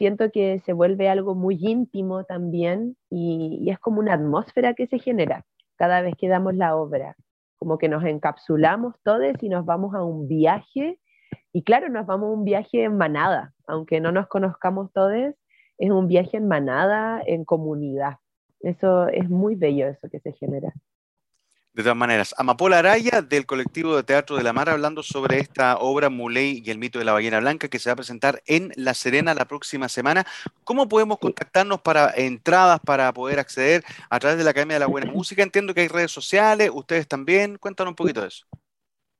Siento 0.00 0.30
que 0.32 0.60
se 0.60 0.72
vuelve 0.72 1.10
algo 1.10 1.34
muy 1.34 1.58
íntimo 1.60 2.24
también 2.24 2.96
y, 3.10 3.68
es 3.70 3.78
como 3.78 4.00
una 4.00 4.14
atmósfera 4.14 4.72
que 4.72 4.86
se 4.86 4.98
genera 4.98 5.44
cada 5.76 6.00
vez 6.00 6.14
que 6.16 6.26
damos 6.26 6.54
la 6.54 6.74
obra, 6.74 7.16
como 7.58 7.76
que 7.76 7.90
nos 7.90 8.02
encapsulamos 8.04 8.94
todos 9.02 9.34
y 9.42 9.50
nos 9.50 9.66
vamos 9.66 9.94
a 9.94 10.02
un 10.02 10.26
viaje. 10.26 10.98
Y 11.52 11.64
claro, 11.64 11.90
nos 11.90 12.06
vamos 12.06 12.30
a 12.30 12.32
un 12.32 12.44
viaje 12.44 12.84
en 12.84 12.96
manada, 12.96 13.52
aunque 13.66 14.00
no 14.00 14.10
nos 14.10 14.26
conozcamos 14.28 14.90
todos, 14.94 15.34
es 15.76 15.90
un 15.90 16.08
viaje 16.08 16.38
en 16.38 16.48
manada, 16.48 17.20
en 17.26 17.44
comunidad. 17.44 18.14
Eso 18.60 19.06
es 19.08 19.28
muy 19.28 19.54
bello, 19.54 19.86
eso 19.86 20.08
que 20.08 20.20
se 20.20 20.32
genera. 20.32 20.72
De 21.72 21.84
todas 21.84 21.96
maneras, 21.96 22.34
Amapola 22.36 22.80
Araya 22.80 23.22
del 23.22 23.46
colectivo 23.46 23.94
de 23.94 24.02
Teatro 24.02 24.36
de 24.36 24.42
la 24.42 24.52
Mar 24.52 24.68
hablando 24.68 25.04
sobre 25.04 25.38
esta 25.38 25.78
obra 25.78 26.10
Muley 26.10 26.64
y 26.64 26.70
el 26.72 26.78
mito 26.78 26.98
de 26.98 27.04
la 27.04 27.12
ballena 27.12 27.38
blanca 27.38 27.68
que 27.68 27.78
se 27.78 27.88
va 27.88 27.92
a 27.92 27.96
presentar 27.96 28.42
en 28.46 28.72
La 28.74 28.92
Serena 28.92 29.34
la 29.34 29.44
próxima 29.44 29.88
semana. 29.88 30.24
¿Cómo 30.64 30.88
podemos 30.88 31.18
contactarnos 31.18 31.80
para 31.80 32.10
entradas, 32.16 32.80
para 32.80 33.12
poder 33.12 33.38
acceder 33.38 33.84
a 34.10 34.18
través 34.18 34.36
de 34.36 34.42
la 34.42 34.50
Academia 34.50 34.74
de 34.74 34.80
la 34.80 34.88
Buena 34.88 35.12
Música? 35.12 35.44
Entiendo 35.44 35.72
que 35.72 35.82
hay 35.82 35.88
redes 35.88 36.10
sociales, 36.10 36.72
ustedes 36.74 37.06
también. 37.06 37.56
Cuéntanos 37.56 37.92
un 37.92 37.96
poquito 37.96 38.22
de 38.22 38.28
eso. 38.28 38.46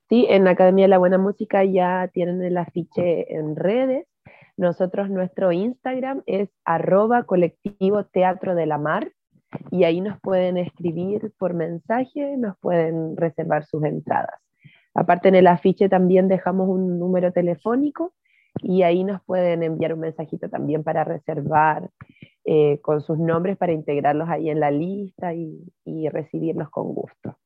Sí, 0.08 0.26
en 0.28 0.42
la 0.42 0.50
Academia 0.50 0.86
de 0.86 0.88
la 0.88 0.98
Buena 0.98 1.18
Música 1.18 1.62
ya 1.64 2.10
tienen 2.12 2.42
el 2.42 2.56
afiche 2.56 3.32
en 3.32 3.54
redes. 3.54 4.08
Nosotros, 4.56 5.08
nuestro 5.08 5.52
Instagram 5.52 6.24
es 6.26 6.48
arroba 6.64 7.22
colectivo 7.22 8.06
Teatro 8.06 8.56
de 8.56 8.66
la 8.66 8.76
Mar 8.76 9.12
y 9.70 9.84
ahí 9.84 10.00
nos 10.00 10.20
pueden 10.20 10.56
escribir 10.56 11.32
por 11.38 11.54
mensaje, 11.54 12.36
nos 12.36 12.56
pueden 12.58 13.16
reservar 13.16 13.64
sus 13.64 13.84
entradas. 13.84 14.34
Aparte 14.94 15.28
en 15.28 15.36
el 15.36 15.46
afiche 15.46 15.88
también 15.88 16.28
dejamos 16.28 16.68
un 16.68 16.98
número 16.98 17.32
telefónico 17.32 18.12
y 18.62 18.82
ahí 18.82 19.04
nos 19.04 19.22
pueden 19.24 19.62
enviar 19.62 19.94
un 19.94 20.00
mensajito 20.00 20.48
también 20.48 20.82
para 20.82 21.04
reservar 21.04 21.90
eh, 22.44 22.80
con 22.82 23.00
sus 23.00 23.18
nombres 23.18 23.56
para 23.56 23.72
integrarlos 23.72 24.28
ahí 24.28 24.50
en 24.50 24.60
la 24.60 24.70
lista 24.70 25.32
y 25.34 26.08
recibirlos 26.08 26.70
con 26.70 26.94
gusto. 26.94 27.36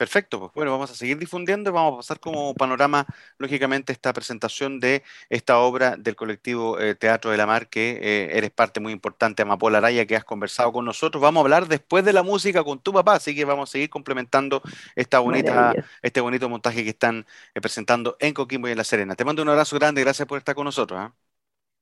Perfecto, 0.00 0.40
pues 0.40 0.52
bueno, 0.54 0.70
vamos 0.70 0.90
a 0.90 0.94
seguir 0.94 1.18
difundiendo 1.18 1.68
y 1.68 1.72
vamos 1.74 1.92
a 1.92 1.96
pasar 1.98 2.20
como 2.20 2.54
panorama, 2.54 3.04
lógicamente, 3.36 3.92
esta 3.92 4.14
presentación 4.14 4.80
de 4.80 5.02
esta 5.28 5.58
obra 5.58 5.94
del 5.98 6.16
colectivo 6.16 6.80
eh, 6.80 6.94
Teatro 6.94 7.30
de 7.30 7.36
la 7.36 7.46
Mar, 7.46 7.68
que 7.68 7.98
eh, 8.00 8.38
eres 8.38 8.50
parte 8.50 8.80
muy 8.80 8.94
importante, 8.94 9.42
Amapola 9.42 9.76
Araya, 9.76 10.06
que 10.06 10.16
has 10.16 10.24
conversado 10.24 10.72
con 10.72 10.86
nosotros. 10.86 11.20
Vamos 11.20 11.42
a 11.42 11.44
hablar 11.44 11.68
después 11.68 12.02
de 12.02 12.14
la 12.14 12.22
música 12.22 12.64
con 12.64 12.78
tu 12.78 12.94
papá, 12.94 13.16
así 13.16 13.34
que 13.34 13.44
vamos 13.44 13.68
a 13.68 13.72
seguir 13.72 13.90
complementando 13.90 14.62
esta 14.96 15.18
bonita, 15.18 15.74
este 16.00 16.22
bonito 16.22 16.48
montaje 16.48 16.82
que 16.82 16.88
están 16.88 17.26
eh, 17.54 17.60
presentando 17.60 18.16
en 18.20 18.32
Coquimbo 18.32 18.68
y 18.68 18.70
en 18.70 18.78
La 18.78 18.84
Serena. 18.84 19.14
Te 19.16 19.26
mando 19.26 19.42
un 19.42 19.50
abrazo 19.50 19.78
grande, 19.78 20.00
gracias 20.00 20.26
por 20.26 20.38
estar 20.38 20.54
con 20.54 20.64
nosotros. 20.64 20.98
¿ah? 20.98 21.14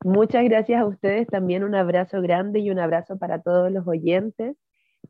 Muchas 0.02 0.42
gracias 0.42 0.80
a 0.80 0.86
ustedes, 0.86 1.28
también 1.28 1.62
un 1.62 1.76
abrazo 1.76 2.20
grande 2.20 2.58
y 2.58 2.72
un 2.72 2.80
abrazo 2.80 3.16
para 3.16 3.40
todos 3.42 3.70
los 3.70 3.86
oyentes 3.86 4.56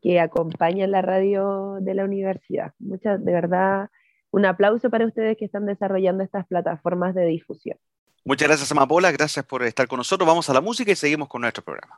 que 0.01 0.19
acompañan 0.19 0.91
la 0.91 1.01
radio 1.01 1.77
de 1.81 1.93
la 1.93 2.05
universidad. 2.05 2.73
Muchas, 2.79 3.23
de 3.23 3.31
verdad, 3.31 3.89
un 4.31 4.45
aplauso 4.45 4.89
para 4.89 5.05
ustedes 5.05 5.37
que 5.37 5.45
están 5.45 5.65
desarrollando 5.65 6.23
estas 6.23 6.47
plataformas 6.47 7.15
de 7.15 7.25
difusión. 7.25 7.77
Muchas 8.25 8.47
gracias, 8.47 8.71
Amapola. 8.71 9.11
Gracias 9.11 9.45
por 9.45 9.63
estar 9.63 9.87
con 9.87 9.97
nosotros. 9.97 10.27
Vamos 10.27 10.49
a 10.49 10.53
la 10.53 10.61
música 10.61 10.91
y 10.91 10.95
seguimos 10.95 11.27
con 11.27 11.41
nuestro 11.41 11.63
programa. 11.63 11.97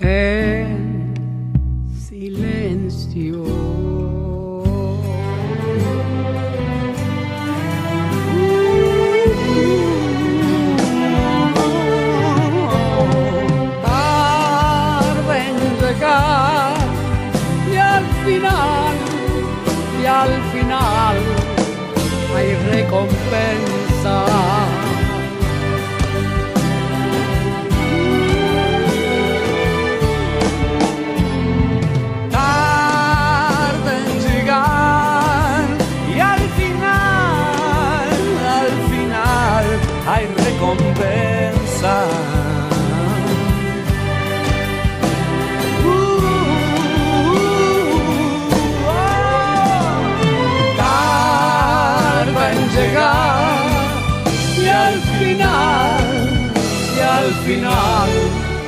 en 0.00 1.14
silencio. 2.08 3.44
Tarde 13.82 15.38
en 15.48 15.56
llegar 15.80 16.76
y 17.72 17.76
al 17.76 18.04
final, 18.24 18.94
y 20.00 20.06
al 20.06 20.42
final 20.52 21.16
hay 22.36 22.54
recompensa. 22.70 23.67
Final 57.58 58.10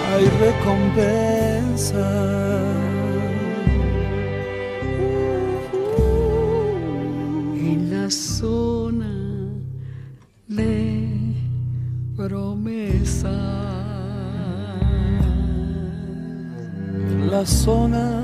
hay 0.09 0.25
recompensa. 0.47 2.09
En 7.55 7.91
la 7.91 8.11
zona 8.11 9.13
de 10.49 11.35
promesa. 12.17 13.37
La 17.31 17.47
zona 17.47 18.20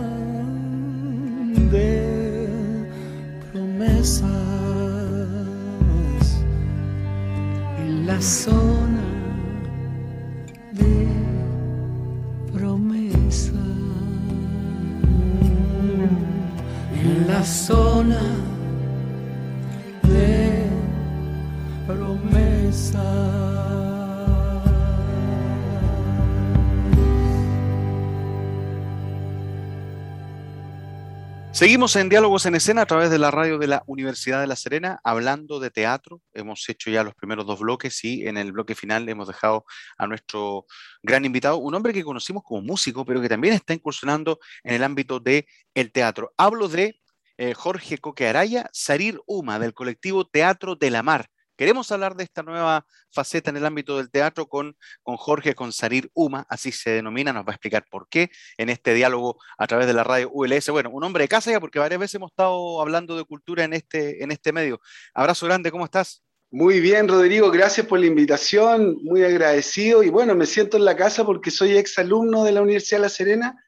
Seguimos 31.56 31.96
en 31.96 32.10
Diálogos 32.10 32.44
en 32.44 32.54
Escena 32.54 32.82
a 32.82 32.86
través 32.86 33.08
de 33.08 33.18
la 33.18 33.30
radio 33.30 33.56
de 33.56 33.66
la 33.66 33.82
Universidad 33.86 34.42
de 34.42 34.46
La 34.46 34.56
Serena, 34.56 35.00
hablando 35.02 35.58
de 35.58 35.70
teatro. 35.70 36.20
Hemos 36.34 36.68
hecho 36.68 36.90
ya 36.90 37.02
los 37.02 37.14
primeros 37.14 37.46
dos 37.46 37.60
bloques 37.60 38.04
y 38.04 38.26
en 38.26 38.36
el 38.36 38.52
bloque 38.52 38.74
final 38.74 39.08
hemos 39.08 39.26
dejado 39.26 39.64
a 39.96 40.06
nuestro 40.06 40.66
gran 41.02 41.24
invitado, 41.24 41.56
un 41.56 41.74
hombre 41.74 41.94
que 41.94 42.04
conocimos 42.04 42.42
como 42.44 42.60
músico, 42.60 43.06
pero 43.06 43.22
que 43.22 43.30
también 43.30 43.54
está 43.54 43.72
incursionando 43.72 44.38
en 44.64 44.74
el 44.74 44.84
ámbito 44.84 45.18
del 45.18 45.46
el 45.72 45.92
teatro. 45.92 46.34
Hablo 46.36 46.68
de 46.68 47.00
eh, 47.38 47.54
Jorge 47.54 47.96
Coque 47.96 48.28
Araya, 48.28 48.68
Sarir 48.74 49.18
Uma, 49.26 49.58
del 49.58 49.72
colectivo 49.72 50.26
Teatro 50.26 50.76
de 50.76 50.90
la 50.90 51.02
Mar. 51.02 51.30
Queremos 51.56 51.90
hablar 51.90 52.16
de 52.16 52.24
esta 52.24 52.42
nueva 52.42 52.86
faceta 53.10 53.50
en 53.50 53.56
el 53.56 53.66
ámbito 53.66 53.96
del 53.96 54.10
teatro 54.10 54.46
con, 54.46 54.76
con 55.02 55.16
Jorge, 55.16 55.54
con 55.54 55.72
Sarir 55.72 56.10
Uma, 56.14 56.46
así 56.48 56.70
se 56.72 56.90
denomina, 56.90 57.32
nos 57.32 57.44
va 57.44 57.50
a 57.50 57.54
explicar 57.54 57.84
por 57.90 58.08
qué 58.08 58.30
en 58.58 58.68
este 58.68 58.94
diálogo 58.94 59.38
a 59.56 59.66
través 59.66 59.86
de 59.86 59.94
la 59.94 60.04
radio 60.04 60.30
ULS. 60.30 60.68
Bueno, 60.70 60.90
un 60.90 61.02
hombre 61.04 61.24
de 61.24 61.28
casa 61.28 61.50
ya, 61.50 61.60
porque 61.60 61.78
varias 61.78 62.00
veces 62.00 62.16
hemos 62.16 62.30
estado 62.30 62.80
hablando 62.80 63.16
de 63.16 63.24
cultura 63.24 63.64
en 63.64 63.72
este, 63.72 64.22
en 64.22 64.30
este 64.30 64.52
medio. 64.52 64.80
Abrazo 65.14 65.46
grande, 65.46 65.70
¿cómo 65.70 65.84
estás? 65.84 66.22
Muy 66.50 66.80
bien, 66.80 67.08
Rodrigo, 67.08 67.50
gracias 67.50 67.86
por 67.86 67.98
la 67.98 68.06
invitación, 68.06 68.98
muy 69.02 69.24
agradecido. 69.24 70.02
Y 70.02 70.10
bueno, 70.10 70.34
me 70.34 70.46
siento 70.46 70.76
en 70.76 70.84
la 70.84 70.96
casa 70.96 71.24
porque 71.24 71.50
soy 71.50 71.76
exalumno 71.76 72.44
de 72.44 72.52
la 72.52 72.62
Universidad 72.62 72.98
de 72.98 73.02
La 73.02 73.08
Serena. 73.08 73.64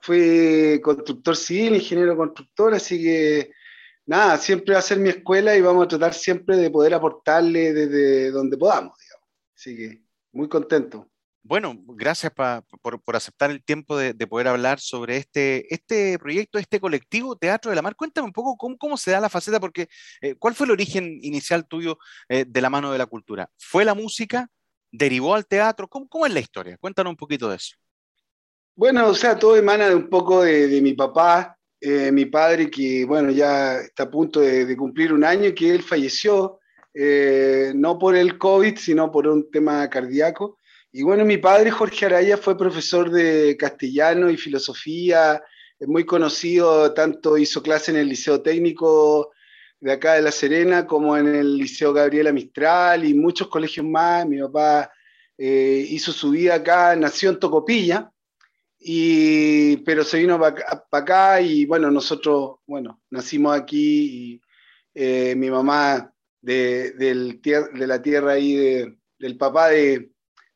Fui 0.00 0.80
constructor 0.82 1.36
civil, 1.36 1.74
ingeniero 1.74 2.16
constructor, 2.16 2.74
así 2.74 3.02
que 3.02 3.50
nada, 4.06 4.38
siempre 4.38 4.74
va 4.74 4.78
a 4.78 4.82
ser 4.82 4.98
mi 4.98 5.10
escuela 5.10 5.56
y 5.56 5.60
vamos 5.60 5.84
a 5.84 5.88
tratar 5.88 6.14
siempre 6.14 6.56
de 6.56 6.70
poder 6.70 6.94
aportarle 6.94 7.72
desde 7.72 8.30
donde 8.30 8.56
podamos, 8.56 8.98
digamos. 8.98 9.28
Así 9.54 9.76
que 9.76 10.02
muy 10.32 10.48
contento. 10.48 11.10
Bueno, 11.48 11.76
gracias 11.86 12.32
pa, 12.32 12.64
por, 12.82 13.00
por, 13.00 13.14
aceptar 13.14 13.52
el 13.52 13.62
tiempo 13.62 13.96
de, 13.96 14.12
de, 14.14 14.26
poder 14.26 14.48
hablar 14.48 14.80
sobre 14.80 15.16
este, 15.16 15.72
este 15.72 16.18
proyecto, 16.18 16.58
este 16.58 16.80
colectivo 16.80 17.36
Teatro 17.36 17.70
de 17.70 17.76
la 17.76 17.82
Mar. 17.82 17.94
Cuéntame 17.94 18.26
un 18.26 18.32
poco 18.32 18.56
cómo, 18.56 18.76
cómo 18.76 18.96
se 18.96 19.12
da 19.12 19.20
la 19.20 19.28
faceta, 19.28 19.60
porque 19.60 19.88
eh, 20.20 20.34
¿cuál 20.34 20.56
fue 20.56 20.66
el 20.66 20.72
origen 20.72 21.20
inicial 21.22 21.68
tuyo 21.68 21.98
eh, 22.28 22.44
de 22.48 22.60
la 22.60 22.68
mano 22.68 22.90
de 22.90 22.98
la 22.98 23.06
cultura? 23.06 23.48
¿Fue 23.56 23.84
la 23.84 23.94
música? 23.94 24.48
¿Derivó 24.90 25.36
al 25.36 25.46
teatro? 25.46 25.86
¿Cómo, 25.86 26.08
cómo 26.08 26.26
es 26.26 26.34
la 26.34 26.40
historia? 26.40 26.76
Cuéntanos 26.78 27.12
un 27.12 27.16
poquito 27.16 27.48
de 27.48 27.56
eso. 27.56 27.76
Bueno, 28.74 29.06
o 29.06 29.14
sea, 29.14 29.38
todo 29.38 29.56
emana 29.56 29.88
de 29.88 29.94
un 29.94 30.10
poco 30.10 30.42
de, 30.42 30.66
de 30.66 30.82
mi 30.82 30.94
papá, 30.94 31.55
eh, 31.80 32.10
mi 32.10 32.26
padre, 32.26 32.70
que 32.70 33.04
bueno, 33.04 33.30
ya 33.30 33.80
está 33.80 34.04
a 34.04 34.10
punto 34.10 34.40
de, 34.40 34.76
cumplir 34.76 35.12
un 35.12 35.24
año, 35.24 35.54
que 35.54 35.70
él 35.74 35.82
falleció, 35.82 36.60
eh, 36.94 37.72
no 37.74 37.98
por 37.98 38.16
el 38.16 38.38
COVID, 38.38 38.76
sino 38.76 39.10
por 39.10 39.26
un 39.26 39.50
tema 39.50 39.88
cardíaco. 39.90 40.58
Y 40.92 41.02
bueno, 41.02 41.24
mi 41.24 41.36
padre, 41.36 41.70
Jorge 41.70 42.06
Araya, 42.06 42.38
fue 42.38 42.56
profesor 42.56 43.10
de 43.10 43.56
castellano 43.58 44.30
y 44.30 44.36
filosofía, 44.36 45.42
es 45.78 45.88
muy 45.88 46.06
conocido, 46.06 46.94
tanto 46.94 47.36
hizo 47.36 47.62
clase 47.62 47.90
en 47.90 47.98
el 47.98 48.08
Liceo 48.08 48.40
Técnico 48.40 49.32
de 49.78 49.92
acá 49.92 50.14
de 50.14 50.22
La 50.22 50.32
Serena, 50.32 50.86
como 50.86 51.16
en 51.16 51.34
el 51.34 51.58
Liceo 51.58 51.92
Gabriela 51.92 52.32
Mistral 52.32 53.04
y 53.04 53.12
muchos 53.12 53.48
colegios 53.48 53.84
más. 53.84 54.26
Mi 54.26 54.40
papá 54.40 54.90
eh, 55.36 55.86
hizo 55.90 56.12
su 56.12 56.30
vida 56.30 56.54
acá, 56.54 56.96
nació 56.96 57.28
en 57.30 57.38
Tocopilla, 57.38 58.10
y, 58.78 59.78
pero 59.78 60.04
se 60.04 60.18
vino 60.18 60.38
para 60.38 60.84
acá 60.90 61.40
y 61.40 61.66
bueno, 61.66 61.90
nosotros, 61.90 62.56
bueno, 62.66 63.00
nacimos 63.10 63.56
aquí 63.56 64.40
eh, 64.94 65.34
mi 65.36 65.50
mamá 65.50 66.12
de, 66.40 66.92
del 66.92 67.40
de, 67.42 67.86
la 67.86 68.00
tierra 68.00 68.32
ahí 68.32 68.54
de, 68.54 68.98
del 69.18 69.36
papá 69.36 69.70
de, 69.70 70.10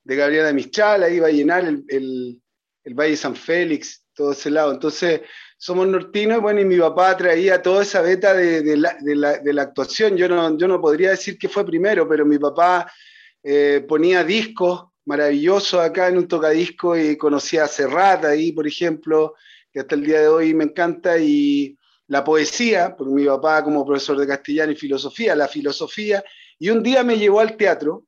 de 0.04 0.16
Gabriela 0.16 0.52
Mistral, 0.52 1.02
ahí 1.02 1.18
va 1.18 1.28
a 1.28 1.32
llenar 1.32 1.64
el, 1.64 1.84
el, 1.88 2.40
el, 2.84 2.94
Valle 2.94 3.16
San 3.16 3.34
Félix, 3.34 4.04
todo 4.14 4.32
ese 4.32 4.50
lado. 4.50 4.72
Entonces, 4.72 5.22
somos 5.56 5.88
nortinos, 5.88 6.40
bueno, 6.40 6.60
y 6.60 6.64
mi 6.64 6.78
papá 6.78 7.16
traía 7.16 7.60
toda 7.60 7.82
esa 7.82 8.00
beta 8.00 8.32
de, 8.34 8.62
de 8.62 8.76
la, 8.76 8.96
la, 9.02 9.38
de, 9.38 9.52
la, 9.52 9.62
actuación. 9.62 10.16
Yo 10.16 10.28
no, 10.28 10.56
yo 10.56 10.68
no 10.68 10.80
podría 10.80 11.10
decir 11.10 11.36
que 11.38 11.48
fue 11.48 11.66
primero, 11.66 12.08
pero 12.08 12.24
mi 12.24 12.38
papá 12.38 12.90
eh, 13.42 13.84
ponía 13.88 14.24
discos 14.24 14.89
maravillosos 15.10 15.80
acá 15.80 16.06
en 16.06 16.18
un 16.18 16.28
tocadisco 16.28 16.96
y 16.96 17.16
conocía 17.16 17.64
a 17.64 17.68
Serrat 17.68 18.24
ahí, 18.24 18.52
por 18.52 18.66
ejemplo, 18.66 19.34
que 19.72 19.80
hasta 19.80 19.96
el 19.96 20.04
día 20.04 20.20
de 20.20 20.28
hoy 20.28 20.54
me 20.54 20.64
encanta, 20.64 21.18
y 21.18 21.76
la 22.06 22.22
poesía, 22.22 22.94
porque 22.96 23.12
mi 23.12 23.24
papá 23.26 23.64
como 23.64 23.84
profesor 23.84 24.16
de 24.18 24.26
castellano 24.28 24.70
y 24.70 24.76
filosofía, 24.76 25.34
la 25.34 25.48
filosofía, 25.48 26.22
y 26.60 26.70
un 26.70 26.80
día 26.82 27.02
me 27.02 27.18
llevó 27.18 27.40
al 27.40 27.56
teatro, 27.56 28.04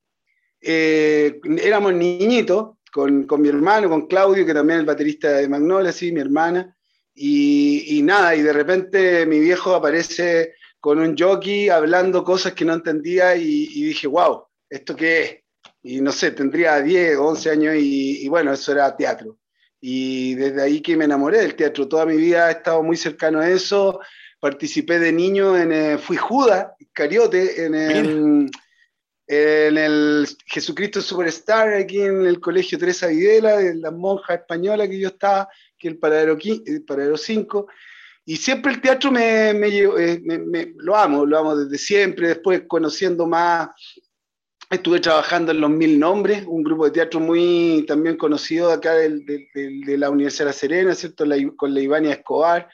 eh, 0.60 1.40
éramos 1.60 1.92
niñitos, 1.92 2.76
con, 2.92 3.24
con, 3.24 3.40
mi 3.40 3.48
hermano, 3.48 3.88
con 3.88 4.06
Claudio, 4.06 4.46
que 4.46 4.54
también 4.54 4.78
es 4.78 4.80
el 4.82 4.86
baterista 4.86 5.28
de 5.32 5.48
Magnolia, 5.48 5.90
sí, 5.90 6.12
mi 6.12 6.20
hermana, 6.20 6.76
y, 7.14 7.98
y, 7.98 8.02
nada, 8.02 8.36
y 8.36 8.42
de 8.42 8.52
repente 8.52 9.26
mi 9.26 9.40
viejo 9.40 9.74
aparece 9.74 10.54
con 10.78 11.00
un 11.00 11.16
jockey 11.18 11.68
hablando 11.68 12.22
cosas 12.22 12.52
que 12.52 12.64
no 12.64 12.74
entendía 12.74 13.34
y, 13.34 13.68
y 13.72 13.84
dije, 13.84 14.06
wow, 14.06 14.44
¿esto 14.70 14.94
qué 14.94 15.22
es? 15.22 15.41
Y 15.82 16.00
no 16.00 16.12
sé, 16.12 16.30
tendría 16.30 16.80
10 16.80 17.16
o 17.16 17.26
11 17.26 17.50
años 17.50 17.74
y, 17.76 18.24
y, 18.24 18.28
bueno, 18.28 18.52
eso 18.52 18.72
era 18.72 18.96
teatro. 18.96 19.38
Y 19.80 20.34
desde 20.36 20.62
ahí 20.62 20.80
que 20.80 20.96
me 20.96 21.06
enamoré 21.06 21.38
del 21.38 21.56
teatro. 21.56 21.88
Toda 21.88 22.06
mi 22.06 22.16
vida 22.16 22.48
he 22.48 22.52
estado 22.52 22.82
muy 22.82 22.96
cercano 22.96 23.40
a 23.40 23.50
eso. 23.50 24.00
Participé 24.38 25.00
de 25.00 25.12
niño 25.12 25.56
en, 25.56 25.72
eh, 25.72 25.98
fui 25.98 26.16
Judas, 26.16 26.68
Cariote, 26.92 27.64
en 27.64 27.74
el, 27.74 28.50
en 29.26 29.78
el 29.78 30.28
Jesucristo 30.46 31.00
Superstar, 31.00 31.74
aquí 31.74 32.00
en 32.00 32.26
el 32.26 32.40
Colegio 32.40 32.78
Teresa 32.78 33.08
Videla, 33.08 33.56
de 33.56 33.74
la 33.74 33.90
monja 33.90 34.34
española 34.34 34.86
que 34.88 35.00
yo 35.00 35.08
estaba, 35.08 35.48
que 35.78 35.88
es 35.88 35.94
el 35.94 35.98
paradero, 35.98 36.38
el 36.66 36.84
paradero 36.84 37.16
5. 37.16 37.66
Y 38.24 38.36
siempre 38.36 38.72
el 38.72 38.80
teatro 38.80 39.10
me, 39.10 39.52
me, 39.52 39.68
me, 40.22 40.38
me, 40.38 40.72
lo 40.76 40.96
amo, 40.96 41.26
lo 41.26 41.38
amo 41.38 41.56
desde 41.56 41.76
siempre, 41.76 42.28
después 42.28 42.62
conociendo 42.68 43.26
más, 43.26 43.70
estuve 44.72 45.00
trabajando 45.00 45.52
en 45.52 45.60
Los 45.60 45.70
Mil 45.70 45.98
Nombres, 45.98 46.44
un 46.46 46.62
grupo 46.62 46.86
de 46.86 46.92
teatro 46.92 47.20
muy 47.20 47.84
también 47.86 48.16
conocido 48.16 48.70
acá 48.72 48.94
de, 48.94 49.48
la 49.98 50.10
Universidad 50.10 50.46
de 50.46 50.50
La 50.50 50.52
Serena, 50.52 50.94
¿cierto? 50.94 51.26
La, 51.26 51.36
con 51.56 51.74
la 51.74 51.80
Ivania 51.80 52.12
Escobar. 52.12 52.68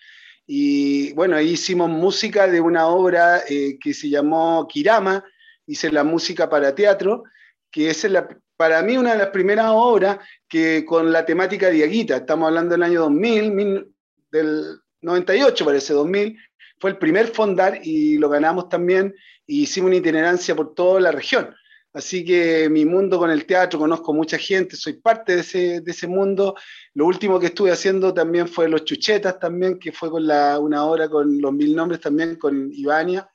Y 0.46 1.12
bueno, 1.14 1.36
ahí 1.36 1.51
hicimos 1.51 1.90
música 1.90 2.46
de 2.46 2.61
una 2.61 2.86
obra 2.86 3.42
eh, 3.49 3.78
que 3.80 3.92
se 3.92 4.09
llamó 4.09 4.66
Kirama, 4.68 5.24
hice 5.66 5.90
la 5.90 6.05
música 6.05 6.49
para 6.49 6.74
teatro, 6.74 7.24
que 7.70 7.90
es 7.90 8.05
la, 8.05 8.28
para 8.57 8.80
mí 8.82 8.96
una 8.96 9.12
de 9.12 9.18
las 9.18 9.28
primeras 9.28 9.66
obras 9.70 10.18
que 10.49 10.84
con 10.84 11.12
la 11.12 11.26
temática 11.26 11.68
diaguita, 11.68 12.16
estamos 12.16 12.46
hablando 12.46 12.72
del 12.72 12.84
año 12.84 13.01
2000, 13.03 13.53
mil, 13.53 13.92
del 14.30 14.80
98 15.03 15.64
parece, 15.64 15.92
2000, 15.92 16.38
fue 16.80 16.90
el 16.90 16.99
primer 16.99 17.26
fondar 17.26 17.80
y 17.82 18.18
lo 18.18 18.28
ganamos 18.28 18.68
también 18.68 19.14
y 19.46 19.62
hicimos 19.62 19.88
una 19.88 19.96
itinerancia 19.96 20.55
por 20.55 20.74
toda 20.74 21.01
la 21.01 21.11
región. 21.11 21.55
Así 21.93 22.24
que 22.24 22.68
mi 22.68 22.84
mundo 22.84 23.18
con 23.18 23.30
el 23.30 23.47
teatro, 23.47 23.78
conozco 23.78 24.12
mucha 24.12 24.39
gente, 24.39 24.76
soy 24.76 24.95
parte 24.95 25.34
de 25.34 25.41
ese, 25.41 25.80
de 25.80 25.91
ese 25.91 26.07
mundo. 26.07 26.55
Lo 26.95 27.07
último 27.07 27.41
que 27.41 27.47
estuve 27.47 27.70
haciendo 27.70 28.12
también 28.12 28.47
fue 28.47 28.68
Los 28.68 28.84
Chuchetas, 28.84 29.39
también, 29.39 29.78
que 29.78 29.93
fue 29.93 30.11
con 30.11 30.26
la, 30.26 30.59
una 30.59 30.84
hora 30.84 31.09
con 31.09 31.41
los 31.41 31.53
mil 31.53 31.74
nombres 31.74 32.01
también, 32.01 32.36
con 32.36 32.70
Ivania, 32.72 33.28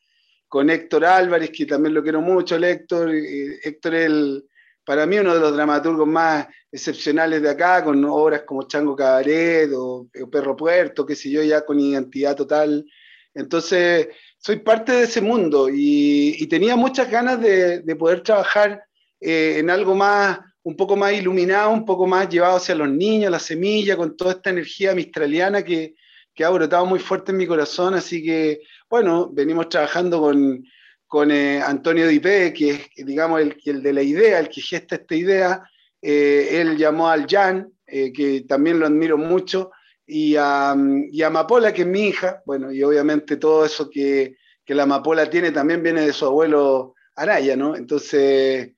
con 0.47 0.70
Héctor 0.70 1.06
Álvarez, 1.06 1.49
que 1.49 1.66
también 1.66 1.95
lo 1.95 2.04
quiero 2.04 2.22
mucho, 2.22 2.56
el 2.56 2.64
Héctor. 2.64 3.14
Eh, 3.14 3.60
Héctor 3.64 3.95
es 3.95 4.06
el, 4.06 4.45
para 4.86 5.06
mí 5.06 5.18
uno 5.18 5.34
de 5.34 5.39
los 5.39 5.56
dramaturgos 5.56 6.08
más 6.08 6.47
excepcionales 6.72 7.41
de 7.41 7.49
acá, 7.49 7.84
con 7.84 8.04
obras 8.06 8.43
como 8.43 8.68
Chango 8.68 8.95
Cabaret 8.95 9.70
o, 9.74 10.10
Perro 10.32 10.56
Puerto, 10.56 11.06
qué 11.06 11.16
sé 11.16 11.30
yo, 11.30 11.41
ya 11.41 11.66
con 11.66 11.80
identidad 11.80 12.36
total. 12.36 12.86
Entonces, 13.34 14.10
soy 14.46 14.58
parte 14.58 14.91
de 14.91 15.04
ese 15.04 15.22
mundo 15.22 15.70
y, 15.72 16.46
tenía 16.48 16.76
muchas 16.76 17.10
ganas 17.10 17.39
de, 17.39 17.96
poder 17.98 18.22
trabajar 18.22 18.84
eh, 19.22 19.56
en 19.58 19.70
algo 19.70 19.96
más, 19.96 20.38
un 20.64 20.76
poco 20.76 20.98
más 20.98 21.14
iluminado, 21.14 21.72
un 21.72 21.86
poco 21.86 22.06
más 22.06 22.28
llevado 22.28 22.58
hacia 22.58 22.76
los 22.76 22.89
niños, 22.89 23.32
la 23.32 23.39
semilla, 23.39 23.96
con 23.96 24.18
toda 24.18 24.34
esta 24.34 24.50
energía 24.50 24.94
mistraliana 24.94 25.64
que, 25.64 25.96
que 26.36 26.44
ha 26.44 26.50
brotado 26.50 26.86
muy 26.86 27.00
fuerte 27.00 27.32
en 27.32 27.38
mi 27.38 27.48
corazón. 27.48 27.94
Así 27.94 28.22
que, 28.22 28.60
bueno, 28.89 29.30
venimos 29.32 29.70
trabajando 29.70 30.20
con, 30.20 30.62
con 31.08 31.32
eh, 31.32 31.62
Antonio 31.62 32.06
Dipe, 32.06 32.52
que 32.52 32.72
es, 32.72 33.06
digamos, 33.06 33.39
el, 33.39 33.56
el, 33.64 33.82
de 33.82 33.94
la 33.94 34.04
idea, 34.04 34.39
el 34.39 34.50
que 34.50 34.62
gesta 34.62 34.96
esta 34.96 35.16
idea. 35.16 35.64
Eh, 36.02 36.60
él 36.60 36.78
llamó 36.78 37.08
al 37.08 37.28
Jan, 37.28 37.72
que 37.86 38.44
también 38.48 38.80
lo 38.80 38.88
admiro 38.88 39.18
mucho, 39.18 39.72
y 40.06 40.36
a, 40.38 40.76
y 41.12 41.22
Amapola, 41.22 41.74
que 41.74 41.84
es 41.84 41.88
mi 41.88 42.08
hija. 42.08 42.41
Bueno, 42.45 42.72
y 42.72 42.84
obviamente 42.84 43.38
todo 43.38 43.66
eso 43.66 43.89
que, 43.89 44.38
que 44.66 44.76
la 44.76 44.84
Amapola 44.84 45.30
tiene 45.30 45.51
también 45.51 45.84
viene 45.84 46.01
de 46.06 46.14
su 46.14 46.26
abuelo 46.26 46.95
Araya, 47.16 47.56
¿no? 47.56 47.76
Entonces, 47.76 48.72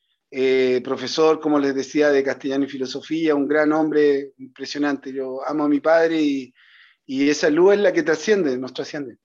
profesor, 0.83 1.39
como 1.39 1.59
les 1.59 1.73
decía, 1.73 2.09
de 2.09 2.23
castellano 2.23 2.65
y 2.65 2.69
filosofía, 2.69 3.35
un 3.35 3.47
gran 3.47 3.71
hombre, 3.71 4.31
impresionante. 4.37 5.13
Yo 5.13 5.45
amo 5.47 5.65
a 5.65 5.69
mi 5.69 5.79
padre 5.79 6.21
y, 6.21 6.53
esa 7.07 7.49
luz 7.49 7.75
es 7.75 7.79
la 7.79 7.93
que 7.93 8.03
trasciende, 8.03 8.57
nos 8.57 8.73
trasciende. 8.73 9.17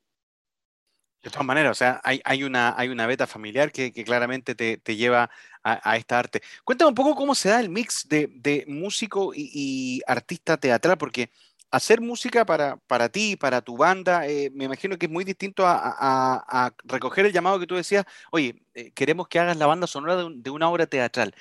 De 1.22 1.28
todas 1.30 1.46
maneras, 1.46 1.72
o 1.72 1.74
sea, 1.74 2.01
hay, 2.03 2.20
hay, 2.24 2.44
una, 2.44 2.74
hay 2.78 2.88
una 2.88 3.07
beta 3.07 3.26
familiar 3.26 3.72
que, 3.72 3.92
claramente 3.92 4.55
te, 4.55 4.96
lleva 4.96 5.30
a, 5.62 5.96
esta 5.96 6.18
arte. 6.18 6.40
Cuéntame 6.64 6.90
un 6.90 6.94
poco 6.94 7.14
cómo 7.14 7.34
se 7.34 7.48
da 7.48 7.61
el 7.61 7.70
mix 7.70 8.07
de, 8.09 8.64
músico 8.68 9.32
y, 9.34 10.03
artista 10.07 10.57
teatral, 10.59 10.98
porque 10.98 11.30
hacer 11.70 12.00
música 12.00 12.44
para, 12.44 12.76
para 12.86 13.08
ti, 13.08 13.36
para 13.36 13.62
tu 13.62 13.76
banda, 13.76 14.26
eh, 14.26 14.50
me 14.54 14.64
imagino 14.64 14.98
que 14.98 15.06
es 15.06 15.12
muy 15.12 15.24
distinto 15.24 15.64
a, 15.66 16.72
recoger 16.84 17.26
el 17.26 17.32
llamado 17.32 17.60
que 17.60 17.66
tú 17.66 17.76
decías, 17.76 18.04
oye, 18.30 18.62
eh, 18.74 18.92
queremos 18.92 19.28
que 19.28 19.38
hagas 19.38 19.56
la 19.56 19.66
banda 19.66 19.86
sonora 19.86 20.16
de 20.16 20.50
una 20.50 20.68
obra 20.68 20.86
teatral. 20.86 21.34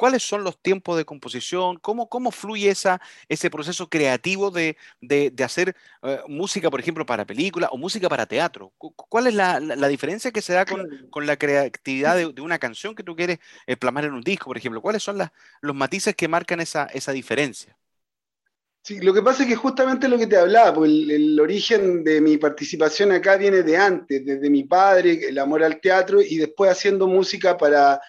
¿Cuáles 0.00 0.22
son 0.22 0.44
los 0.44 0.58
tiempos 0.62 0.96
de 0.96 1.04
composición? 1.04 1.76
¿Cómo, 1.78 2.08
cómo 2.08 2.30
fluye 2.30 2.70
esa, 2.70 3.02
ese 3.28 3.50
proceso 3.50 3.90
creativo 3.90 4.50
de, 4.50 4.76
hacer 5.44 5.76
eh, 6.02 6.20
música, 6.26 6.70
por 6.70 6.80
ejemplo, 6.80 7.04
para 7.04 7.26
película 7.26 7.68
o 7.70 7.76
música 7.76 8.08
para 8.08 8.24
teatro? 8.24 8.72
¿Cuál 8.78 9.26
es 9.26 9.34
la, 9.34 9.60
diferencia 9.88 10.30
que 10.30 10.40
se 10.40 10.54
da 10.54 10.64
con, 10.64 11.26
la 11.26 11.36
creatividad 11.36 12.16
de, 12.16 12.40
una 12.40 12.58
canción 12.58 12.94
que 12.94 13.02
tú 13.02 13.14
quieres 13.14 13.40
plasmar 13.78 14.06
en 14.06 14.14
un 14.14 14.22
disco, 14.22 14.46
por 14.46 14.56
ejemplo? 14.56 14.80
¿Cuáles 14.80 15.02
son 15.02 15.18
los 15.60 15.76
matices 15.76 16.16
que 16.16 16.28
marcan 16.28 16.60
esa, 16.60 16.88
diferencia? 17.12 17.76
Sí, 18.82 19.00
lo 19.00 19.12
que 19.12 19.22
pasa 19.22 19.42
es 19.42 19.48
que 19.48 19.56
justamente 19.56 20.08
lo 20.08 20.18
que 20.18 20.26
te 20.26 20.36
hablaba, 20.36 20.74
pues 20.74 20.90
el, 20.90 21.38
origen 21.38 22.02
de 22.02 22.20
mi 22.20 22.38
participación 22.38 23.12
acá 23.12 23.36
viene 23.36 23.62
de 23.62 23.76
antes, 23.76 24.24
desde 24.24 24.48
mi 24.48 24.64
padre, 24.64 25.28
el 25.28 25.38
amor 25.38 25.62
al 25.62 25.80
teatro 25.80 26.20
y 26.22 26.36
después 26.38 26.70
haciendo 26.70 27.06
música 27.06 27.56
para 27.58 28.00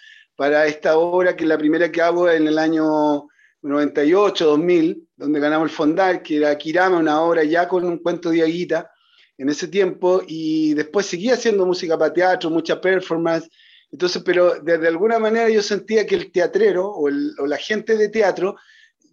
para 0.41 0.65
esta 0.65 0.97
obra, 0.97 1.35
que 1.35 1.43
es 1.43 1.47
la 1.47 1.57
primera 1.59 1.91
que 1.91 2.01
hago 2.01 2.27
en 2.27 2.47
el 2.47 2.57
año 2.57 3.27
98, 3.61 4.43
2000, 4.43 5.07
donde 5.15 5.39
ganamos 5.39 5.69
el 5.69 5.75
Fondar, 5.75 6.23
que 6.23 6.37
era 6.37 6.57
Kirama, 6.57 6.97
una 6.97 7.21
obra 7.21 7.43
ya 7.43 7.67
con 7.67 7.85
un 7.85 7.99
cuento 7.99 8.31
de 8.31 8.41
Aguita 8.41 8.89
en 9.37 9.49
ese 9.49 9.67
tiempo, 9.67 10.23
y 10.27 10.73
después 10.73 11.05
seguía 11.05 11.35
haciendo 11.35 11.63
música 11.63 11.95
para 11.95 12.11
teatro, 12.11 12.49
mucha 12.49 12.81
performance. 12.81 13.47
Entonces, 13.91 14.23
pero 14.25 14.59
de, 14.61 14.87
alguna 14.87 15.19
manera 15.19 15.47
yo 15.47 15.61
sentía 15.61 16.07
que 16.07 16.15
el 16.15 16.31
teatrero 16.31 16.87
o, 16.87 17.03
o, 17.03 17.45
la 17.45 17.57
gente 17.57 17.95
de 17.95 18.09
teatro 18.09 18.55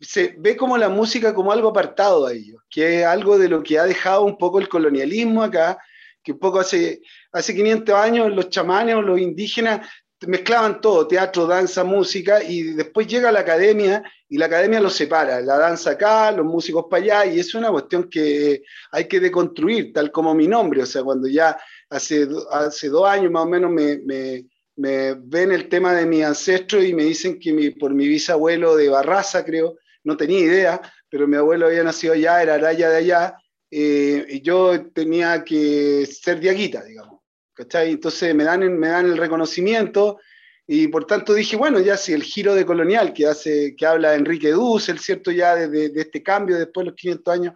se 0.01 0.35
ve 0.39 0.57
como 0.57 0.79
la 0.79 0.89
música 0.89 1.35
como 1.35 1.53
algo 1.53 1.69
apartado 1.69 2.27
de 2.27 2.37
ellos, 2.37 2.63
que 2.71 3.01
es 3.01 3.07
algo 3.07 3.39
de 3.39 3.49
lo 3.49 3.63
que 3.63 3.79
ha 3.79 3.85
dejado 3.85 4.25
un 4.25 4.39
poco 4.39 4.59
el 4.59 4.69
colonialismo 4.69 5.43
acá, 5.43 5.79
que 6.23 6.33
un 6.33 6.39
poco 6.39 6.61
hace, 6.61 7.01
hace 7.33 7.55
500 7.55 7.95
años 7.95 8.33
los 8.35 8.49
chamanes 8.51 8.95
o 8.95 9.03
los 9.03 9.21
indígenas 9.21 9.89
mezclaban 10.27 10.81
todo, 10.81 11.07
teatro, 11.07 11.47
danza, 11.47 11.85
música, 11.85 12.43
y 12.43 12.63
después 12.75 13.07
llega 13.07 13.31
la 13.31 13.41
academia 13.41 14.03
y 14.29 14.37
la 14.37 14.47
academia 14.47 14.81
los 14.81 14.95
separa, 14.95 15.41
la 15.41 15.57
danza 15.57 15.91
acá, 15.91 16.33
los 16.33 16.45
músicos 16.45 16.87
para 16.91 17.03
allá, 17.03 17.27
y 17.27 17.39
es 17.39 17.55
una 17.55 17.71
cuestión 17.71 18.09
que 18.11 18.63
hay 18.91 19.07
que 19.07 19.21
deconstruir, 19.21 19.93
tal 19.93 20.11
como 20.11 20.35
mi 20.35 20.49
nombre, 20.49 20.83
o 20.83 20.87
sea, 20.87 21.05
cuando 21.05 21.29
ya 21.29 21.57
hace, 21.89 22.27
hace 22.51 22.89
dos 22.89 23.09
años 23.09 23.31
más 23.31 23.45
o 23.45 23.49
menos 23.49 23.71
me, 23.71 23.99
me, 23.99 24.45
me 24.77 25.15
ven 25.15 25.53
el 25.53 25.69
tema 25.69 25.95
de 25.95 26.05
mi 26.05 26.23
ancestro 26.23 26.83
y 26.83 26.95
me 26.95 27.05
dicen 27.05 27.39
que 27.39 27.75
por 27.79 27.95
mi 27.95 28.09
bisabuelo 28.09 28.75
de 28.75 28.89
Barraza, 28.89 29.45
creo, 29.45 29.77
no 30.09 30.17
tenía 30.17 30.41
idea, 30.41 30.81
pero 31.09 31.29
mi 31.29 31.37
abuelo 31.37 31.67
había 31.67 31.85
nacido 31.85 32.15
allá, 32.15 32.43
era 32.43 32.55
araya 32.55 32.89
de 32.89 32.97
allá, 32.97 33.35
eh, 33.71 34.27
y 34.29 34.41
yo 34.41 34.91
tenía 34.93 35.45
que 35.45 36.07
ser 36.07 36.41
diaguita, 36.41 36.83
digamos. 36.83 37.21
Entonces 37.57 38.35
me 38.35 38.45
dan, 38.45 38.79
me 38.79 38.89
dan 38.89 39.07
el 39.07 39.17
reconocimiento 39.17 40.19
y 40.67 40.89
por 40.89 41.07
tanto 41.07 41.35
dije, 41.35 41.57
bueno, 41.57 41.81
ya 41.81 41.97
si 41.97 42.13
el 42.13 42.23
giro 42.23 42.55
de 42.55 42.65
colonial 42.65 43.13
que 43.13 43.27
hace, 43.27 43.75
que 43.77 43.85
habla 43.85 44.15
Enrique 44.15 44.51
Dussel, 44.51 44.99
¿cierto? 44.99 45.31
Ya 45.31 45.57
de, 45.57 45.69
de, 45.69 46.01
este 46.01 46.23
cambio 46.23 46.57
después 46.57 46.85
de 46.85 46.91
los 46.91 47.01
500 47.01 47.35
años 47.35 47.55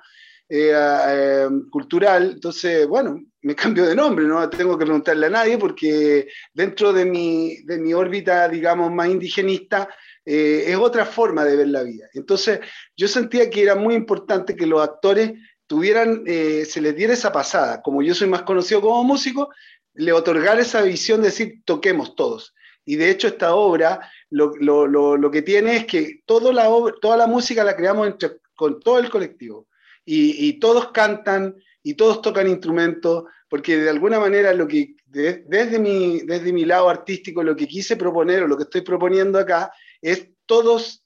eh, 0.49 0.73
eh, 0.75 1.49
cultural, 1.71 2.33
entonces, 2.35 2.87
bueno, 2.87 3.19
me 3.43 3.55
cambio 3.55 3.87
de 3.87 3.95
nombre, 3.95 4.27
no 4.27 4.49
tengo 4.51 4.77
que 4.77 4.85
preguntarle 4.85 5.27
a 5.27 5.31
nadie 5.31 5.57
porque 5.57 6.29
dentro 6.53 6.93
de 6.93 7.05
mi, 7.05 7.63
de 7.65 7.79
mi 7.79 7.95
órbita, 7.95 8.49
digamos, 8.49 8.91
más 8.91 9.09
indigenista, 9.09 9.89
eh, 10.25 10.65
es 10.67 10.77
otra 10.77 11.05
forma 11.05 11.45
de 11.45 11.57
ver 11.57 11.69
la 11.69 11.83
vida. 11.83 12.07
Entonces, 12.15 12.61
yo 12.97 13.09
sentía 13.09 13.51
que 13.51 13.63
era 13.63 13.75
muy 13.75 13.95
importante 13.95 14.57
que 14.57 14.67
los 14.67 14.83
actores 14.83 15.33
tuvieran, 15.67 16.25
se 16.27 16.81
les 16.83 16.95
diera 16.95 17.15
esa 17.15 17.33
pasada. 17.33 17.81
Como 17.81 18.03
yo 18.03 18.15
soy 18.15 18.29
más 18.29 18.43
conocido 18.43 18.83
como 18.83 19.05
músico, 19.05 19.49
le 19.95 20.13
otorgar 20.13 20.59
esa 20.61 20.83
visión 20.83 21.21
de 21.21 21.29
decir, 21.29 21.63
toquemos 21.65 22.15
todos. 22.15 22.55
Y 22.85 22.97
de 22.97 23.11
hecho 23.11 23.29
esta 23.29 23.55
obra 23.55 24.01
lo, 24.31 24.57
lo, 24.57 24.87
lo, 24.87 25.31
que 25.31 25.43
tiene 25.43 25.77
es 25.77 25.87
que 25.87 26.21
toda 26.27 26.53
la, 26.53 26.69
toda 27.01 27.17
la 27.17 27.27
música 27.27 27.63
la 27.63 27.77
creamos 27.77 28.15
con 28.55 28.81
todo 28.81 28.99
el 28.99 29.11
colectivo. 29.11 29.69
Y, 30.05 30.49
y, 30.49 30.59
todos 30.59 30.91
cantan 30.91 31.55
y 31.83 31.95
todos 31.95 32.23
tocan 32.23 32.49
instrumentos, 32.49 33.25
porque 33.49 33.77
de 33.77 33.91
alguna 33.91 34.19
manera 34.19 34.53
lo 34.53 34.67
que 34.67 34.97
desde, 35.05 35.79
mi, 35.79 36.21
desde 36.21 36.53
mi 36.53 36.65
lado 36.65 36.89
artístico 36.89 37.43
lo 37.43 37.55
que 37.55 37.69
quise 37.69 37.97
proponer 37.97 38.43
o 38.43 38.49
lo 38.49 38.57
que 38.57 38.65
estoy 38.65 38.81
proponiendo 38.81 39.39
acá 39.39 39.71
es 40.03 40.29
todos, 40.45 41.03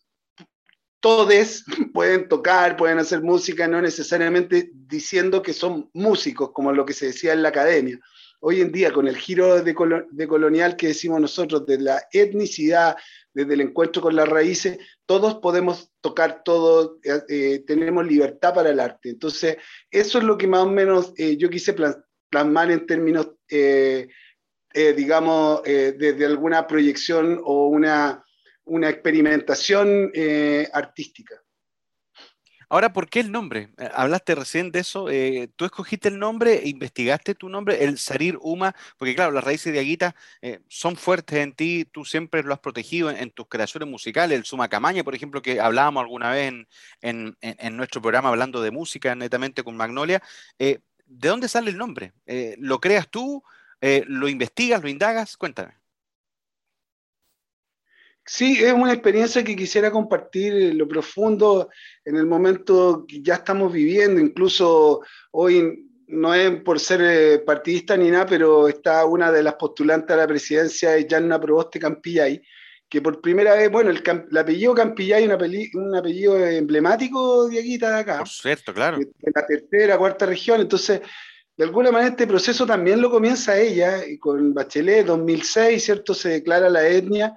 todes 0.99 1.64
pueden 1.94 2.28
tocar, 2.28 2.76
pueden 2.76 2.99
hacer 2.99 3.22
música, 3.22 3.68
no 3.68 3.80
necesariamente 3.80 4.70
diciendo 4.74 5.42
que 5.42 5.53
son 5.53 5.90
músicos, 5.92 6.51
como 6.53 6.72
lo 6.72 6.84
que 6.84 6.94
se 6.94 7.07
decía 7.07 7.32
en 7.32 7.42
la 7.42 7.51
academia 7.51 8.01
hoy 8.40 8.61
en 8.61 8.72
día 8.72 8.92
con 8.92 9.09
el 9.09 9.16
giro 9.16 9.62
de, 9.62 9.74
colonial 9.74 10.76
que 10.76 10.88
decimos 10.88 11.20
nosotros, 11.20 11.66
de 11.66 11.78
la 11.78 12.03
etnicidad, 12.12 12.97
desde 13.32 13.55
el 13.55 13.61
encuentro 13.61 14.01
con 14.01 14.16
las 14.16 14.28
raíces, 14.28 14.78
todos 15.05 15.36
podemos 15.36 15.92
tocar 16.01 16.42
todo, 16.44 16.99
eh, 17.03 17.22
eh, 17.28 17.64
tenemos 17.66 18.07
libertad 18.07 18.55
para 18.55 18.70
el 18.70 18.80
arte. 18.80 19.11
Entonces, 19.11 19.57
eso 19.90 20.18
es 20.18 20.24
lo 20.24 20.38
que 20.38 20.47
más 20.47 20.61
o 20.61 20.70
menos 20.70 21.12
eh, 21.16 21.36
yo 21.36 21.51
quise 21.51 21.74
plasmar 22.30 22.70
en 22.70 22.86
términos, 22.86 23.32
digamos, 24.74 25.62
desde 25.64 26.26
alguna 26.26 26.66
proyección 26.66 27.40
o 27.42 27.68
una, 27.68 28.26
una 28.67 28.91
experimentación 28.91 30.12
artística. 30.73 31.43
Ahora, 32.69 32.93
¿por 32.93 33.09
qué 33.09 33.21
el 33.21 33.31
nombre? 33.31 33.71
Eh, 33.79 33.89
hablaste 33.95 34.35
recién 34.35 34.73
de 34.73 34.81
eso. 34.81 35.09
Eh, 35.09 35.49
¿Tú 35.55 35.64
escogiste 35.64 36.09
el 36.09 36.19
nombre, 36.19 36.64
e 36.64 36.69
investigaste 36.69 37.37
tu 37.37 37.49
nombre, 37.49 37.85
el 37.85 37.97
Sarir 37.97 38.39
Uma? 38.41 38.75
Porque 38.99 39.14
claro, 39.14 39.31
las 39.31 39.45
raíces 39.45 39.73
de 39.73 39.79
Aguita 39.79 40.17
eh, 40.43 40.61
son 40.69 40.97
fuertes 40.97 41.39
en 41.39 41.53
ti, 41.53 41.85
tú 41.85 42.05
siempre 42.05 42.43
lo 42.43 42.53
has 42.53 42.59
protegido 42.59 43.11
en, 43.11 43.31
tus 43.31 43.47
creaciones 43.49 43.89
musicales. 43.89 44.37
El 44.37 44.45
Suma 44.45 44.69
Camaña, 44.69 45.05
por 45.05 45.14
ejemplo, 45.14 45.43
que 45.43 45.61
hablábamos 45.61 46.01
alguna 46.03 46.31
vez 46.33 46.53
en, 47.03 47.37
nuestro 47.77 48.03
programa 48.03 48.31
hablando 48.31 48.61
de 48.61 48.73
música 48.73 49.14
netamente 49.14 49.62
con 49.62 49.77
Magnolia. 49.77 50.21
¿De 50.59 50.81
dónde 51.07 51.49
sale 51.49 51.71
el 51.71 51.77
nombre? 51.79 52.14
¿Lo 52.59 52.81
creas 52.81 53.09
tú? 53.09 53.45
¿Lo 53.81 54.29
investigas? 54.29 54.83
¿Lo 54.83 54.89
indagas? 54.89 55.37
Cuéntame. 55.37 55.75
Sí, 58.29 58.59
es 58.61 58.72
una 58.72 58.93
experiencia 58.93 59.45
que 59.45 59.55
quisiera 59.55 59.91
compartir 59.91 60.53
en 60.53 60.79
lo 60.79 60.89
profundo 60.89 61.70
en 62.05 62.16
el 62.16 62.27
momento 62.27 63.05
que 63.07 63.22
ya 63.22 63.35
estamos 63.35 63.72
viviendo. 63.72 64.20
Incluso 64.20 65.03
hoy 65.31 65.87
no 66.09 66.35
es 66.35 66.61
por 66.62 66.81
ser 66.81 67.01
eh, 67.03 67.39
partidista 67.39 67.97
ni 67.97 68.11
nada, 68.11 68.27
pero 68.27 68.66
está 68.66 69.05
una 69.05 69.31
de 69.31 69.45
las 69.45 69.55
postulantes 69.55 70.11
a 70.11 70.16
la 70.18 70.27
presidencia, 70.27 70.91
de 70.91 71.07
Janna 71.09 71.41
Proboste 71.41 71.79
Campillay, 71.79 72.43
que 72.89 73.01
por 73.01 73.20
primera 73.20 73.55
vez, 73.55 73.70
bueno, 73.70 73.91
el, 73.91 74.03
apellido 74.39 74.74
Campillay 74.74 75.24
es 75.24 75.74
un 75.74 75.95
apellido, 75.95 76.37
emblemático 76.47 77.49
de 77.49 77.61
aquí, 77.61 77.79
de 77.79 77.87
acá. 77.87 78.18
Por 78.18 78.29
cierto, 78.29 78.74
claro. 78.74 78.99
De, 78.99 79.09
la 79.35 79.47
tercera, 79.47 79.99
cuarta 79.99 80.27
región, 80.27 80.61
entonces, 80.61 81.01
de 81.57 81.64
alguna 81.64 81.93
manera 81.93 82.11
este 82.11 82.27
proceso 82.27 82.66
también 82.66 83.01
lo 83.01 83.09
comienza 83.11 83.57
ella, 83.57 84.05
y 84.05 84.18
con 84.18 84.53
Bachelet, 84.53 85.07
2006, 85.07 85.85
¿cierto? 85.85 86.12
Se 86.12 86.29
declara 86.29 86.68
la 86.68 86.87
etnia, 86.87 87.37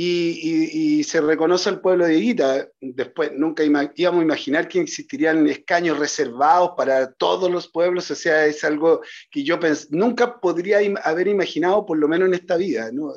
y, 0.00 1.02
se 1.02 1.20
reconoce 1.20 1.68
al 1.68 1.80
pueblo 1.80 2.06
de 2.06 2.16
Higuita. 2.16 2.68
Después, 2.80 3.32
nunca 3.34 3.64
íbamos 3.64 4.20
a 4.20 4.24
imaginar 4.24 4.68
que 4.68 4.80
existirían 4.80 5.48
escaños 5.48 5.98
reservados 5.98 6.72
para 6.76 7.12
todos 7.12 7.50
los 7.50 7.68
pueblos, 7.68 8.10
o 8.10 8.14
sea, 8.14 8.46
es 8.46 8.62
algo 8.62 9.00
que 9.30 9.42
yo 9.42 9.58
nunca 9.90 10.38
podría 10.40 10.78
haber 11.02 11.28
imaginado, 11.28 11.84
por 11.84 11.98
lo 11.98 12.06
menos 12.06 12.28
en 12.28 12.34
esta 12.34 12.56
vida. 12.56 12.90
¿no? 12.92 13.12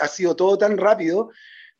Ha 0.00 0.08
sido 0.08 0.34
todo 0.34 0.56
tan 0.56 0.78
rápido, 0.78 1.30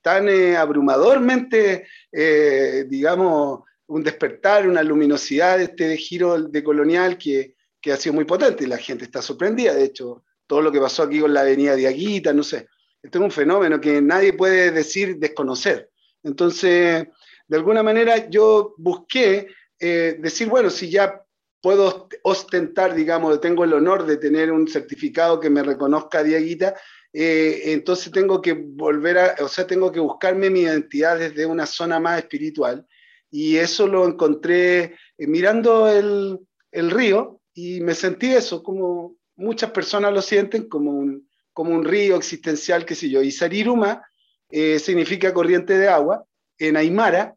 tan 0.03 0.29
eh, 0.29 0.57
abrumadormente, 0.57 1.87
eh, 2.11 2.85
digamos, 2.89 3.61
un 3.87 4.03
despertar, 4.03 4.69
una 4.69 4.83
luminosidad 4.83 5.59
de 5.59 5.65
este 5.65 5.97
giro 5.97 6.43
de 6.43 6.63
colonial 6.63 7.17
que, 7.17 7.55
que 7.81 7.93
ha 7.93 7.97
sido 7.97 8.15
muy 8.15 8.25
potente 8.27 8.65
y 8.65 8.67
la 8.67 8.79
gente 8.79 9.05
está 9.05 9.23
sorprendida. 9.23 9.73
De 9.73 9.85
hecho, 9.85 10.25
todo 10.47 10.61
lo 10.61 10.71
que 10.71 10.81
pasó 10.81 11.05
aquí 11.05 11.21
con 11.21 11.33
la 11.33 11.41
avenida 11.41 11.75
de 11.75 11.87
Aguita, 11.87 12.35
no 12.35 12.43
sé 12.43 12.69
esto 13.03 13.19
es 13.19 13.25
un 13.25 13.31
fenómeno 13.31 13.81
que 13.81 14.01
nadie 14.01 14.33
puede 14.33 14.71
decir 14.71 15.17
desconocer. 15.19 15.91
Entonces, 16.23 17.07
de 17.49 17.57
alguna 17.57 17.83
manera 17.83 18.31
yo 18.31 18.75
busqué 18.79 19.49
eh, 19.79 20.17
decir, 20.21 20.49
bueno, 20.49 20.71
si 20.71 20.89
ya 20.91 21.23
puedo 21.61 22.09
ostentar, 22.23 22.95
digamos, 22.95 23.41
tengo 23.41 23.65
el 23.65 23.73
honor 23.73 24.07
de 24.07 24.17
tener 24.17 24.53
un 24.53 24.69
certificado 24.69 25.41
que 25.41 25.51
me 25.51 25.63
reconozca 25.63 26.23
Dieguita, 26.23 26.75
eh, 27.13 27.73
entonces 27.73 28.11
tengo 28.11 28.41
que 28.41 28.55
volver 28.55 29.19
a, 29.19 29.37
o 29.41 29.49
sea, 29.49 29.67
tengo 29.67 29.93
que 29.93 30.01
buscarme 30.01 30.51
mi 30.51 30.61
identidad 30.61 31.19
desde 31.19 31.45
una 31.47 31.67
zona 31.67 32.01
más 32.01 32.19
espiritual. 32.19 32.87
Y 33.31 33.57
eso 33.57 33.87
lo 33.87 34.07
encontré 34.07 34.97
eh, 35.19 35.27
mirando 35.27 35.89
el, 35.89 36.39
río 36.73 37.41
y 37.55 37.81
me 37.81 37.95
sentí 37.95 38.33
eso, 38.33 38.63
como 38.63 39.17
muchas 39.37 39.71
personas 39.73 40.13
lo 40.13 40.23
sienten, 40.23 40.69
como 40.69 40.91
un, 40.93 41.29
como 41.53 41.73
un 41.73 41.85
río 41.85 42.17
existencial, 42.17 42.85
qué 42.85 42.95
sé 42.95 43.11
yo. 43.11 43.23
Y 43.23 43.31
Sariruma 43.31 44.03
eh, 44.51 44.79
significa 44.79 45.33
corriente 45.33 45.79
de 45.79 45.89
agua 45.89 46.25
en 46.59 46.77
Aymara. 46.77 47.35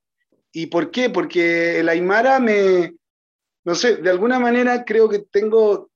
¿Y 0.52 0.68
por 0.68 0.92
qué? 0.92 1.10
Porque 1.10 1.80
el 1.80 1.90
Aymara 1.90 2.40
me, 2.40 2.96
no 3.66 3.76
sé, 3.76 3.98
de 3.98 4.10
alguna 4.10 4.40
manera 4.40 4.86
creo 4.86 5.10
que 5.10 5.20
tengo, 5.20 5.90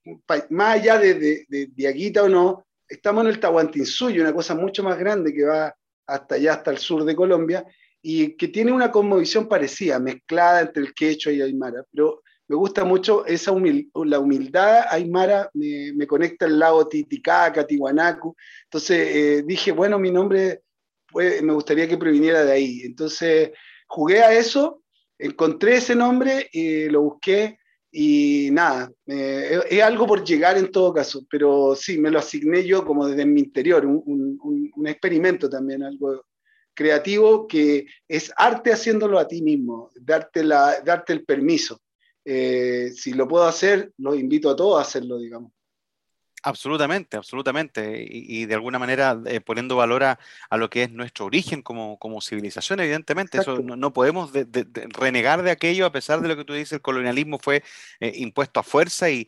más 0.49 0.76
allá 0.76 0.97
de, 0.97 1.13
de, 1.13 1.45
de, 1.47 2.20
o 2.20 2.28
no, 2.28 2.65
estamos 2.88 3.24
en 3.24 3.30
el 3.30 3.39
Tahuantinsuyo, 3.39 4.22
una 4.22 4.34
cosa 4.34 4.55
mucho 4.55 4.84
más 4.84 4.97
grande 4.97 5.34
que 5.34 5.45
va 5.45 5.74
hasta 6.07 6.36
allá, 6.36 6.53
hasta 6.53 6.72
el 6.72 6.80
sur 6.80 7.05
de 7.05 7.15
Colombia, 7.15 7.65
y 8.01 8.36
que 8.36 8.47
tiene 8.47 8.72
una 8.72 8.91
conmovisión 8.91 9.47
parecida, 9.47 9.99
mezclada 9.99 10.61
entre 10.61 10.82
el 10.82 10.93
quechua 10.93 11.32
y 11.32 11.41
Aymara. 11.41 11.84
Pero 11.91 12.24
me 12.50 12.56
gusta 12.56 12.84
mucho 12.84 13.26
esa 13.28 13.54
la 13.93 14.20
humildad 14.20 14.86
aymara, 14.89 15.52
me, 15.54 15.93
me, 15.93 16.08
conecta 16.08 16.47
el 16.47 16.58
lago 16.58 16.88
Titicaca, 16.88 17.66
Tiwanaku. 17.66 18.36
Entonces 18.64 19.16
eh, 19.16 19.43
dije, 19.45 19.72
bueno, 19.72 20.00
mi 20.00 20.12
nombre 20.12 20.64
me 21.14 21.54
gustaría 21.54 21.88
que 21.88 21.97
proviniera 21.97 22.43
de 22.43 22.52
ahí. 22.52 22.82
Entonces 22.82 23.52
jugué 23.88 24.24
a 24.24 24.34
eso, 24.34 24.82
encontré 25.20 25.76
ese 25.76 25.95
nombre, 25.95 26.50
y 26.52 26.89
lo 26.89 27.02
busqué 27.02 27.60
y 27.91 28.50
nada, 28.52 28.91
es 29.06 29.82
algo 29.82 30.06
por 30.06 30.24
llegar 30.24 30.58
en 30.58 30.72
todo 30.72 30.93
caso, 30.93 31.26
pero 31.30 31.76
sí, 31.76 31.97
me 31.97 32.12
lo 32.12 32.20
asigné 32.20 32.64
yo 32.64 32.86
como 32.86 33.08
desde 33.08 33.26
mi 33.26 33.41
interior, 33.41 33.84
un, 33.84 34.04
un, 34.06 34.72
un 34.76 34.88
experimento 34.88 35.50
también, 35.50 35.82
algo 35.82 36.24
creativo 36.76 37.47
que 37.47 37.88
es 38.08 38.32
arte 38.38 38.72
haciéndolo 38.72 39.18
a 39.18 39.28
ti 39.28 39.41
mismo, 39.41 39.89
darte, 40.00 40.43
la, 40.43 40.82
darte 40.82 41.14
el 41.14 41.26
permiso. 41.26 41.80
Eh, 42.32 42.91
si 42.95 43.13
lo 43.13 43.27
puedo 43.27 43.45
hacer, 43.45 43.91
los 43.97 44.15
invito 44.15 44.51
a 44.51 44.55
todos 44.55 44.77
a 44.77 44.82
hacerlo, 44.82 45.17
digamos. 45.17 45.51
Absolutamente, 46.43 47.17
absolutamente. 47.17 48.05
Y, 48.09 48.45
de 48.45 48.53
alguna 48.53 48.79
manera 48.79 49.19
eh, 49.25 49.41
poniendo 49.41 49.75
valor 49.75 50.03
a, 50.03 50.19
lo 50.51 50.69
que 50.69 50.83
es 50.83 50.91
nuestro 50.91 51.25
origen 51.25 51.61
como, 51.61 51.99
como 51.99 52.21
civilización, 52.21 52.79
evidentemente. 52.79 53.39
Eso 53.39 53.59
no, 53.59 53.93
podemos 53.93 54.31
renegar 54.89 55.43
de 55.43 55.51
aquello 55.51 55.85
a 55.85 55.91
pesar 55.91 56.21
de 56.21 56.29
lo 56.29 56.37
que 56.37 56.45
tú 56.45 56.53
dices, 56.53 56.73
el 56.73 56.81
colonialismo 56.81 57.39
fue 57.39 57.63
eh, 57.99 58.13
impuesto 58.15 58.59
a 58.59 58.63
fuerza 58.63 59.09
y, 59.09 59.27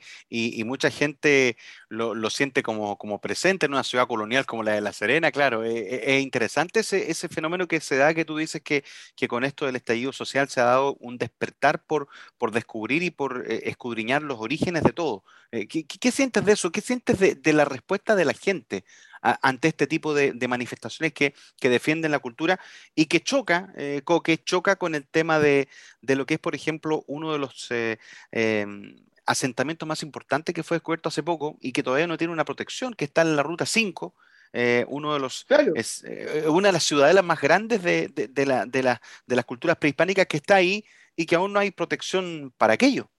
mucha 0.65 0.89
gente 0.89 1.57
lo, 1.89 2.29
siente 2.29 2.63
como, 2.63 2.97
como, 2.97 3.19
presente 3.19 3.65
en 3.65 3.73
una 3.73 3.83
ciudad 3.83 4.07
colonial 4.07 4.45
como 4.45 4.63
la 4.63 4.73
de 4.73 4.81
La 4.81 4.93
Serena. 4.93 5.31
Claro, 5.31 5.65
eh, 5.65 6.15
es 6.15 6.21
interesante 6.21 6.79
ese, 6.79 7.11
ese, 7.11 7.27
fenómeno 7.27 7.67
que 7.67 7.81
se 7.81 7.97
da, 7.97 8.13
que 8.13 8.25
tú 8.25 8.37
dices 8.37 8.61
que, 8.61 8.83
que, 9.15 9.27
con 9.27 9.43
esto 9.43 9.65
del 9.65 9.75
estallido 9.75 10.13
social 10.13 10.47
se 10.49 10.61
ha 10.61 10.65
dado 10.65 10.95
un 10.99 11.17
despertar 11.17 11.83
por, 11.83 12.07
por 12.37 12.51
descubrir 12.51 13.03
y 13.03 13.11
por 13.11 13.45
escudriñar 13.49 14.21
los 14.21 14.39
orígenes 14.39 14.83
de 14.83 14.93
todo. 14.93 15.23
¿qué, 15.51 15.85
qué, 15.85 16.11
sientes 16.11 16.45
de 16.45 16.53
eso? 16.53 16.71
¿Qué 16.71 16.79
sientes 16.79 17.00
de, 17.05 17.53
la 17.53 17.65
respuesta 17.65 18.15
de 18.15 18.25
la 18.25 18.33
gente 18.33 18.83
ante 19.21 19.67
este 19.67 19.87
tipo 19.87 20.13
de, 20.13 20.33
manifestaciones 20.47 21.13
que, 21.13 21.33
defienden 21.61 22.11
la 22.11 22.19
cultura 22.19 22.59
y 22.95 23.05
que 23.05 23.21
choca, 23.21 23.71
eh, 23.77 24.01
que 24.23 24.43
choca 24.43 24.75
con 24.77 24.95
el 24.95 25.07
tema 25.07 25.39
de, 25.39 25.67
lo 26.01 26.25
que 26.25 26.35
es, 26.35 26.39
por 26.39 26.55
ejemplo, 26.55 27.03
uno 27.07 27.31
de 27.31 27.39
los 27.39 27.67
eh, 27.69 27.99
em, 28.31 28.95
asentamientos 29.25 29.87
más 29.87 30.03
importantes 30.03 30.55
que 30.55 30.63
fue 30.63 30.77
descubierto 30.77 31.09
hace 31.09 31.23
poco 31.23 31.57
y 31.61 31.71
que 31.71 31.83
todavía 31.83 32.07
no 32.07 32.17
tiene 32.17 32.33
una 32.33 32.45
protección, 32.45 32.93
que 32.93 33.05
está 33.05 33.21
en 33.21 33.35
la 33.35 33.43
ruta 33.43 33.65
5, 33.65 34.15
eh, 34.53 34.85
uno 34.89 35.13
de 35.13 35.19
los, 35.19 35.45
es, 35.75 36.03
una 36.47 36.69
de 36.69 36.73
las 36.73 36.83
ciudadelas 36.83 37.23
más 37.23 37.39
grandes 37.39 37.81
de, 37.83 38.09
de, 38.09 38.45
la, 38.45 38.65
de, 38.65 38.83
las 38.83 39.45
culturas 39.45 39.77
prehispánicas 39.77 40.27
que 40.27 40.37
está 40.37 40.55
ahí 40.55 40.83
y 41.15 41.25
que 41.25 41.35
aún 41.35 41.53
no 41.53 41.59
hay 41.59 41.71
protección 41.71 42.53
para 42.57 42.73
aquello. 42.73 43.09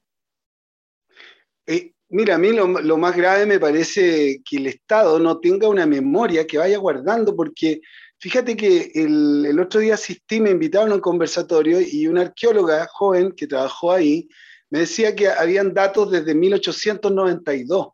Mira, 2.12 2.34
a 2.34 2.38
mí 2.38 2.52
lo, 2.52 2.68
más 2.98 3.16
grave 3.16 3.46
me 3.46 3.58
parece 3.58 4.42
que 4.44 4.58
el 4.58 4.66
Estado 4.66 5.18
no 5.18 5.40
tenga 5.40 5.66
una 5.66 5.86
memoria 5.86 6.46
que 6.46 6.58
vaya 6.58 6.76
guardando, 6.76 7.34
porque 7.34 7.80
fíjate 8.18 8.54
que 8.54 8.92
el, 8.94 9.58
otro 9.58 9.80
día 9.80 9.94
asistí, 9.94 10.38
me 10.38 10.50
invitaron 10.50 10.92
a 10.92 10.96
un 10.96 11.00
conversatorio 11.00 11.80
y 11.80 12.06
una 12.06 12.20
arqueóloga 12.20 12.86
joven 12.92 13.32
que 13.32 13.46
trabajó 13.46 13.92
ahí 13.92 14.28
me 14.68 14.80
decía 14.80 15.16
que 15.16 15.28
habían 15.28 15.72
datos 15.72 16.10
desde 16.10 16.34
1892, 16.34 17.88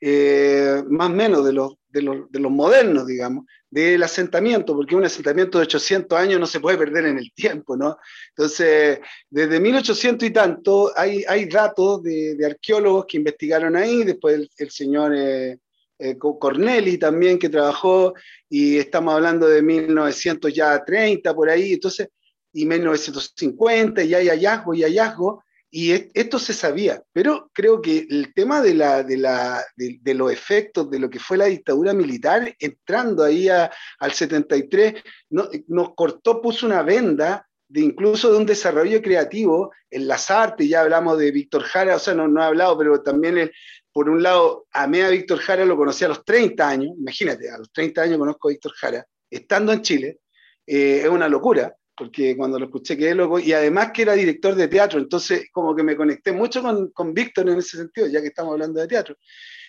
eh, 0.00 0.82
más 0.88 1.10
o 1.10 1.12
menos 1.12 1.44
de 1.44 1.52
los, 1.52 1.74
de 1.90 2.02
los 2.40 2.50
modernos, 2.50 3.06
digamos, 3.06 3.44
del 3.70 4.02
asentamiento, 4.02 4.74
porque 4.74 4.96
un 4.96 5.04
asentamiento 5.04 5.58
de 5.58 5.64
800 5.64 6.18
años 6.18 6.40
no 6.40 6.46
se 6.46 6.60
puede 6.60 6.78
perder 6.78 7.06
en 7.06 7.18
el 7.18 7.32
tiempo, 7.32 7.76
¿no? 7.76 7.98
Entonces, 8.30 9.00
desde 9.28 9.60
1800 9.60 10.28
y 10.28 10.32
tanto 10.32 10.92
hay, 10.96 11.24
hay 11.28 11.46
datos 11.46 12.02
de, 12.02 12.38
arqueólogos 12.44 13.06
que 13.06 13.18
investigaron 13.18 13.76
ahí, 13.76 14.04
después 14.04 14.48
el, 14.56 14.70
señor 14.70 15.14
eh, 15.14 15.58
eh, 15.98 16.16
Corneli 16.16 16.96
también 16.96 17.38
que 17.38 17.50
trabajó, 17.50 18.14
y 18.48 18.78
estamos 18.78 19.14
hablando 19.14 19.46
de 19.46 19.60
1930 19.60 21.34
por 21.34 21.50
ahí, 21.50 21.74
entonces, 21.74 22.08
y 22.52 22.64
1950, 22.64 24.02
y 24.02 24.14
hay 24.14 24.28
hallazgo 24.28 24.74
y 24.74 24.82
hallazgo, 24.82 25.44
y 25.70 25.92
esto 26.14 26.38
se 26.38 26.54
sabía, 26.54 27.02
pero 27.12 27.50
creo 27.52 27.82
que 27.82 28.06
el 28.08 28.32
tema 28.32 28.62
de, 28.62 28.74
la, 28.74 29.02
de, 29.02 29.18
la, 29.18 29.62
de, 29.76 30.14
los 30.14 30.32
efectos 30.32 30.90
de 30.90 30.98
lo 30.98 31.10
que 31.10 31.18
fue 31.18 31.36
la 31.36 31.44
dictadura 31.44 31.92
militar, 31.92 32.54
entrando 32.58 33.22
ahí 33.22 33.48
al 33.48 34.12
73, 34.12 34.94
no, 35.30 35.48
nos 35.66 35.94
cortó, 35.94 36.40
puso 36.40 36.64
una 36.64 36.82
venda 36.82 37.46
de 37.68 37.82
incluso 37.82 38.32
de 38.32 38.38
un 38.38 38.46
desarrollo 38.46 39.02
creativo 39.02 39.70
en 39.90 40.08
las 40.08 40.30
artes, 40.30 40.66
ya 40.66 40.80
hablamos 40.80 41.18
de 41.18 41.30
Víctor 41.30 41.64
Jara, 41.64 41.96
o 41.96 41.98
sea, 41.98 42.14
no, 42.14 42.26
no 42.28 42.40
he 42.40 42.46
hablado, 42.46 42.78
pero 42.78 43.02
también 43.02 43.50
por 43.92 44.08
un 44.08 44.22
lado, 44.22 44.66
amé 44.72 45.02
a 45.02 45.10
Víctor 45.10 45.38
Jara, 45.38 45.66
lo 45.66 45.76
conocí 45.76 46.02
a 46.02 46.08
los 46.08 46.24
30 46.24 46.66
años, 46.66 46.94
imagínate, 46.98 47.50
a 47.50 47.58
los 47.58 47.70
30 47.72 48.02
años 48.02 48.18
conozco 48.18 48.48
a 48.48 48.52
Víctor 48.52 48.72
Jara, 48.72 49.06
estando 49.30 49.72
en 49.72 49.82
Chile, 49.82 50.20
eh, 50.66 51.02
es 51.02 51.08
una 51.08 51.28
locura, 51.28 51.74
porque 51.98 52.36
cuando 52.36 52.58
lo 52.58 52.66
escuché 52.66 52.96
quedé 52.96 53.14
loco, 53.14 53.38
y 53.38 53.52
además 53.52 53.90
que 53.92 54.02
era 54.02 54.12
director 54.12 54.54
de 54.54 54.68
teatro, 54.68 54.98
entonces 54.98 55.48
como 55.52 55.74
que 55.74 55.82
me 55.82 55.96
conecté 55.96 56.32
mucho 56.32 56.62
con, 56.62 56.90
con 56.90 57.12
Víctor 57.12 57.48
en 57.48 57.58
ese 57.58 57.76
sentido, 57.76 58.06
ya 58.06 58.20
que 58.20 58.28
estamos 58.28 58.52
hablando 58.52 58.80
de 58.80 58.86
teatro. 58.86 59.16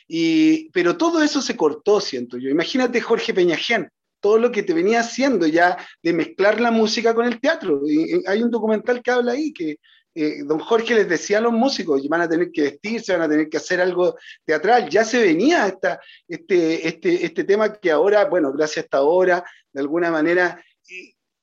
Y, 0.07 0.69
pero 0.71 0.97
todo 0.97 1.21
eso 1.21 1.41
se 1.41 1.55
cortó, 1.55 2.01
siento 2.01 2.37
yo. 2.37 2.49
Imagínate 2.49 2.99
Jorge 2.99 3.33
Peñajén, 3.33 3.89
todo 4.19 4.37
lo 4.37 4.51
que 4.51 4.63
te 4.63 4.73
venía 4.73 5.01
haciendo 5.01 5.45
ya 5.47 5.77
de 6.01 6.13
mezclar 6.13 6.59
la 6.59 6.71
música 6.71 7.13
con 7.13 7.25
el 7.25 7.39
teatro. 7.39 7.81
Y, 7.85 8.23
hay 8.27 8.41
un 8.41 8.51
documental 8.51 9.01
que 9.01 9.11
habla 9.11 9.33
ahí 9.33 9.53
que 9.53 9.77
eh, 10.15 10.43
don 10.43 10.59
Jorge 10.59 10.95
les 10.95 11.07
decía 11.07 11.37
a 11.37 11.41
los 11.41 11.53
músicos, 11.53 12.07
van 12.09 12.21
a 12.21 12.29
tener 12.29 12.51
que 12.51 12.63
vestirse, 12.63 13.13
van 13.13 13.21
a 13.21 13.29
tener 13.29 13.49
que 13.49 13.57
hacer 13.57 13.79
algo 13.79 14.17
teatral. 14.43 14.89
Ya 14.89 15.05
se 15.05 15.21
venía 15.21 15.67
esta, 15.67 15.99
este, 16.27 16.87
este, 16.87 17.25
este 17.25 17.43
tema 17.43 17.73
que 17.73 17.91
ahora, 17.91 18.25
bueno, 18.25 18.51
gracias 18.51 18.77
a 18.77 18.85
esta 18.85 19.01
hora, 19.03 19.43
de 19.71 19.81
alguna 19.81 20.09
manera 20.11 20.61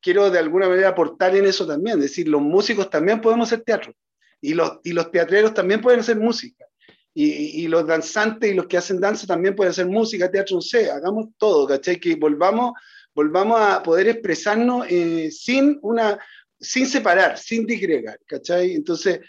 quiero 0.07 0.31
de 0.31 0.39
alguna 0.39 0.69
manera 0.69 0.91
aportar 0.91 1.35
en 1.35 1.47
eso 1.47 1.67
también, 1.67 1.97
es 1.97 2.05
decir, 2.05 2.29
los 2.29 2.41
músicos 2.41 2.89
también 2.89 3.21
podemos 3.21 3.49
hacer 3.49 3.65
teatro 3.65 3.93
y 4.41 4.55
los, 4.55 4.79
y 4.85 4.93
los 4.93 5.11
teatreros 5.11 5.53
también 5.53 5.81
pueden 5.81 5.99
hacer 5.99 6.17
música. 6.17 6.65
y, 7.13 7.67
los 7.67 7.85
danzantes 7.85 8.53
y 8.53 8.55
los 8.55 8.67
que 8.67 8.77
hacen 8.77 9.01
danza 9.01 9.27
también 9.27 9.57
pueden 9.57 9.73
hacer 9.73 9.87
música, 9.87 10.31
teatro, 10.31 10.57
no 10.57 10.61
sé, 10.61 10.93
hagamos 10.93 11.31
todo, 11.39 11.67
¿cachai? 11.67 11.99
Que 11.99 12.15
volvamos, 12.15 12.75
volvamos 13.15 13.61
a 13.61 13.83
poder 13.83 14.07
expresarnos 14.07 14.87
eh, 14.89 15.29
sin, 15.33 15.77
una, 15.83 16.21
sin 16.61 16.87
separar, 16.87 17.37
sin 17.37 17.67
disgregar, 17.67 18.21
¿cachai? 18.27 18.75
Entonces, 18.75 19.21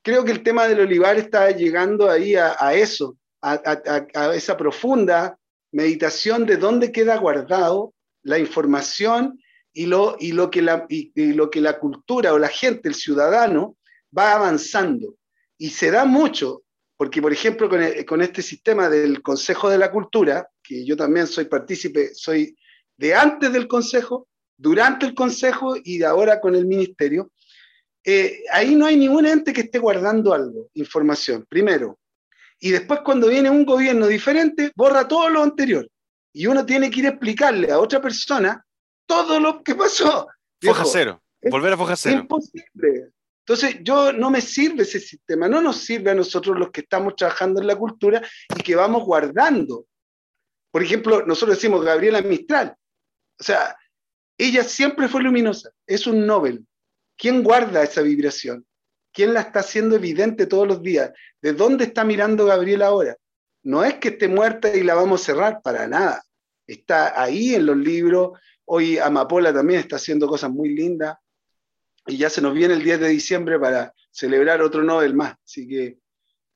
creo 0.00 0.24
que 0.24 0.32
el 0.32 0.42
tema 0.42 0.66
del 0.66 0.80
olivar 0.80 1.18
está 1.18 1.50
llegando 1.50 2.08
ahí 2.08 2.36
a, 2.36 2.72
eso, 2.72 3.18
a, 3.42 3.60
a, 4.14 4.34
esa 4.34 4.56
profunda 4.56 5.36
meditación 5.72 6.46
de 6.46 6.56
dónde 6.56 6.90
queda 6.90 7.18
guardado 7.18 7.92
la 8.22 8.38
información 8.38 9.41
y 9.72 9.86
lo, 9.86 10.16
y 10.18 10.32
lo, 10.32 10.50
que, 10.50 10.62
la, 10.62 10.86
y 10.88 11.32
lo 11.32 11.50
que 11.50 11.60
la 11.60 11.78
cultura 11.78 12.32
o 12.32 12.38
la 12.38 12.48
gente, 12.48 12.88
el 12.88 12.94
ciudadano, 12.94 13.76
va 14.16 14.34
avanzando. 14.34 15.16
Y 15.58 15.70
se 15.70 15.90
da 15.90 16.04
mucho 16.04 16.62
porque, 17.02 17.20
por 17.20 17.32
ejemplo, 17.32 17.68
con, 17.68 18.22
este 18.22 18.42
sistema 18.42 18.88
del 18.88 19.22
Consejo 19.22 19.68
de 19.68 19.76
la 19.76 19.90
Cultura, 19.90 20.48
que 20.62 20.84
yo 20.84 20.96
también 20.96 21.26
soy 21.26 21.46
partícipe, 21.46 22.14
soy 22.14 22.56
de 22.96 23.12
antes 23.12 23.52
del 23.52 23.66
Consejo, 23.66 24.28
durante 24.56 25.06
el 25.06 25.12
Consejo 25.12 25.74
y 25.82 25.98
de 25.98 26.06
ahora 26.06 26.40
con 26.40 26.54
el 26.54 26.64
Ministerio, 26.64 27.32
eh, 28.04 28.44
ahí 28.52 28.76
no 28.76 28.86
hay 28.86 28.96
ningún 28.96 29.26
ente 29.26 29.52
que 29.52 29.62
esté 29.62 29.80
guardando 29.80 30.32
algo, 30.32 30.70
información, 30.74 31.44
primero. 31.48 31.98
Y 32.60 32.70
después 32.70 33.00
cuando 33.04 33.26
viene 33.26 33.50
un 33.50 33.64
gobierno 33.64 34.06
diferente, 34.06 34.70
borra 34.76 35.08
todo 35.08 35.28
lo 35.28 35.42
anterior. 35.42 35.88
Y 36.32 36.46
uno 36.46 36.64
tiene 36.64 36.88
que 36.88 37.00
ir 37.00 37.06
a 37.06 37.10
explicarle 37.10 37.72
a 37.72 37.80
otra 37.80 38.00
persona 38.00 38.64
todo 39.12 39.40
lo 39.40 39.62
que 39.62 39.74
pasó. 39.74 40.26
Foja 40.62 40.84
cero, 40.84 41.22
volver 41.50 41.74
a 41.74 41.76
foja 41.76 41.96
cero. 41.96 42.16
Es 42.16 42.22
imposible. 42.22 43.10
Entonces, 43.44 43.78
yo 43.82 44.12
no 44.12 44.30
me 44.30 44.40
sirve 44.40 44.84
ese 44.84 45.00
sistema, 45.00 45.48
no 45.48 45.60
nos 45.60 45.78
sirve 45.78 46.12
a 46.12 46.14
nosotros 46.14 46.58
los 46.58 46.70
que 46.70 46.82
estamos 46.82 47.16
trabajando 47.16 47.60
en 47.60 47.66
la 47.66 47.76
cultura 47.76 48.22
y 48.56 48.62
que 48.62 48.76
vamos 48.76 49.04
guardando. 49.04 49.86
Por 50.70 50.82
ejemplo, 50.82 51.26
nosotros 51.26 51.58
decimos 51.58 51.84
Gabriela 51.84 52.22
Mistral. 52.22 52.74
O 53.38 53.42
sea, 53.42 53.76
ella 54.38 54.64
siempre 54.64 55.08
fue 55.08 55.22
luminosa, 55.22 55.70
es 55.86 56.06
un 56.06 56.24
Nobel. 56.24 56.64
¿Quién 57.18 57.42
guarda 57.42 57.82
esa 57.82 58.00
vibración? 58.00 58.64
¿Quién 59.12 59.34
la 59.34 59.40
está 59.40 59.60
haciendo 59.60 59.96
evidente 59.96 60.46
todos 60.46 60.66
los 60.66 60.80
días? 60.80 61.10
¿De 61.42 61.52
dónde 61.52 61.84
está 61.84 62.04
mirando 62.04 62.46
Gabriela 62.46 62.86
ahora? 62.86 63.16
No 63.64 63.84
es 63.84 63.94
que 63.94 64.10
esté 64.10 64.28
muerta 64.28 64.74
y 64.74 64.82
la 64.82 64.94
vamos 64.94 65.20
a 65.20 65.24
cerrar, 65.24 65.62
para 65.62 65.86
nada. 65.86 66.22
Está 66.66 67.20
ahí 67.20 67.54
en 67.54 67.66
los 67.66 67.76
libros. 67.76 68.38
Hoy 68.64 68.98
Amapola 68.98 69.52
también 69.52 69.80
está 69.80 69.96
haciendo 69.96 70.26
cosas 70.26 70.50
muy 70.50 70.70
lindas 70.70 71.16
y 72.06 72.16
ya 72.16 72.30
se 72.30 72.40
nos 72.40 72.54
viene 72.54 72.74
el 72.74 72.82
10 72.82 73.00
de 73.00 73.08
diciembre 73.08 73.58
para 73.58 73.94
celebrar 74.10 74.62
otro 74.62 74.82
Nobel 74.82 75.14
más. 75.14 75.36
Así 75.44 75.66
que 75.66 75.98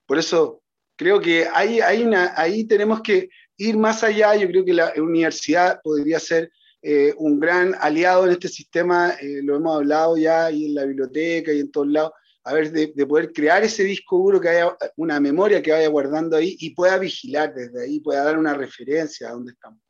por 0.06 0.18
eso 0.18 0.62
creo 0.96 1.20
que 1.20 1.46
ahí, 1.52 2.66
tenemos 2.66 3.02
que 3.02 3.28
ir 3.56 3.76
más 3.76 4.02
allá. 4.02 4.34
Yo 4.36 4.48
creo 4.48 4.64
que 4.64 4.74
la 4.74 4.92
universidad 4.96 5.80
podría 5.82 6.18
ser 6.18 6.50
eh, 6.82 7.14
un 7.18 7.40
gran 7.40 7.74
aliado 7.80 8.26
en 8.26 8.32
este 8.32 8.48
sistema, 8.48 9.14
eh, 9.20 9.40
lo 9.42 9.56
hemos 9.56 9.76
hablado 9.76 10.16
ya 10.16 10.50
y 10.50 10.66
en 10.66 10.74
la 10.74 10.84
biblioteca 10.84 11.52
y 11.52 11.60
en 11.60 11.70
todos 11.70 11.88
lados, 11.88 12.12
a 12.44 12.52
ver, 12.52 12.70
de, 12.70 12.92
de, 12.94 13.06
poder 13.06 13.32
crear 13.32 13.64
ese 13.64 13.82
disco 13.82 14.18
duro 14.18 14.40
que 14.40 14.50
haya 14.50 14.76
una 14.96 15.18
memoria 15.18 15.60
que 15.60 15.72
vaya 15.72 15.88
guardando 15.88 16.36
ahí 16.36 16.56
y 16.60 16.70
pueda 16.74 16.96
vigilar 16.96 17.52
desde 17.52 17.82
ahí, 17.82 17.98
pueda 17.98 18.22
dar 18.22 18.38
una 18.38 18.54
referencia 18.54 19.28
a 19.28 19.32
dónde 19.32 19.52
estamos. 19.52 19.80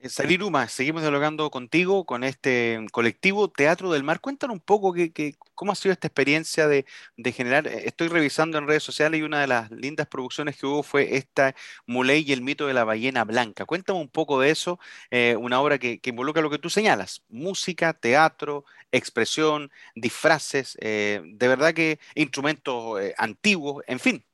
Eh, 0.00 0.08
Salir 0.08 0.44
Uma, 0.44 0.68
seguimos 0.68 1.02
dialogando 1.02 1.50
contigo, 1.50 2.04
con 2.06 2.22
este 2.22 2.86
colectivo 2.92 3.50
Teatro 3.50 3.90
del 3.90 4.04
Mar. 4.04 4.20
Cuéntanos 4.20 4.54
un 4.54 4.60
poco 4.60 4.92
que, 4.92 5.34
cómo 5.54 5.72
ha 5.72 5.74
sido 5.74 5.92
esta 5.92 6.06
experiencia 6.06 6.68
de, 6.68 6.84
generar. 7.32 7.66
Eh, 7.66 7.82
estoy 7.86 8.06
revisando 8.06 8.58
en 8.58 8.68
redes 8.68 8.84
sociales 8.84 9.18
y 9.18 9.24
una 9.24 9.40
de 9.40 9.48
las 9.48 9.70
lindas 9.72 10.06
producciones 10.06 10.56
que 10.56 10.66
hubo 10.66 10.84
fue 10.84 11.16
esta 11.16 11.54
Muley 11.86 12.24
y 12.28 12.32
el 12.32 12.42
mito 12.42 12.68
de 12.68 12.74
la 12.74 12.84
ballena 12.84 13.24
blanca. 13.24 13.64
Cuéntame 13.64 13.98
un 13.98 14.08
poco 14.08 14.40
de 14.40 14.50
eso, 14.50 14.78
eh, 15.10 15.34
una 15.36 15.60
obra 15.60 15.78
que, 15.78 16.00
involucra 16.04 16.42
lo 16.42 16.50
que 16.50 16.58
tú 16.58 16.70
señalas: 16.70 17.22
música, 17.28 17.92
teatro, 17.92 18.64
expresión, 18.92 19.70
disfraces, 19.96 20.76
de 20.80 21.48
verdad 21.48 21.74
que 21.74 21.98
instrumentos 22.14 23.00
antiguos, 23.18 23.84
en 23.86 23.98
fin. 23.98 24.24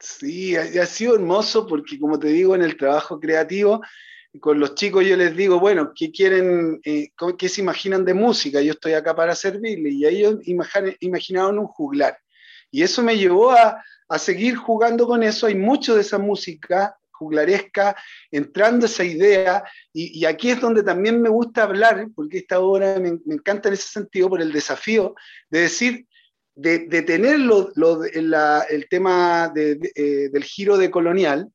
Sí, 0.00 0.56
ha 0.56 0.86
sido 0.86 1.14
hermoso 1.14 1.66
porque, 1.66 1.98
como 1.98 2.18
te 2.18 2.28
digo, 2.28 2.54
en 2.54 2.62
el 2.62 2.76
trabajo 2.76 3.18
creativo 3.20 3.80
con 4.40 4.58
los 4.58 4.74
chicos 4.74 5.04
yo 5.04 5.16
les 5.16 5.36
digo, 5.36 5.60
bueno, 5.60 5.92
¿qué 5.94 6.10
quieren, 6.10 6.80
eh, 6.84 7.10
qué 7.38 7.48
se 7.48 7.60
imaginan 7.60 8.04
de 8.04 8.14
música? 8.14 8.60
Yo 8.60 8.72
estoy 8.72 8.94
acá 8.94 9.14
para 9.14 9.34
servirles. 9.34 9.94
Y 9.94 10.06
ellos 10.06 10.38
imaginaron 11.00 11.58
un 11.58 11.66
juglar. 11.66 12.18
Y 12.70 12.82
eso 12.82 13.02
me 13.02 13.16
llevó 13.16 13.52
a, 13.52 13.82
seguir 14.18 14.56
jugando 14.56 15.06
con 15.06 15.22
eso. 15.22 15.46
Hay 15.46 15.54
mucho 15.54 15.94
de 15.94 16.02
esa 16.02 16.18
música 16.18 16.96
juglaresca 17.10 17.96
entrando 18.30 18.86
esa 18.86 19.04
idea. 19.04 19.64
Y, 19.92 20.24
aquí 20.24 20.50
es 20.50 20.60
donde 20.60 20.82
también 20.82 21.20
me 21.20 21.28
gusta 21.28 21.64
hablar, 21.64 22.08
porque 22.14 22.38
esta 22.38 22.60
obra 22.60 22.98
me, 22.98 23.18
encanta 23.32 23.68
en 23.68 23.74
ese 23.74 23.88
sentido, 23.88 24.28
por 24.28 24.40
el 24.40 24.52
desafío 24.52 25.14
de 25.50 25.60
decir, 25.60 26.06
de, 26.54 26.78
tener 27.02 27.36
el 27.36 28.88
tema 28.88 29.52
eh, 29.56 30.28
del 30.30 30.44
giro 30.44 30.76
de 30.76 30.90
colonial, 30.90 31.50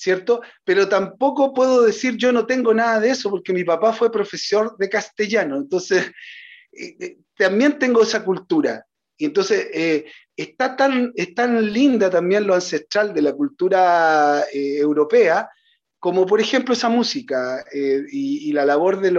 ¿cierto? 0.00 0.40
Pero 0.64 0.88
tampoco 0.88 1.52
puedo 1.52 1.82
decir 1.82 2.16
yo 2.16 2.32
no 2.32 2.46
tengo 2.46 2.72
nada 2.72 2.98
de 3.00 3.10
eso 3.10 3.28
porque 3.28 3.52
mi 3.52 3.64
papá 3.64 3.92
fue 3.92 4.10
profesor 4.10 4.74
de 4.78 4.88
castellano, 4.88 5.56
entonces 5.56 6.10
eh, 6.72 6.96
eh, 6.98 7.18
también 7.36 7.78
tengo 7.78 8.02
esa 8.02 8.24
cultura. 8.24 8.86
Y 9.18 9.26
entonces 9.26 9.68
eh, 9.74 10.06
está, 10.34 10.74
tan, 10.74 11.12
tan 11.36 11.70
linda 11.70 12.08
también 12.08 12.46
lo 12.46 12.54
ancestral 12.54 13.12
de 13.12 13.20
la 13.20 13.34
cultura 13.34 14.46
europea, 14.50 15.50
como 15.98 16.24
por 16.24 16.40
ejemplo 16.40 16.72
esa 16.72 16.88
música 16.88 17.62
y, 17.70 18.50
la 18.52 18.64
labor 18.64 19.02
de, 19.02 19.10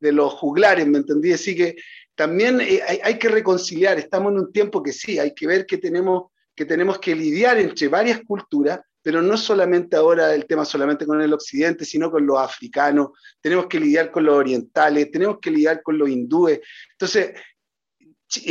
de 0.00 0.12
los 0.12 0.32
juglares, 0.32 0.86
¿me 0.86 0.96
entendí? 0.96 1.34
Así 1.34 1.54
que 1.54 1.76
también 2.14 2.60
hay, 2.60 2.80
hay, 3.04 3.18
que 3.18 3.28
reconciliar, 3.28 3.98
estamos 3.98 4.32
en 4.32 4.38
un 4.38 4.52
tiempo 4.52 4.82
que 4.82 4.94
sí, 4.94 5.18
hay 5.18 5.34
que 5.34 5.46
ver 5.46 5.66
que 5.66 5.76
tenemos 5.76 6.30
que, 6.54 6.64
tenemos 6.64 6.98
que 6.98 7.14
lidiar 7.14 7.58
entre 7.58 7.88
varias 7.88 8.22
culturas, 8.22 8.80
pero 9.06 9.22
no 9.22 9.36
solamente 9.36 9.94
ahora 9.94 10.34
el 10.34 10.46
tema 10.46 10.64
solamente 10.64 11.06
con 11.06 11.22
el 11.22 11.32
occidente, 11.32 11.84
sino 11.84 12.10
con 12.10 12.26
los 12.26 12.40
africanos, 12.40 13.10
tenemos 13.40 13.66
que 13.66 13.78
lidiar 13.78 14.10
con 14.10 14.24
los 14.24 14.34
orientales, 14.34 15.12
tenemos 15.12 15.38
que 15.40 15.52
lidiar 15.52 15.80
con 15.80 15.96
los 15.96 16.08
hindúes. 16.08 16.58
Entonces, 16.90 17.34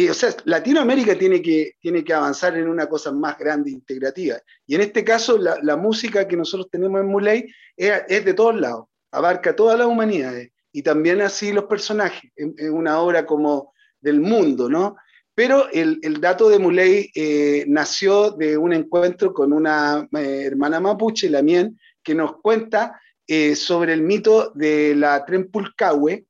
o 0.09 0.13
sea, 0.13 0.29
Latinoamérica 0.45 1.19
tiene 1.19 1.41
que, 1.41 1.73
tiene 1.81 2.05
que 2.05 2.13
avanzar 2.13 2.55
en 2.55 2.69
una 2.69 2.87
cosa 2.87 3.11
más 3.11 3.37
grande, 3.37 3.69
integrativa. 3.69 4.37
Y 4.65 4.75
en 4.75 4.79
este 4.79 5.03
caso, 5.03 5.37
la, 5.37 5.75
música 5.75 6.25
que 6.25 6.37
nosotros 6.37 6.69
tenemos 6.71 7.01
en 7.01 7.07
Muley 7.07 7.53
es, 7.75 8.23
de 8.23 8.33
todos 8.33 8.55
lados, 8.55 8.85
abarca 9.11 9.53
todas 9.53 9.77
las 9.77 9.89
humanidades 9.89 10.51
y 10.71 10.81
también 10.83 11.19
así 11.19 11.51
los 11.51 11.65
personajes, 11.65 12.31
en, 12.37 12.55
en 12.57 12.73
una 12.73 13.01
obra 13.01 13.25
como 13.25 13.73
del 13.99 14.21
mundo, 14.21 14.69
¿no? 14.69 14.95
Pero 15.35 15.69
el, 15.69 16.21
dato 16.21 16.47
de 16.47 16.59
Muley 16.59 17.11
eh, 17.13 17.65
nació 17.67 18.31
de 18.31 18.57
un 18.57 18.71
encuentro 18.71 19.33
con 19.33 19.51
una 19.51 20.07
eh, 20.17 20.43
hermana 20.45 20.79
mapuche, 20.79 21.29
la 21.29 21.41
Mien, 21.41 21.77
que 22.01 22.15
nos 22.15 22.37
cuenta 22.41 23.01
eh, 23.27 23.53
sobre 23.57 23.91
el 23.91 24.01
mito 24.01 24.51
de 24.55 24.95
la 24.95 25.25
Trempulcahue, 25.25 26.25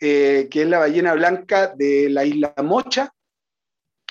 que 0.00 0.48
es 0.52 0.66
la 0.66 0.78
ballena 0.78 1.14
blanca 1.14 1.72
de 1.76 2.08
la 2.08 2.24
isla 2.24 2.54
Mocha, 2.62 3.12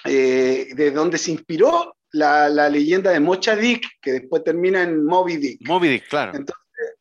de 0.03 0.91
donde 0.93 1.17
se 1.17 1.31
inspiró 1.31 1.95
la, 2.11 2.49
la, 2.49 2.69
leyenda 2.69 3.11
de 3.11 3.21
Mocha 3.21 3.55
Dick, 3.55 3.85
que 4.01 4.13
después 4.13 4.43
termina 4.43 4.83
en 4.83 5.05
Moby 5.05 5.37
Dick. 5.37 5.67
Moby 5.67 5.87
Dick, 5.87 6.07
claro. 6.09 6.31
Entonces, 6.35 6.95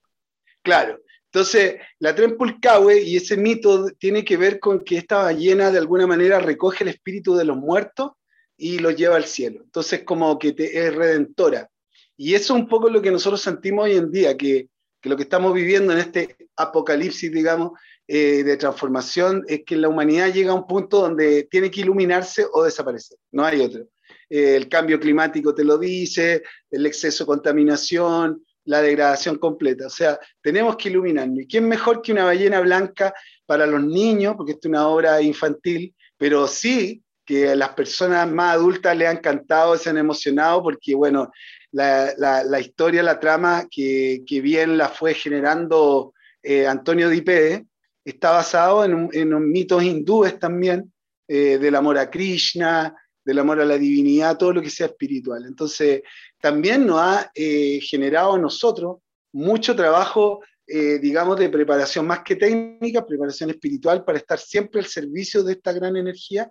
claro. 0.63 1.01
Entonces, 1.33 1.77
la 1.99 2.15
Trempulcahue 2.15 3.03
y 3.03 3.17
ese 3.17 3.37
mito 3.37 3.87
tiene 3.99 4.25
que 4.25 4.37
ver 4.37 4.59
con 4.59 4.81
que 4.81 4.97
esta 4.97 5.25
ballena 5.25 5.71
de 5.71 5.79
alguna 5.79 6.07
manera 6.07 6.39
recoge 6.39 6.85
el 6.85 6.89
espíritu 6.89 7.35
de 7.35 7.45
los 7.45 7.57
muertos 7.57 8.13
y 8.57 8.79
los 8.79 8.97
lleva 8.97 9.17
al 9.17 9.27
cielo. 9.27 9.61
Entonces, 9.65 10.03
como 10.05 10.39
que 10.39 10.55
es 10.57 10.95
redentora. 10.95 11.69
Y 12.17 12.35
eso 12.35 12.55
es 12.55 12.61
un 12.61 12.69
poco 12.69 12.89
lo 12.89 13.03
que 13.03 13.11
nosotros 13.11 13.41
sentimos 13.41 13.85
hoy 13.85 13.97
en 13.97 14.11
día, 14.11 14.37
que, 14.37 14.69
lo 15.03 15.17
que 15.17 15.25
estamos 15.25 15.53
viviendo 15.53 15.93
en 15.93 15.99
este 15.99 16.37
apocalipsis, 16.57 17.31
digamos, 17.31 17.73
eh, 18.09 18.43
de 18.43 18.57
transformación, 18.57 19.45
es 19.47 19.63
que 19.65 19.77
la 19.77 19.89
humanidad 19.89 20.33
llega 20.33 20.53
a 20.53 20.55
un 20.55 20.67
punto 20.67 21.01
donde 21.01 21.45
tiene 21.45 21.71
que 21.71 21.83
iluminarse 21.83 22.47
o 22.53 22.65
desaparecer. 22.65 23.19
No 23.31 23.45
hay 23.45 23.61
otro. 23.61 23.87
Eh, 24.29 24.57
el 24.57 24.69
cambio 24.69 24.99
climático 24.99 25.55
te 25.55 25.65
lo 25.65 25.79
dice, 25.79 26.43
el 26.71 26.87
exceso 26.87 27.25
de 27.25 27.29
contaminación, 27.29 28.46
la 28.67 28.83
degradación 28.83 29.39
completa. 29.39 29.87
O 29.87 29.91
sea, 29.91 30.19
tenemos 30.43 30.77
que 30.77 30.91
iluminarnos. 30.91 31.41
¿Y 31.41 31.47
quién 31.47 31.67
mejor 31.67 32.03
que 32.03 32.13
una 32.13 32.25
ballena 32.25 32.61
blanca 32.61 33.15
para 33.47 33.67
los 33.67 33.83
niños? 33.83 34.35
Porque 34.37 34.53
esto 34.53 34.69
es 34.69 34.71
una 34.71 34.89
obra 34.89 35.23
infantil, 35.23 35.95
pero 36.19 36.47
sí 36.47 37.03
que 37.25 37.49
a 37.49 37.57
las 37.57 37.71
personas 37.71 38.31
más 38.31 38.55
adultas 38.55 38.97
le 38.97 39.07
han 39.07 39.17
encantado, 39.17 39.77
se 39.77 39.91
han 39.91 39.99
emocionado, 39.99 40.63
porque 40.63 40.95
bueno, 40.95 41.33
la, 41.73 42.61
historia, 42.61 43.03
la 43.03 43.19
trama 43.19 43.67
que, 43.71 44.23
que, 44.27 44.41
bien 44.41 44.79
la 44.79 44.89
fue 44.89 45.13
generando 45.15 46.15
eh, 46.43 46.67
Antonio 46.67 47.09
Dipede, 47.09 47.67
está 48.05 48.31
basado 48.31 48.85
en, 48.85 49.09
en 49.13 49.51
mitos 49.51 49.83
hindúes 49.83 50.39
también, 50.39 50.93
eh, 51.29 51.59
del 51.59 51.75
amor 51.75 51.99
a 51.99 52.09
Krishna, 52.09 52.95
del 53.25 53.41
amor 53.41 53.61
a 53.61 53.65
la 53.65 53.77
divinidad, 53.77 54.39
todo 54.39 54.53
lo 54.53 54.63
que 54.63 54.71
sea 54.71 54.87
espiritual. 54.87 55.45
Entonces, 55.45 56.03
también 56.47 56.87
nos 56.87 57.01
ha 57.01 57.33
eh, 57.35 57.81
generado 57.81 58.35
a 58.35 58.39
nosotros 58.39 58.99
mucho 59.33 59.75
trabajo, 59.75 60.45
eh, 60.65 61.01
digamos, 61.01 61.37
de 61.41 61.49
preparación 61.49 62.07
más 62.07 62.21
que 62.21 62.37
técnica, 62.37 63.05
preparación 63.05 63.51
espiritual 63.51 64.05
para 64.05 64.19
estar 64.19 64.39
siempre 64.39 64.81
al 64.81 64.87
servicio 64.87 65.43
de 65.43 65.55
esta 65.55 65.73
gran 65.73 65.97
energía. 65.97 66.49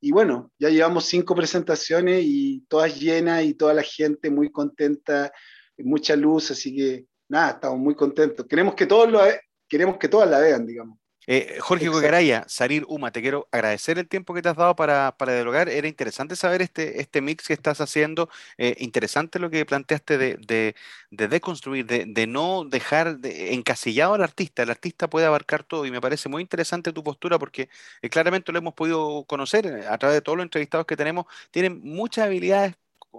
Y 0.00 0.12
bueno, 0.12 0.50
ya 0.58 0.70
llevamos 0.70 1.04
cinco 1.04 1.34
presentaciones 1.34 2.22
y 2.24 2.64
todas 2.68 2.98
llenas 2.98 3.44
y 3.44 3.52
toda 3.52 3.74
la 3.74 3.82
gente 3.82 4.30
muy 4.30 4.50
contenta, 4.50 5.30
mucha 5.76 6.16
luz, 6.16 6.50
así 6.50 6.74
que 6.74 7.04
nada, 7.28 7.50
estamos 7.50 7.78
muy 7.78 7.94
contentos. 7.94 8.46
Queremos 8.46 8.74
que 8.74 8.86
todos 8.86 9.12
lo, 9.12 9.20
queremos 9.68 9.98
que 9.98 10.08
todas 10.08 10.30
la 10.30 10.38
vean, 10.38 10.64
digamos. 10.64 10.98
Eh, 11.26 11.58
Jorge 11.60 11.88
Gogaraya, 11.88 12.44
Sarir 12.48 12.84
Uma, 12.88 13.10
te 13.12 13.20
quiero 13.22 13.48
agradecer 13.52 13.98
el 13.98 14.08
tiempo 14.08 14.34
que 14.34 14.42
te 14.42 14.48
has 14.48 14.56
dado 14.56 14.76
para, 14.76 15.16
para 15.16 15.34
dialogar. 15.34 15.68
Era 15.68 15.88
interesante 15.88 16.36
saber 16.36 16.62
este, 16.62 17.00
este 17.00 17.20
mix 17.20 17.46
que 17.46 17.52
estás 17.54 17.80
haciendo. 17.80 18.28
Eh, 18.58 18.76
interesante 18.78 19.38
lo 19.38 19.50
que 19.50 19.64
planteaste 19.66 20.18
de, 20.18 20.36
de, 20.36 20.74
de 21.10 21.28
deconstruir, 21.28 21.86
de, 21.86 22.04
de, 22.06 22.26
no 22.26 22.64
dejar 22.64 23.18
encasillado 23.24 24.14
al 24.14 24.22
artista. 24.22 24.62
El 24.62 24.70
artista 24.70 25.08
puede 25.08 25.26
abarcar 25.26 25.64
todo 25.64 25.86
y 25.86 25.90
me 25.90 26.00
parece 26.00 26.28
muy 26.28 26.42
interesante 26.42 26.92
tu 26.92 27.02
postura 27.02 27.38
porque 27.38 27.68
eh, 28.02 28.08
claramente 28.10 28.52
lo 28.52 28.58
hemos 28.58 28.74
podido 28.74 29.24
conocer 29.26 29.86
a 29.88 29.98
través 29.98 30.16
de 30.16 30.22
todos 30.22 30.36
los 30.36 30.44
entrevistados 30.44 30.86
que 30.86 30.96
tenemos. 30.96 31.26
Tienen 31.50 31.80
muchas 31.82 32.26
habilidades 32.26 32.74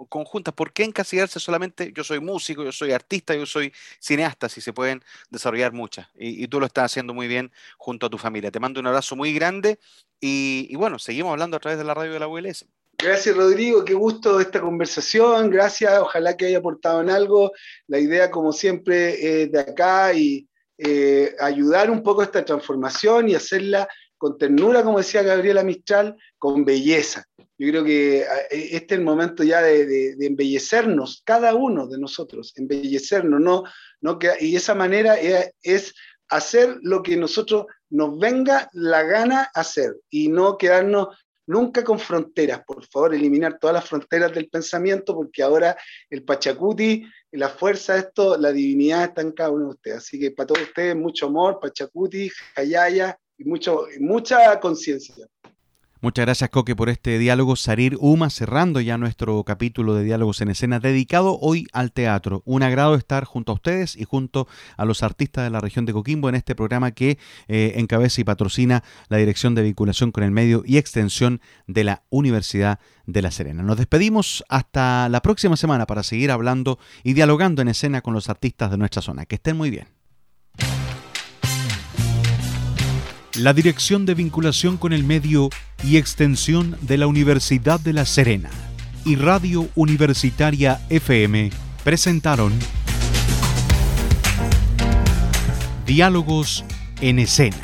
conjuntas. 0.09 0.53
¿Por 0.53 0.73
qué 0.73 0.83
encasillarse 0.83 1.39
solamente 1.39 1.91
yo 1.95 2.03
soy 2.03 2.19
músico, 2.19 2.63
yo 2.63 2.71
soy 2.71 2.91
artista, 2.91 3.35
yo 3.35 3.45
soy 3.45 3.73
cineasta, 3.99 4.49
si 4.49 4.61
se 4.61 4.73
pueden 4.73 5.03
desarrollar 5.29 5.73
muchas? 5.73 6.07
Y, 6.15 6.47
tú 6.47 6.59
lo 6.59 6.65
estás 6.65 6.85
haciendo 6.85 7.13
muy 7.13 7.27
bien 7.27 7.51
junto 7.77 8.07
a 8.07 8.09
tu 8.09 8.17
familia. 8.17 8.51
Te 8.51 8.59
mando 8.59 8.79
un 8.79 8.87
abrazo 8.87 9.15
muy 9.15 9.33
grande 9.33 9.79
y, 10.19 10.75
bueno, 10.75 10.99
seguimos 10.99 11.31
hablando 11.31 11.57
a 11.57 11.59
través 11.59 11.77
de 11.77 11.85
la 11.85 11.93
radio 11.93 12.13
de 12.13 12.19
la 12.19 12.27
ULS. 12.27 12.65
Gracias 12.97 13.35
Rodrigo, 13.35 13.83
qué 13.83 13.93
gusto 13.93 14.39
esta 14.39 14.61
conversación, 14.61 15.49
gracias, 15.49 15.99
ojalá 15.99 16.37
que 16.37 16.45
haya 16.45 16.59
aportado 16.59 17.01
en 17.01 17.09
algo. 17.09 17.51
La 17.87 17.99
idea, 17.99 18.31
como 18.31 18.53
siempre, 18.53 19.43
es 19.43 19.51
de 19.51 19.59
acá 19.59 20.13
y 20.13 20.47
eh, 20.77 21.35
ayudar 21.39 21.89
un 21.89 22.03
poco 22.03 22.21
a 22.21 22.25
esta 22.25 22.43
transformación 22.43 23.29
y 23.29 23.35
hacerla 23.35 23.87
con 24.26 24.39
ternura, 24.39 24.82
como 24.82 24.97
decía 24.97 25.21
Gabriela 25.21 25.63
Mistral, 25.63 26.17
con 26.39 26.65
belleza. 26.65 27.26
Yo 27.59 27.69
creo 27.69 27.84
que 27.84 28.26
ah, 28.28 28.39
e, 28.49 28.76
este 28.76 28.95
es 28.95 28.99
el 28.99 29.03
momento 29.03 29.43
ya 29.43 29.61
de, 29.61 30.15
embellecernos, 30.19 31.21
cada 31.23 31.53
uno 31.53 31.86
de 31.86 31.99
nosotros, 31.99 32.51
embellecernos, 32.55 33.39
no, 33.39 33.65
no 34.01 34.17
que, 34.17 34.32
y 34.39 34.55
esa 34.55 34.73
manera 34.73 35.15
es, 35.61 35.93
hacer 36.30 36.80
lo 36.82 37.03
que 37.03 37.15
nosotros 37.17 37.67
nos 37.91 38.17
venga 38.17 38.67
la 38.73 39.03
gana 39.03 39.51
hacer 39.53 39.95
y 40.09 40.28
no 40.28 40.57
quedarnos 40.57 41.09
nunca 41.45 41.84
con 41.84 41.99
fronteras, 41.99 42.63
por 42.65 42.84
favor, 42.88 43.13
eliminar 43.13 43.59
todas 43.59 43.76
las 43.76 43.88
fronteras 43.88 44.34
del 44.34 44.49
pensamiento, 44.49 45.13
porque 45.13 45.43
ahora 45.43 45.78
el 46.09 46.23
Pachacuti, 46.23 47.05
la 47.30 47.49
fuerza 47.49 47.93
de 47.93 47.99
esto, 47.99 48.38
la 48.39 48.51
divinidad 48.51 49.03
está 49.03 49.21
en 49.21 49.34
cada 49.34 49.51
uno 49.51 49.65
de 49.65 49.71
ustedes. 49.76 49.97
Así 49.97 50.19
que 50.19 50.32
para 50.32 50.47
todos 50.47 50.63
ustedes, 50.63 50.95
mucho 50.95 51.28
amor, 51.28 51.59
Pachacuti, 51.61 52.32
Jayaya 52.55 53.19
y 53.38 53.45
mucho, 53.45 53.86
mucha 53.99 54.59
conciencia. 54.59 55.27
Muchas 56.05 56.25
gracias, 56.25 56.51
Coque, 56.51 56.75
por 56.75 56.89
este 56.89 57.17
diálogo. 57.17 57.55
Sarir 57.55 57.97
Uma, 57.99 58.29
cerrando 58.29 58.79
ya 58.79 58.95
nuestro 58.95 59.43
capítulo 59.43 59.95
de 59.95 60.03
Diálogos 60.03 60.39
en 60.39 60.49
Escena, 60.49 60.79
dedicado 60.79 61.39
hoy 61.41 61.65
al 61.73 61.91
teatro. 61.91 62.43
Un 62.45 62.61
agrado 62.61 62.93
estar 62.93 63.23
junto 63.23 63.51
a 63.51 63.55
ustedes 63.55 63.95
y 63.95 64.03
junto 64.03 64.47
a 64.77 64.86
los 64.86 65.01
artistas 65.01 65.45
de 65.45 65.49
la 65.49 65.61
región 65.61 65.86
de 65.86 65.93
Coquimbo 65.93 66.29
en 66.29 66.36
este 66.36 66.53
programa 66.53 66.91
que 66.91 67.17
eh, 67.47 67.73
encabeza 67.77 68.21
y 68.21 68.23
patrocina 68.23 68.83
la 69.07 69.17
Dirección 69.17 69.55
de 69.55 69.63
Vinculación 69.63 70.11
con 70.11 70.23
el 70.23 70.29
Medio 70.29 70.61
y 70.63 70.77
Extensión 70.77 71.41
de 71.65 71.86
la 71.86 72.03
Universidad 72.11 72.79
de 73.07 73.23
La 73.23 73.31
Serena. 73.31 73.63
Nos 73.63 73.77
despedimos 73.77 74.43
hasta 74.47 75.09
la 75.09 75.23
próxima 75.23 75.57
semana 75.57 75.88
para 75.88 76.03
seguir 76.03 76.29
hablando 76.29 76.77
y 77.03 77.13
dialogando 77.13 77.63
en 77.63 77.69
escena 77.69 78.01
con 78.01 78.13
los 78.13 78.29
artistas 78.29 78.69
de 78.69 78.77
nuestra 78.77 79.01
zona. 79.01 79.25
Que 79.25 79.36
estén 79.36 79.57
muy 79.57 79.71
bien. 79.71 79.94
La 83.38 83.51
Dirección 83.51 84.05
de 84.05 84.13
Vinculación 84.13 84.77
con 84.77 84.93
el 84.93 85.03
Medio 85.03 85.49
y 85.83 85.97
Extensión 85.97 86.77
de 86.81 86.97
la 86.97 87.05
Universidad 87.05 87.81
de 87.81 87.91
La 87.91 88.05
Serena 88.05 88.49
y 89.03 89.17
Radio 89.17 89.67
Universitaria 89.75 90.79
FM 90.89 91.49
presentaron 91.83 92.53
Diálogos 95.86 96.63
en 97.01 97.19
Escena. 97.19 97.57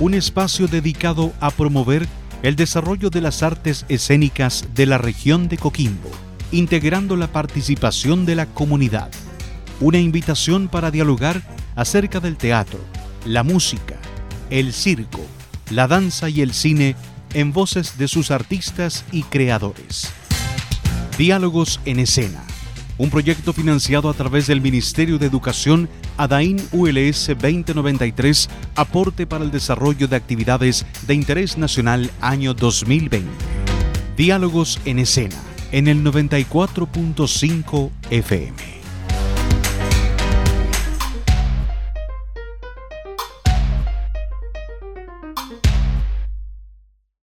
Un 0.00 0.14
espacio 0.14 0.66
dedicado 0.66 1.34
a 1.38 1.50
promover 1.50 2.08
el 2.42 2.56
desarrollo 2.56 3.10
de 3.10 3.20
las 3.20 3.42
artes 3.42 3.84
escénicas 3.90 4.68
de 4.74 4.86
la 4.86 4.96
región 4.96 5.48
de 5.48 5.58
Coquimbo, 5.58 6.10
integrando 6.50 7.16
la 7.16 7.26
participación 7.26 8.24
de 8.24 8.36
la 8.36 8.46
comunidad. 8.46 9.10
Una 9.80 9.98
invitación 9.98 10.68
para 10.68 10.90
dialogar 10.90 11.42
acerca 11.76 12.18
del 12.18 12.36
teatro, 12.36 12.80
la 13.24 13.42
música, 13.42 13.96
el 14.50 14.72
circo, 14.72 15.20
la 15.70 15.86
danza 15.86 16.28
y 16.28 16.40
el 16.40 16.52
cine 16.52 16.96
en 17.34 17.52
voces 17.52 17.98
de 17.98 18.08
sus 18.08 18.30
artistas 18.30 19.04
y 19.12 19.22
creadores. 19.24 20.10
Diálogos 21.18 21.80
en 21.84 22.00
escena, 22.00 22.42
un 22.98 23.10
proyecto 23.10 23.52
financiado 23.52 24.08
a 24.08 24.14
través 24.14 24.46
del 24.46 24.60
Ministerio 24.60 25.18
de 25.18 25.26
Educación 25.26 25.88
ADAIN 26.16 26.56
ULS 26.72 27.28
2093, 27.28 28.48
aporte 28.74 29.26
para 29.26 29.44
el 29.44 29.50
desarrollo 29.50 30.08
de 30.08 30.16
actividades 30.16 30.86
de 31.06 31.14
interés 31.14 31.58
nacional 31.58 32.10
año 32.20 32.54
2020. 32.54 33.30
Diálogos 34.16 34.80
en 34.86 34.98
escena, 34.98 35.36
en 35.72 35.88
el 35.88 36.02
94.5 36.02 37.90
FM. 38.10 38.75